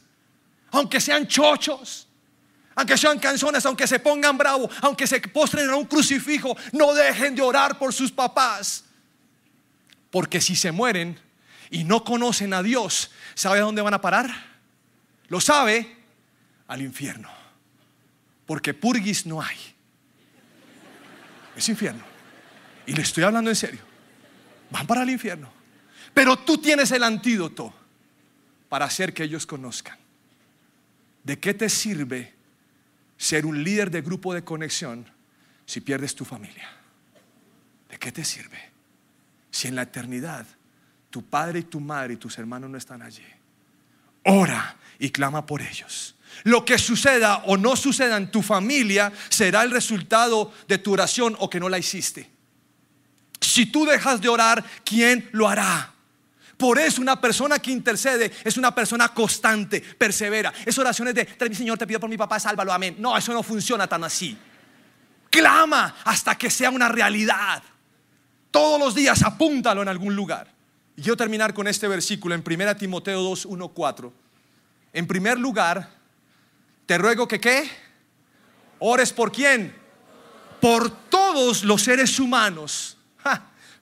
aunque 0.69 1.01
sean 1.01 1.27
chochos, 1.27 2.07
aunque 2.75 2.97
sean 2.97 3.19
canzones, 3.19 3.65
aunque 3.65 3.87
se 3.87 3.99
pongan 3.99 4.37
bravos, 4.37 4.71
aunque 4.81 5.07
se 5.07 5.19
postren 5.19 5.69
a 5.69 5.75
un 5.75 5.85
crucifijo, 5.85 6.55
no 6.71 6.93
dejen 6.93 7.35
de 7.35 7.41
orar 7.41 7.79
por 7.79 7.91
sus 7.93 8.11
papás. 8.11 8.85
Porque 10.11 10.39
si 10.39 10.55
se 10.55 10.71
mueren 10.71 11.19
y 11.71 11.83
no 11.83 12.03
conocen 12.03 12.53
a 12.53 12.61
Dios, 12.61 13.11
¿sabe 13.33 13.59
a 13.59 13.63
dónde 13.63 13.81
van 13.81 13.95
a 13.95 14.01
parar? 14.01 14.50
Lo 15.31 15.39
sabe, 15.41 15.97
al 16.67 16.83
infierno 16.83 17.41
porque 18.51 18.73
purgis 18.73 19.25
no 19.25 19.41
hay. 19.41 19.55
Es 21.55 21.69
infierno. 21.69 22.03
Y 22.85 22.91
le 22.91 23.01
estoy 23.01 23.23
hablando 23.23 23.49
en 23.49 23.55
serio. 23.55 23.79
Van 24.69 24.85
para 24.85 25.03
el 25.03 25.09
infierno. 25.09 25.49
Pero 26.13 26.37
tú 26.37 26.57
tienes 26.57 26.91
el 26.91 27.03
antídoto 27.03 27.73
para 28.67 28.83
hacer 28.83 29.13
que 29.13 29.23
ellos 29.23 29.45
conozcan. 29.45 29.97
¿De 31.23 31.39
qué 31.39 31.53
te 31.53 31.69
sirve 31.69 32.33
ser 33.15 33.45
un 33.45 33.63
líder 33.63 33.89
de 33.89 34.01
grupo 34.01 34.33
de 34.33 34.43
conexión 34.43 35.05
si 35.65 35.79
pierdes 35.79 36.13
tu 36.13 36.25
familia? 36.25 36.69
¿De 37.89 37.97
qué 37.97 38.11
te 38.11 38.25
sirve? 38.25 38.59
Si 39.49 39.69
en 39.69 39.77
la 39.77 39.83
eternidad 39.83 40.45
tu 41.09 41.23
padre 41.23 41.59
y 41.59 41.63
tu 41.63 41.79
madre 41.79 42.15
y 42.15 42.17
tus 42.17 42.37
hermanos 42.37 42.69
no 42.69 42.77
están 42.77 43.01
allí. 43.01 43.23
Ora 44.23 44.77
y 44.99 45.09
clama 45.09 45.45
por 45.45 45.61
ellos. 45.61 46.15
Lo 46.43 46.65
que 46.65 46.77
suceda 46.77 47.43
o 47.45 47.57
no 47.57 47.75
suceda 47.75 48.17
en 48.17 48.31
tu 48.31 48.41
familia 48.41 49.11
será 49.29 49.63
el 49.63 49.71
resultado 49.71 50.53
de 50.67 50.77
tu 50.77 50.93
oración 50.93 51.35
o 51.39 51.49
que 51.49 51.59
no 51.59 51.69
la 51.69 51.77
hiciste. 51.77 52.29
Si 53.39 53.65
tú 53.65 53.85
dejas 53.85 54.21
de 54.21 54.29
orar, 54.29 54.63
¿quién 54.83 55.29
lo 55.31 55.47
hará? 55.47 55.93
Por 56.57 56.77
eso 56.77 57.01
una 57.01 57.19
persona 57.19 57.57
que 57.57 57.71
intercede 57.71 58.31
es 58.43 58.55
una 58.55 58.73
persona 58.73 59.09
constante, 59.09 59.81
persevera. 59.81 60.53
Es 60.63 60.77
oraciones 60.77 61.15
de, 61.15 61.27
Señor, 61.55 61.77
te 61.77 61.87
pido 61.87 61.99
por 61.99 62.09
mi 62.09 62.17
papá, 62.17 62.39
sálvalo, 62.39 62.71
amén. 62.71 62.97
No, 62.99 63.17
eso 63.17 63.33
no 63.33 63.41
funciona 63.41 63.87
tan 63.87 64.03
así. 64.03 64.37
Clama 65.31 65.95
hasta 66.03 66.37
que 66.37 66.51
sea 66.51 66.69
una 66.69 66.87
realidad. 66.87 67.63
Todos 68.51 68.79
los 68.79 68.93
días 68.93 69.23
apúntalo 69.23 69.81
en 69.81 69.87
algún 69.87 70.15
lugar. 70.15 70.50
Y 70.95 71.15
terminar 71.15 71.53
con 71.53 71.67
este 71.67 71.87
versículo 71.87 72.35
en 72.35 72.43
1 72.45 72.75
Timoteo 72.75 73.21
2, 73.21 73.45
1, 73.45 73.67
4. 73.69 74.13
En 74.93 75.07
primer 75.07 75.39
lugar, 75.39 75.89
te 76.85 76.97
ruego 76.97 77.27
que 77.27 77.39
qué? 77.39 77.69
Ores 78.79 79.13
por 79.13 79.31
quién? 79.31 79.73
Por 80.59 80.89
todos 81.09 81.63
los 81.63 81.81
seres 81.81 82.19
humanos. 82.19 82.97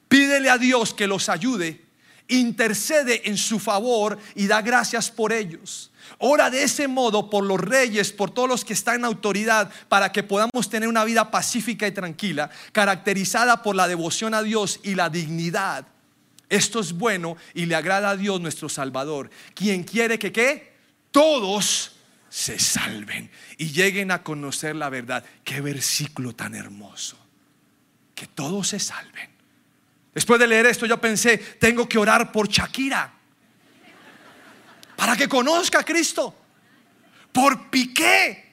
Pídele 0.07 0.49
a 0.49 0.57
Dios 0.57 0.93
que 0.93 1.07
los 1.07 1.30
ayude, 1.30 1.86
intercede 2.28 3.30
en 3.30 3.38
su 3.38 3.60
favor 3.60 4.18
y 4.36 4.47
da 4.47 4.62
gracias 4.62 5.10
por 5.10 5.34
ellos. 5.34 5.91
Ora 6.18 6.49
de 6.49 6.64
ese 6.64 6.88
modo 6.88 7.30
por 7.30 7.43
los 7.43 7.60
reyes, 7.60 8.12
por 8.12 8.32
todos 8.32 8.49
los 8.49 8.66
que 8.66 8.74
están 8.74 8.95
en 8.95 9.05
autoridad, 9.05 9.72
para 9.88 10.12
que 10.12 10.24
podamos 10.24 10.70
tener 10.70 10.89
una 10.89 11.03
vida 11.05 11.32
pacífica 11.32 11.88
y 11.88 11.91
tranquila, 11.91 12.49
caracterizada 12.72 13.62
por 13.62 13.76
la 13.76 13.88
devoción 13.88 14.34
a 14.34 14.41
Dios 14.41 14.80
y 14.84 14.95
la 14.95 15.10
dignidad. 15.10 15.86
Esto 16.50 16.80
es 16.80 16.93
bueno 16.93 17.38
y 17.54 17.68
le 17.68 17.76
agrada 17.76 18.10
a 18.10 18.18
Dios 18.18 18.41
nuestro 18.41 18.68
Salvador, 18.70 19.30
quien 19.54 19.84
quiere 19.84 20.18
que 20.18 20.32
qué? 20.32 20.74
Todos 21.12 21.95
se 22.30 22.60
salven 22.60 23.30
y 23.58 23.72
lleguen 23.72 24.12
a 24.12 24.24
conocer 24.24 24.76
la 24.76 24.89
verdad. 24.89 25.24
Qué 25.43 25.62
versículo 25.62 26.34
tan 26.34 26.56
hermoso. 26.56 27.18
Que 28.16 28.28
todos 28.28 28.68
se 28.68 28.80
salven. 28.80 29.30
Después 30.14 30.39
de 30.39 30.47
leer 30.47 30.66
esto 30.66 30.86
yo 30.86 31.00
pensé, 31.00 31.38
tengo 31.38 31.88
que 31.88 31.97
orar 31.97 32.32
por 32.32 32.47
Shakira. 32.47 33.14
Para 34.95 35.16
que 35.16 35.30
conozca 35.30 35.80
a 35.80 35.86
Cristo. 35.86 36.36
Por 37.32 37.70
Piqué. 37.70 38.50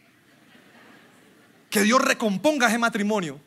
Que 1.71 1.83
Dios 1.83 2.01
recomponga 2.01 2.69
ese 2.69 2.79
matrimonio. 2.79 3.41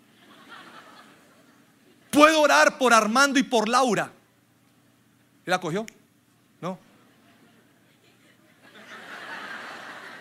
Puedo 2.12 2.42
orar 2.42 2.78
por 2.78 2.94
Armando 2.94 3.40
y 3.40 3.44
por 3.44 3.70
Laura. 3.70 4.12
¿La 5.50 5.60
cogió? 5.60 5.86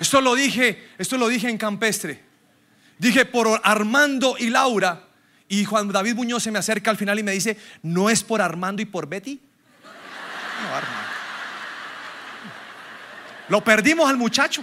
Esto 0.01 0.21
lo 0.21 0.37
dije, 0.37 0.91
esto 0.97 1.19
lo 1.19 1.29
dije 1.29 1.49
en 1.49 1.59
Campestre. 1.59 2.23
Dije 2.99 3.25
por 3.25 3.61
Armando 3.65 4.37
y 4.39 4.49
Laura. 4.49 5.05
Y 5.49 5.65
Juan 5.65 5.89
David 5.89 6.15
Muñoz 6.15 6.45
se 6.45 6.51
me 6.51 6.59
acerca 6.59 6.91
al 6.91 6.97
final 6.97 7.19
y 7.19 7.23
me 7.23 7.33
dice, 7.33 7.59
¿no 7.83 8.09
es 8.09 8.23
por 8.23 8.41
Armando 8.41 8.81
y 8.81 8.85
por 8.85 9.09
Betty? 9.09 9.41
No, 10.63 10.75
Armando. 10.77 11.11
Lo 13.49 13.65
perdimos 13.65 14.09
al 14.09 14.17
muchacho. 14.17 14.63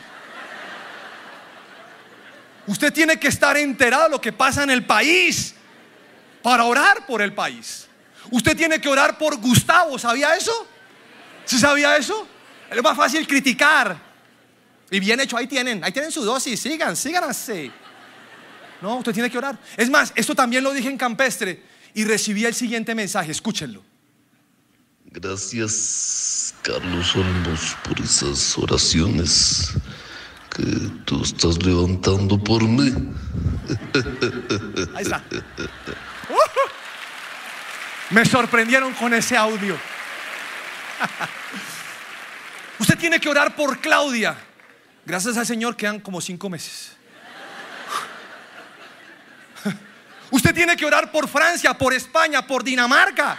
Usted 2.67 2.93
tiene 2.93 3.19
que 3.19 3.27
estar 3.27 3.57
enterado 3.57 4.05
de 4.05 4.09
lo 4.11 4.21
que 4.21 4.31
pasa 4.31 4.63
en 4.63 4.69
el 4.69 4.85
país 4.85 5.53
para 6.41 6.63
orar 6.63 7.05
por 7.05 7.21
el 7.21 7.33
país. 7.33 7.84
Usted 8.31 8.55
tiene 8.55 8.79
que 8.79 8.89
orar 8.89 9.17
por 9.17 9.37
Gustavo, 9.37 9.97
¿sabía 9.97 10.35
eso? 10.35 10.67
¿Sí 11.45 11.59
sabía 11.59 11.95
eso? 11.97 12.27
Es 12.71 12.81
más 12.81 12.97
fácil 12.97 13.27
criticar 13.27 14.05
y 14.91 14.99
bien 14.99 15.19
hecho, 15.19 15.37
ahí 15.37 15.47
tienen, 15.47 15.83
ahí 15.83 15.91
tienen 15.91 16.11
su 16.11 16.23
dosis, 16.23 16.59
sigan, 16.59 16.95
sigan 16.95 17.23
así. 17.23 17.71
No, 18.81 18.97
usted 18.97 19.13
tiene 19.13 19.29
que 19.29 19.37
orar. 19.37 19.57
Es 19.77 19.89
más, 19.89 20.13
esto 20.15 20.35
también 20.35 20.63
lo 20.63 20.73
dije 20.73 20.89
en 20.89 20.97
Campestre 20.97 21.63
y 21.93 22.03
recibí 22.03 22.45
el 22.45 22.53
siguiente 22.53 22.93
mensaje, 22.93 23.31
escúchenlo. 23.31 23.83
Gracias, 25.05 26.53
Carlos 26.61 27.15
Olmos, 27.15 27.77
por 27.83 27.99
esas 27.99 28.57
oraciones 28.57 29.73
que 30.49 30.63
tú 31.05 31.23
estás 31.23 31.63
levantando 31.63 32.41
por 32.41 32.63
mí. 32.63 32.93
Ahí 34.93 35.03
está. 35.03 35.23
Me 38.11 38.23
sorprendieron 38.25 38.93
con 38.93 39.13
ese 39.13 39.35
audio. 39.35 39.77
Usted 42.79 42.97
tiene 42.97 43.19
que 43.19 43.29
orar 43.29 43.55
por 43.55 43.79
Claudia. 43.79 44.35
Gracias 45.05 45.37
al 45.37 45.45
Señor 45.45 45.75
quedan 45.75 45.99
como 45.99 46.21
cinco 46.21 46.49
meses. 46.49 46.91
Usted 50.31 50.53
tiene 50.53 50.75
que 50.75 50.85
orar 50.85 51.11
por 51.11 51.27
Francia, 51.27 51.73
por 51.75 51.93
España, 51.93 52.45
por 52.45 52.63
Dinamarca, 52.63 53.37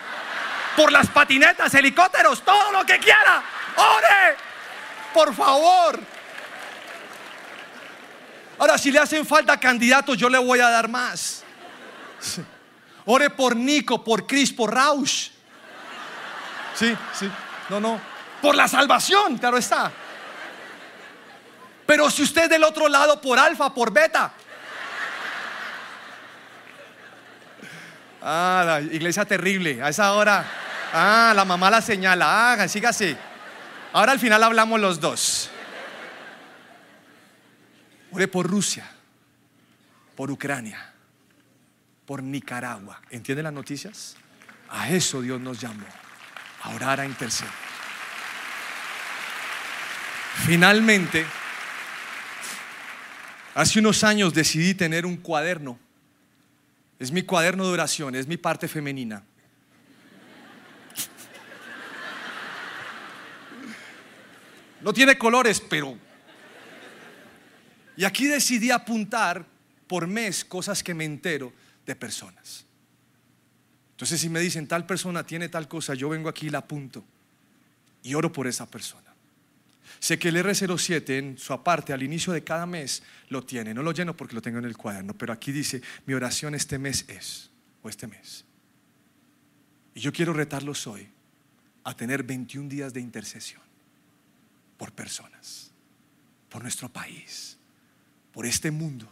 por 0.76 0.90
las 0.90 1.08
patinetas, 1.08 1.72
helicópteros, 1.74 2.44
todo 2.44 2.72
lo 2.72 2.84
que 2.84 2.98
quiera. 2.98 3.42
Ore, 3.76 4.36
por 5.12 5.34
favor. 5.34 6.00
Ahora, 8.58 8.78
si 8.78 8.90
le 8.90 8.98
hacen 8.98 9.26
falta 9.26 9.58
candidatos, 9.60 10.16
yo 10.16 10.28
le 10.28 10.38
voy 10.38 10.60
a 10.60 10.70
dar 10.70 10.88
más. 10.88 11.44
Ore 13.06 13.30
por 13.30 13.56
Nico, 13.56 14.02
por 14.04 14.26
Chris, 14.26 14.52
por 14.52 14.74
Rausch. 14.74 15.30
Sí, 16.74 16.94
sí, 17.14 17.30
no, 17.70 17.80
no. 17.80 18.00
Por 18.42 18.54
la 18.54 18.68
salvación, 18.68 19.38
claro 19.38 19.56
está. 19.56 19.90
Pero 21.86 22.10
si 22.10 22.22
usted 22.22 22.50
del 22.50 22.64
otro 22.64 22.88
lado 22.88 23.20
por 23.20 23.38
alfa, 23.38 23.72
por 23.72 23.92
beta. 23.92 24.32
Ah, 28.20 28.62
la 28.66 28.80
iglesia 28.80 29.24
terrible. 29.24 29.80
A 29.82 29.88
esa 29.88 30.12
hora. 30.12 30.44
Ah, 30.92 31.32
la 31.34 31.44
mamá 31.44 31.70
la 31.70 31.80
señala. 31.80 32.52
Ah, 32.52 32.68
siga 32.68 32.90
así. 32.90 33.16
Ahora 33.92 34.12
al 34.12 34.18
final 34.18 34.42
hablamos 34.42 34.80
los 34.80 35.00
dos. 35.00 35.50
Ore 38.12 38.28
por 38.28 38.46
Rusia, 38.46 38.90
por 40.14 40.30
Ucrania, 40.30 40.92
por 42.06 42.22
Nicaragua. 42.22 43.02
¿Entienden 43.10 43.44
las 43.44 43.52
noticias? 43.52 44.16
A 44.70 44.90
eso 44.90 45.20
Dios 45.20 45.40
nos 45.40 45.60
llamó. 45.60 45.86
A 46.62 46.70
orar, 46.70 47.00
a 47.00 47.06
interceder. 47.06 47.52
Finalmente, 50.46 51.26
Hace 53.56 53.78
unos 53.78 54.04
años 54.04 54.34
decidí 54.34 54.74
tener 54.74 55.06
un 55.06 55.16
cuaderno. 55.16 55.78
Es 56.98 57.10
mi 57.10 57.22
cuaderno 57.22 57.64
de 57.66 57.72
oración, 57.72 58.14
es 58.14 58.26
mi 58.26 58.36
parte 58.36 58.68
femenina. 58.68 59.24
No 64.82 64.92
tiene 64.92 65.16
colores, 65.16 65.58
pero... 65.58 65.96
Y 67.96 68.04
aquí 68.04 68.26
decidí 68.26 68.70
apuntar 68.70 69.46
por 69.86 70.06
mes 70.06 70.44
cosas 70.44 70.82
que 70.82 70.92
me 70.92 71.06
entero 71.06 71.50
de 71.86 71.96
personas. 71.96 72.66
Entonces 73.92 74.20
si 74.20 74.28
me 74.28 74.40
dicen 74.40 74.66
tal 74.66 74.84
persona 74.84 75.24
tiene 75.24 75.48
tal 75.48 75.68
cosa, 75.68 75.94
yo 75.94 76.08
vengo 76.08 76.28
aquí 76.28 76.48
y 76.48 76.50
la 76.50 76.58
apunto 76.58 77.04
y 78.02 78.14
oro 78.14 78.32
por 78.32 78.46
esa 78.46 78.66
persona. 78.70 79.14
Sé 79.98 80.18
que 80.18 80.28
el 80.28 80.36
R07 80.36 81.18
en 81.18 81.38
su 81.38 81.52
aparte 81.52 81.92
al 81.92 82.02
inicio 82.02 82.32
de 82.32 82.44
cada 82.44 82.66
mes 82.66 83.02
lo 83.28 83.44
tiene. 83.44 83.72
No 83.72 83.82
lo 83.82 83.92
lleno 83.92 84.16
porque 84.16 84.34
lo 84.34 84.42
tengo 84.42 84.58
en 84.58 84.64
el 84.64 84.76
cuaderno, 84.76 85.14
pero 85.14 85.32
aquí 85.32 85.52
dice, 85.52 85.80
mi 86.04 86.14
oración 86.14 86.54
este 86.54 86.78
mes 86.78 87.04
es, 87.08 87.50
o 87.82 87.88
este 87.88 88.06
mes. 88.06 88.44
Y 89.94 90.00
yo 90.00 90.12
quiero 90.12 90.32
retarlos 90.32 90.86
hoy 90.86 91.08
a 91.84 91.94
tener 91.96 92.22
21 92.22 92.68
días 92.68 92.92
de 92.92 93.00
intercesión 93.00 93.62
por 94.76 94.92
personas, 94.92 95.70
por 96.50 96.62
nuestro 96.62 96.88
país, 96.88 97.56
por 98.32 98.44
este 98.44 98.70
mundo. 98.70 99.08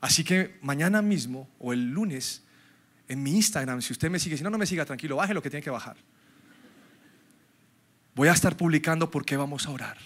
Así 0.00 0.24
que 0.24 0.58
mañana 0.62 1.02
mismo 1.02 1.48
o 1.58 1.72
el 1.72 1.90
lunes 1.90 2.42
en 3.08 3.22
mi 3.22 3.34
Instagram, 3.34 3.82
si 3.82 3.92
usted 3.92 4.10
me 4.10 4.18
sigue, 4.18 4.36
si 4.36 4.44
no, 4.44 4.50
no 4.50 4.58
me 4.58 4.66
siga, 4.66 4.84
tranquilo, 4.84 5.16
baje 5.16 5.34
lo 5.34 5.42
que 5.42 5.50
tiene 5.50 5.62
que 5.62 5.70
bajar. 5.70 5.96
Voy 8.14 8.28
a 8.28 8.32
estar 8.32 8.56
publicando 8.56 9.10
por 9.10 9.24
qué 9.24 9.36
vamos 9.36 9.66
a 9.66 9.70
orar. 9.70 9.98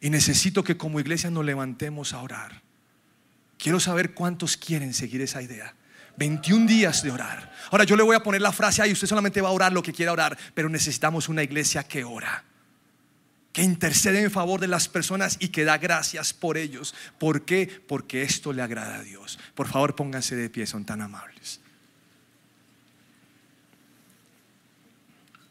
Y 0.00 0.10
necesito 0.10 0.64
que 0.64 0.76
como 0.76 1.00
iglesia 1.00 1.30
nos 1.30 1.44
levantemos 1.44 2.12
a 2.12 2.20
orar. 2.20 2.62
Quiero 3.58 3.80
saber 3.80 4.14
cuántos 4.14 4.56
quieren 4.56 4.92
seguir 4.92 5.20
esa 5.20 5.42
idea. 5.42 5.74
21 6.16 6.66
días 6.66 7.02
de 7.02 7.10
orar. 7.10 7.52
Ahora 7.70 7.84
yo 7.84 7.96
le 7.96 8.02
voy 8.02 8.16
a 8.16 8.22
poner 8.22 8.40
la 8.40 8.52
frase 8.52 8.82
ahí, 8.82 8.92
usted 8.92 9.06
solamente 9.06 9.40
va 9.40 9.48
a 9.48 9.52
orar 9.52 9.72
lo 9.72 9.82
que 9.82 9.92
quiera 9.92 10.12
orar, 10.12 10.36
pero 10.54 10.68
necesitamos 10.68 11.28
una 11.28 11.42
iglesia 11.42 11.84
que 11.84 12.04
ora, 12.04 12.44
que 13.54 13.62
intercede 13.62 14.20
en 14.20 14.32
favor 14.32 14.60
de 14.60 14.66
las 14.66 14.88
personas 14.88 15.36
y 15.38 15.48
que 15.48 15.64
da 15.64 15.78
gracias 15.78 16.32
por 16.32 16.58
ellos. 16.58 16.92
¿Por 17.20 17.42
qué? 17.42 17.70
Porque 17.86 18.22
esto 18.22 18.52
le 18.52 18.62
agrada 18.62 18.96
a 18.96 19.02
Dios. 19.02 19.38
Por 19.54 19.68
favor, 19.68 19.94
pónganse 19.94 20.34
de 20.34 20.50
pie, 20.50 20.66
son 20.66 20.84
tan 20.84 21.00
amables. 21.00 21.60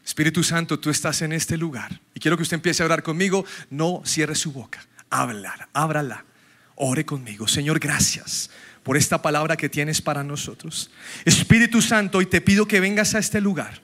Espíritu 0.06 0.44
Santo, 0.44 0.82
tú 0.82 0.90
estás 0.90 1.22
en 1.22 1.32
este 1.32 1.56
lugar 1.56 2.02
y 2.14 2.20
quiero 2.20 2.36
que 2.36 2.44
usted 2.44 2.56
empiece 2.56 2.84
a 2.84 2.88
orar 2.88 3.04
conmigo. 3.04 3.46
No 3.70 4.02
cierre 4.06 4.36
su 4.36 4.52
boca, 4.52 4.86
hablar, 5.10 5.70
ábrala, 5.72 6.26
ore 6.76 7.06
conmigo. 7.06 7.48
Señor, 7.48 7.80
gracias 7.80 8.50
por 8.84 8.98
esta 8.98 9.22
palabra 9.22 9.56
que 9.56 9.70
tienes 9.70 10.02
para 10.02 10.26
nosotros. 10.26 10.92
Espíritu 11.24 11.82
Santo, 11.82 12.22
y 12.22 12.26
te 12.26 12.42
pido 12.42 12.68
que 12.68 12.82
vengas 12.82 13.16
a 13.16 13.20
este 13.20 13.40
lugar 13.40 13.82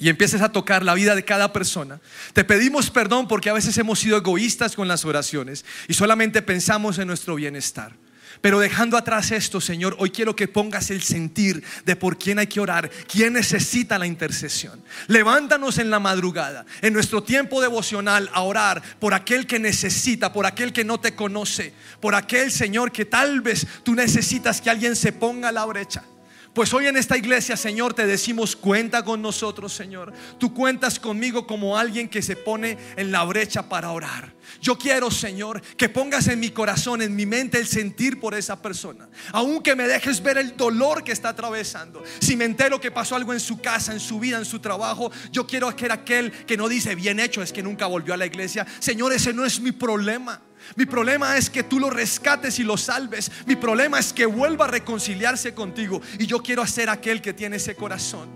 y 0.00 0.08
empieces 0.08 0.40
a 0.40 0.50
tocar 0.50 0.84
la 0.84 0.94
vida 0.94 1.14
de 1.14 1.24
cada 1.24 1.52
persona. 1.52 2.00
Te 2.32 2.44
pedimos 2.44 2.90
perdón 2.90 3.28
porque 3.28 3.50
a 3.50 3.54
veces 3.54 3.76
hemos 3.78 4.00
sido 4.00 4.16
egoístas 4.16 4.74
con 4.74 4.88
las 4.88 5.04
oraciones 5.04 5.64
y 5.88 5.94
solamente 5.94 6.42
pensamos 6.42 6.98
en 6.98 7.06
nuestro 7.06 7.34
bienestar. 7.34 7.92
Pero 8.40 8.58
dejando 8.58 8.96
atrás 8.96 9.32
esto, 9.32 9.60
Señor, 9.60 9.96
hoy 9.98 10.10
quiero 10.10 10.34
que 10.34 10.48
pongas 10.48 10.90
el 10.90 11.02
sentir 11.02 11.62
de 11.84 11.96
por 11.96 12.16
quién 12.16 12.38
hay 12.38 12.46
que 12.46 12.60
orar, 12.60 12.90
quién 13.06 13.34
necesita 13.34 13.98
la 13.98 14.06
intercesión. 14.06 14.82
Levántanos 15.08 15.76
en 15.78 15.90
la 15.90 15.98
madrugada, 15.98 16.64
en 16.80 16.94
nuestro 16.94 17.22
tiempo 17.22 17.60
devocional, 17.60 18.30
a 18.32 18.40
orar 18.42 18.82
por 18.98 19.12
aquel 19.12 19.46
que 19.46 19.58
necesita, 19.58 20.32
por 20.32 20.46
aquel 20.46 20.72
que 20.72 20.84
no 20.84 20.98
te 20.98 21.14
conoce, 21.14 21.74
por 22.00 22.14
aquel, 22.14 22.50
Señor, 22.50 22.92
que 22.92 23.04
tal 23.04 23.42
vez 23.42 23.66
tú 23.82 23.94
necesitas 23.94 24.62
que 24.62 24.70
alguien 24.70 24.96
se 24.96 25.12
ponga 25.12 25.50
a 25.50 25.52
la 25.52 25.66
brecha. 25.66 26.02
Pues 26.52 26.74
hoy 26.74 26.88
en 26.88 26.96
esta 26.96 27.16
iglesia, 27.16 27.56
Señor, 27.56 27.94
te 27.94 28.06
decimos, 28.06 28.56
cuenta 28.56 29.04
con 29.04 29.22
nosotros, 29.22 29.72
Señor. 29.72 30.12
Tú 30.36 30.52
cuentas 30.52 30.98
conmigo 30.98 31.46
como 31.46 31.78
alguien 31.78 32.08
que 32.08 32.22
se 32.22 32.34
pone 32.34 32.76
en 32.96 33.12
la 33.12 33.22
brecha 33.22 33.68
para 33.68 33.92
orar. 33.92 34.34
Yo 34.60 34.76
quiero, 34.76 35.12
Señor, 35.12 35.62
que 35.76 35.88
pongas 35.88 36.26
en 36.26 36.40
mi 36.40 36.50
corazón, 36.50 37.02
en 37.02 37.14
mi 37.14 37.24
mente, 37.24 37.58
el 37.58 37.68
sentir 37.68 38.18
por 38.18 38.34
esa 38.34 38.60
persona. 38.60 39.08
Aunque 39.32 39.76
me 39.76 39.86
dejes 39.86 40.20
ver 40.20 40.38
el 40.38 40.56
dolor 40.56 41.04
que 41.04 41.12
está 41.12 41.28
atravesando. 41.28 42.02
Si 42.18 42.34
me 42.36 42.46
entero 42.46 42.80
que 42.80 42.90
pasó 42.90 43.14
algo 43.14 43.32
en 43.32 43.40
su 43.40 43.60
casa, 43.60 43.92
en 43.92 44.00
su 44.00 44.18
vida, 44.18 44.36
en 44.36 44.44
su 44.44 44.58
trabajo, 44.58 45.12
yo 45.30 45.46
quiero 45.46 45.74
que 45.76 45.86
aquel 45.90 46.32
que 46.32 46.56
no 46.56 46.68
dice 46.68 46.96
bien 46.96 47.20
hecho 47.20 47.42
es 47.42 47.52
que 47.52 47.62
nunca 47.62 47.86
volvió 47.86 48.12
a 48.12 48.16
la 48.16 48.26
iglesia. 48.26 48.66
Señor, 48.80 49.12
ese 49.12 49.32
no 49.32 49.44
es 49.44 49.60
mi 49.60 49.70
problema. 49.70 50.42
Mi 50.76 50.86
problema 50.86 51.36
es 51.36 51.50
que 51.50 51.62
tú 51.62 51.78
lo 51.78 51.90
rescates 51.90 52.58
y 52.58 52.64
lo 52.64 52.76
salves. 52.76 53.30
Mi 53.46 53.56
problema 53.56 53.98
es 53.98 54.12
que 54.12 54.26
vuelva 54.26 54.66
a 54.66 54.68
reconciliarse 54.68 55.54
contigo. 55.54 56.00
Y 56.18 56.26
yo 56.26 56.42
quiero 56.42 56.62
hacer 56.62 56.88
aquel 56.88 57.20
que 57.20 57.32
tiene 57.32 57.56
ese 57.56 57.74
corazón. 57.74 58.28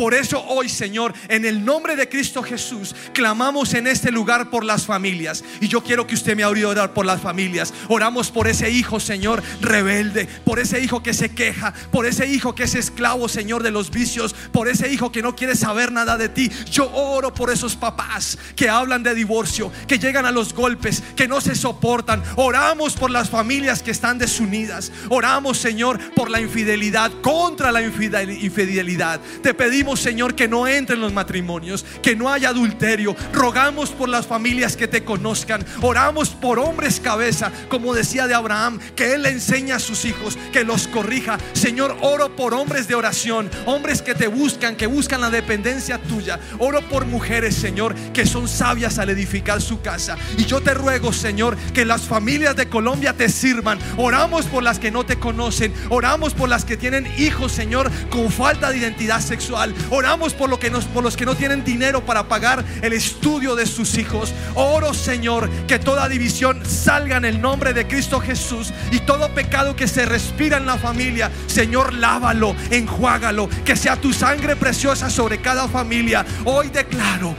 Por 0.00 0.14
eso 0.14 0.42
hoy, 0.48 0.70
Señor, 0.70 1.12
en 1.28 1.44
el 1.44 1.62
nombre 1.62 1.94
de 1.94 2.08
Cristo 2.08 2.42
Jesús, 2.42 2.96
clamamos 3.12 3.74
en 3.74 3.86
este 3.86 4.10
lugar 4.10 4.48
por 4.48 4.64
las 4.64 4.86
familias. 4.86 5.44
Y 5.60 5.68
yo 5.68 5.82
quiero 5.82 6.06
que 6.06 6.14
usted 6.14 6.34
me 6.34 6.42
abra 6.42 6.68
orar 6.68 6.94
por 6.94 7.04
las 7.04 7.20
familias. 7.20 7.74
Oramos 7.86 8.30
por 8.30 8.48
ese 8.48 8.70
hijo, 8.70 8.98
Señor, 8.98 9.42
rebelde, 9.60 10.26
por 10.46 10.58
ese 10.58 10.80
hijo 10.80 11.02
que 11.02 11.12
se 11.12 11.34
queja, 11.34 11.74
por 11.92 12.06
ese 12.06 12.26
hijo 12.26 12.54
que 12.54 12.62
es 12.62 12.74
esclavo, 12.76 13.28
Señor, 13.28 13.62
de 13.62 13.72
los 13.72 13.90
vicios, 13.90 14.34
por 14.52 14.68
ese 14.68 14.90
hijo 14.90 15.12
que 15.12 15.20
no 15.20 15.36
quiere 15.36 15.54
saber 15.54 15.92
nada 15.92 16.16
de 16.16 16.30
ti. 16.30 16.50
Yo 16.70 16.90
oro 16.90 17.34
por 17.34 17.50
esos 17.50 17.76
papás 17.76 18.38
que 18.56 18.70
hablan 18.70 19.02
de 19.02 19.14
divorcio, 19.14 19.70
que 19.86 19.98
llegan 19.98 20.24
a 20.24 20.32
los 20.32 20.54
golpes, 20.54 21.02
que 21.14 21.28
no 21.28 21.42
se 21.42 21.54
soportan. 21.54 22.22
Oramos 22.36 22.94
por 22.94 23.10
las 23.10 23.28
familias 23.28 23.82
que 23.82 23.90
están 23.90 24.16
desunidas. 24.16 24.92
Oramos, 25.10 25.58
Señor, 25.58 25.98
por 26.14 26.30
la 26.30 26.40
infidelidad, 26.40 27.12
contra 27.20 27.70
la 27.70 27.82
infidelidad. 27.82 29.20
Te 29.42 29.52
pedimos, 29.52 29.89
Señor, 29.96 30.34
que 30.34 30.48
no 30.48 30.66
entren 30.66 31.00
los 31.00 31.12
matrimonios, 31.12 31.84
que 32.02 32.16
no 32.16 32.30
haya 32.30 32.50
adulterio. 32.50 33.16
Rogamos 33.32 33.90
por 33.90 34.08
las 34.08 34.26
familias 34.26 34.76
que 34.76 34.88
te 34.88 35.04
conozcan. 35.04 35.64
Oramos 35.80 36.30
por 36.30 36.58
hombres 36.58 37.00
cabeza, 37.00 37.50
como 37.68 37.94
decía 37.94 38.26
de 38.26 38.34
Abraham, 38.34 38.78
que 38.94 39.14
Él 39.14 39.22
le 39.22 39.30
enseña 39.30 39.76
a 39.76 39.80
sus 39.80 40.04
hijos, 40.04 40.38
que 40.52 40.64
los 40.64 40.88
corrija. 40.88 41.38
Señor, 41.52 41.96
oro 42.00 42.34
por 42.36 42.54
hombres 42.54 42.88
de 42.88 42.94
oración, 42.94 43.50
hombres 43.66 44.02
que 44.02 44.14
te 44.14 44.28
buscan, 44.28 44.76
que 44.76 44.86
buscan 44.86 45.20
la 45.20 45.30
dependencia 45.30 45.98
tuya. 45.98 46.40
Oro 46.58 46.80
por 46.88 47.06
mujeres, 47.06 47.54
Señor, 47.54 47.94
que 48.12 48.26
son 48.26 48.48
sabias 48.48 48.98
al 48.98 49.10
edificar 49.10 49.60
su 49.60 49.80
casa. 49.80 50.16
Y 50.36 50.44
yo 50.44 50.60
te 50.60 50.74
ruego, 50.74 51.12
Señor, 51.12 51.56
que 51.74 51.84
las 51.84 52.02
familias 52.02 52.56
de 52.56 52.68
Colombia 52.68 53.14
te 53.14 53.28
sirvan. 53.28 53.78
Oramos 53.96 54.46
por 54.46 54.62
las 54.62 54.78
que 54.78 54.90
no 54.90 55.04
te 55.04 55.18
conocen. 55.18 55.72
Oramos 55.88 56.34
por 56.34 56.48
las 56.48 56.64
que 56.64 56.76
tienen 56.76 57.06
hijos, 57.18 57.52
Señor, 57.52 57.90
con 58.10 58.30
falta 58.30 58.70
de 58.70 58.78
identidad 58.78 59.20
sexual. 59.20 59.69
Oramos 59.90 60.34
por, 60.34 60.50
lo 60.50 60.58
que 60.58 60.70
nos, 60.70 60.84
por 60.84 61.02
los 61.02 61.16
que 61.16 61.26
no 61.26 61.34
tienen 61.34 61.64
dinero 61.64 62.04
para 62.04 62.28
pagar 62.28 62.64
el 62.82 62.92
estudio 62.92 63.54
de 63.54 63.66
sus 63.66 63.96
hijos. 63.98 64.32
Oro, 64.54 64.94
Señor, 64.94 65.48
que 65.66 65.78
toda 65.78 66.08
división 66.08 66.64
salga 66.66 67.16
en 67.16 67.24
el 67.24 67.40
nombre 67.40 67.72
de 67.72 67.86
Cristo 67.86 68.20
Jesús 68.20 68.72
y 68.90 69.00
todo 69.00 69.32
pecado 69.34 69.76
que 69.76 69.88
se 69.88 70.06
respira 70.06 70.56
en 70.56 70.66
la 70.66 70.78
familia, 70.78 71.30
Señor, 71.46 71.94
lávalo, 71.94 72.54
enjuágalo, 72.70 73.48
que 73.64 73.76
sea 73.76 73.96
tu 73.96 74.12
sangre 74.12 74.56
preciosa 74.56 75.10
sobre 75.10 75.40
cada 75.40 75.68
familia. 75.68 76.24
Hoy 76.44 76.68
declaro 76.68 77.34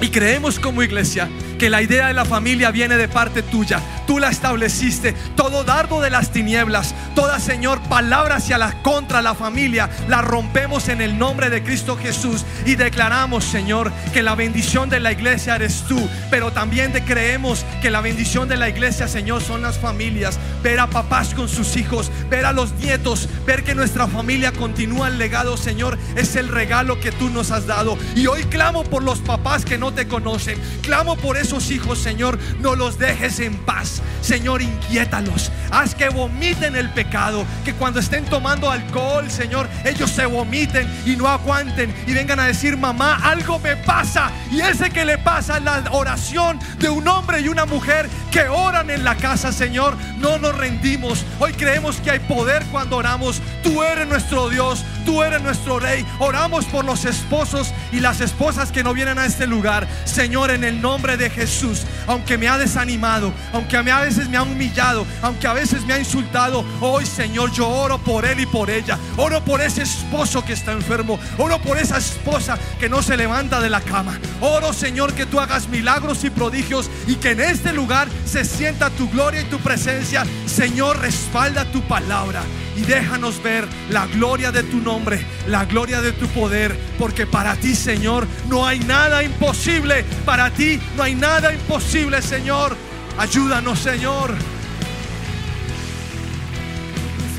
y 0.00 0.08
creemos 0.08 0.58
como 0.58 0.82
iglesia 0.82 1.28
que 1.58 1.70
la 1.70 1.82
idea 1.82 2.06
de 2.06 2.14
la 2.14 2.24
familia 2.24 2.70
viene 2.70 2.96
de 2.96 3.08
parte 3.08 3.42
tuya. 3.42 3.80
Tú 4.08 4.18
la 4.18 4.30
estableciste. 4.30 5.12
Todo 5.36 5.64
dardo 5.64 6.00
de 6.00 6.08
las 6.08 6.32
tinieblas, 6.32 6.94
toda 7.14 7.38
Señor 7.38 7.78
palabra 7.90 8.36
hacia 8.36 8.56
la 8.56 8.82
contra 8.82 9.20
la 9.20 9.34
familia, 9.34 9.90
la 10.08 10.22
rompemos 10.22 10.88
en 10.88 11.02
el 11.02 11.18
nombre 11.18 11.50
de 11.50 11.62
Cristo 11.62 11.94
Jesús 11.94 12.46
y 12.64 12.76
declaramos, 12.76 13.44
Señor, 13.44 13.92
que 14.14 14.22
la 14.22 14.34
bendición 14.34 14.88
de 14.88 14.98
la 14.98 15.12
iglesia 15.12 15.56
eres 15.56 15.84
tú, 15.86 16.08
pero 16.30 16.52
también 16.52 16.90
creemos 17.06 17.66
que 17.82 17.90
la 17.90 18.00
bendición 18.00 18.48
de 18.48 18.56
la 18.56 18.70
iglesia, 18.70 19.08
Señor, 19.08 19.42
son 19.42 19.60
las 19.60 19.76
familias. 19.76 20.38
Ver 20.62 20.80
a 20.80 20.86
papás 20.86 21.34
con 21.34 21.46
sus 21.50 21.76
hijos, 21.76 22.10
ver 22.30 22.46
a 22.46 22.54
los 22.54 22.72
nietos, 22.76 23.28
ver 23.44 23.62
que 23.62 23.74
nuestra 23.74 24.06
familia 24.06 24.52
continúa 24.52 25.08
el 25.08 25.18
legado, 25.18 25.58
Señor, 25.58 25.98
es 26.16 26.34
el 26.34 26.48
regalo 26.48 26.98
que 26.98 27.12
tú 27.12 27.28
nos 27.28 27.50
has 27.50 27.66
dado. 27.66 27.98
Y 28.16 28.26
hoy 28.26 28.44
clamo 28.44 28.84
por 28.84 29.02
los 29.02 29.18
papás 29.18 29.66
que 29.66 29.76
no 29.76 29.92
te 29.92 30.08
conocen. 30.08 30.58
Clamo 30.80 31.14
por 31.16 31.36
esos 31.36 31.70
hijos, 31.70 31.98
Señor, 31.98 32.38
no 32.60 32.74
los 32.74 32.98
dejes 32.98 33.40
en 33.40 33.54
paz. 33.54 33.97
Señor, 34.20 34.62
inquiétalos. 34.62 35.50
Haz 35.70 35.94
que 35.94 36.08
vomiten 36.08 36.76
el 36.76 36.90
pecado. 36.90 37.44
Que 37.64 37.74
cuando 37.74 38.00
estén 38.00 38.24
tomando 38.24 38.70
alcohol, 38.70 39.30
Señor, 39.30 39.68
ellos 39.84 40.10
se 40.10 40.26
vomiten 40.26 40.88
y 41.04 41.16
no 41.16 41.28
aguanten 41.28 41.94
y 42.06 42.12
vengan 42.12 42.40
a 42.40 42.46
decir, 42.46 42.76
mamá, 42.76 43.20
algo 43.22 43.58
me 43.58 43.76
pasa. 43.76 44.30
Y 44.50 44.60
ese 44.60 44.90
que 44.90 45.04
le 45.04 45.18
pasa 45.18 45.60
la 45.60 45.84
oración 45.90 46.58
de 46.78 46.88
un 46.88 47.06
hombre 47.08 47.40
y 47.40 47.48
una 47.48 47.66
mujer 47.66 48.08
que 48.30 48.48
oran 48.48 48.90
en 48.90 49.04
la 49.04 49.16
casa, 49.16 49.52
Señor, 49.52 49.96
no 50.18 50.38
nos 50.38 50.56
rendimos. 50.56 51.24
Hoy 51.38 51.52
creemos 51.52 51.96
que 51.96 52.10
hay 52.10 52.18
poder 52.20 52.64
cuando 52.66 52.96
oramos. 52.96 53.40
Tú 53.62 53.82
eres 53.82 54.06
nuestro 54.06 54.48
Dios. 54.48 54.84
Tú 55.08 55.22
eres 55.22 55.40
nuestro 55.40 55.78
rey. 55.78 56.04
Oramos 56.18 56.66
por 56.66 56.84
los 56.84 57.06
esposos 57.06 57.72
y 57.92 58.00
las 58.00 58.20
esposas 58.20 58.70
que 58.70 58.84
no 58.84 58.92
vienen 58.92 59.18
a 59.18 59.24
este 59.24 59.46
lugar. 59.46 59.88
Señor, 60.04 60.50
en 60.50 60.64
el 60.64 60.82
nombre 60.82 61.16
de 61.16 61.30
Jesús, 61.30 61.84
aunque 62.06 62.36
me 62.36 62.46
ha 62.46 62.58
desanimado, 62.58 63.32
aunque 63.54 63.78
a, 63.78 63.82
mí 63.82 63.90
a 63.90 64.00
veces 64.00 64.28
me 64.28 64.36
ha 64.36 64.42
humillado, 64.42 65.06
aunque 65.22 65.46
a 65.46 65.54
veces 65.54 65.86
me 65.86 65.94
ha 65.94 65.98
insultado, 65.98 66.62
hoy 66.82 67.06
Señor, 67.06 67.52
yo 67.52 67.66
oro 67.66 67.96
por 67.96 68.26
él 68.26 68.40
y 68.40 68.44
por 68.44 68.68
ella. 68.68 68.98
Oro 69.16 69.42
por 69.42 69.62
ese 69.62 69.80
esposo 69.80 70.44
que 70.44 70.52
está 70.52 70.72
enfermo. 70.72 71.18
Oro 71.38 71.58
por 71.62 71.78
esa 71.78 71.96
esposa 71.96 72.58
que 72.78 72.90
no 72.90 73.00
se 73.00 73.16
levanta 73.16 73.62
de 73.62 73.70
la 73.70 73.80
cama. 73.80 74.18
Oro, 74.42 74.74
Señor, 74.74 75.14
que 75.14 75.24
tú 75.24 75.40
hagas 75.40 75.70
milagros 75.70 76.22
y 76.24 76.28
prodigios 76.28 76.90
y 77.06 77.14
que 77.14 77.30
en 77.30 77.40
este 77.40 77.72
lugar 77.72 78.08
se 78.26 78.44
sienta 78.44 78.90
tu 78.90 79.08
gloria 79.08 79.40
y 79.40 79.44
tu 79.44 79.58
presencia. 79.60 80.26
Señor, 80.44 81.00
respalda 81.00 81.64
tu 81.64 81.80
palabra 81.80 82.42
y 82.78 82.82
déjanos 82.82 83.42
ver 83.42 83.66
la 83.90 84.06
gloria 84.06 84.52
de 84.52 84.62
tu 84.62 84.76
nombre, 84.78 85.20
la 85.48 85.64
gloria 85.64 86.00
de 86.00 86.12
tu 86.12 86.28
poder, 86.28 86.78
porque 86.96 87.26
para 87.26 87.56
ti, 87.56 87.74
Señor, 87.74 88.28
no 88.48 88.64
hay 88.64 88.78
nada 88.78 89.24
imposible. 89.24 90.04
Para 90.24 90.50
ti 90.50 90.78
no 90.96 91.02
hay 91.02 91.16
nada 91.16 91.52
imposible, 91.52 92.22
Señor. 92.22 92.76
Ayúdanos, 93.18 93.80
Señor. 93.80 94.32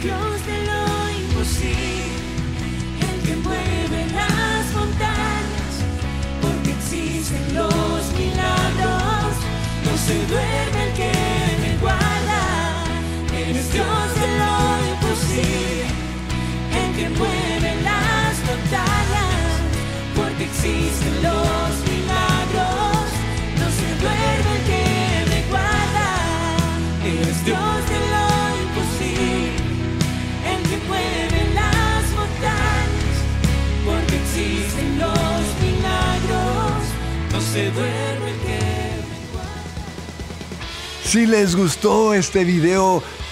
Dios 0.03 0.45
de 0.45 0.65
lo 0.65 1.09
imposible, 1.21 2.03
el 2.99 3.27
que 3.27 3.35
mueve 3.37 4.07
las 4.13 4.73
montañas, 4.73 5.73
porque 6.41 6.71
existen 6.71 7.53
los 7.53 8.13
milagros, 8.13 9.35
no 9.85 9.97
se 10.05 10.15
duerme 10.27 10.83
el 10.87 10.93
que 10.93 11.11
me 11.61 11.77
guarda, 11.81 12.83
eres 13.33 13.73
Dios 13.73 14.18
que 16.99 17.09
mueve 17.11 17.81
las 17.81 18.33
montañas, 18.49 19.51
porque 20.17 20.43
existen 20.43 21.15
los 21.23 21.71
milagros, 21.91 23.07
no 23.59 23.67
se 23.79 23.89
duerme 24.01 24.51
el 24.57 24.63
que 24.69 24.85
me 25.31 25.39
guarda, 25.49 26.09
eres 27.05 27.39
Dios 27.45 27.79
de 27.91 27.99
lo 28.13 28.27
imposible, 28.63 29.51
el 30.51 30.61
que 30.69 30.77
mueve 30.89 31.39
las 31.55 32.03
montañas, 32.19 33.15
porque 33.85 34.15
existen 34.23 34.89
los 34.99 35.41
milagros, 35.63 36.81
no 37.31 37.39
se 37.39 37.71
duerme 37.71 38.31
el 38.33 38.39
que 38.47 38.61
me 39.09 39.19
guarda. 39.31 39.63
Si 41.05 41.25
les 41.25 41.55
gustó 41.55 42.13
este 42.13 42.43
video, 42.43 43.01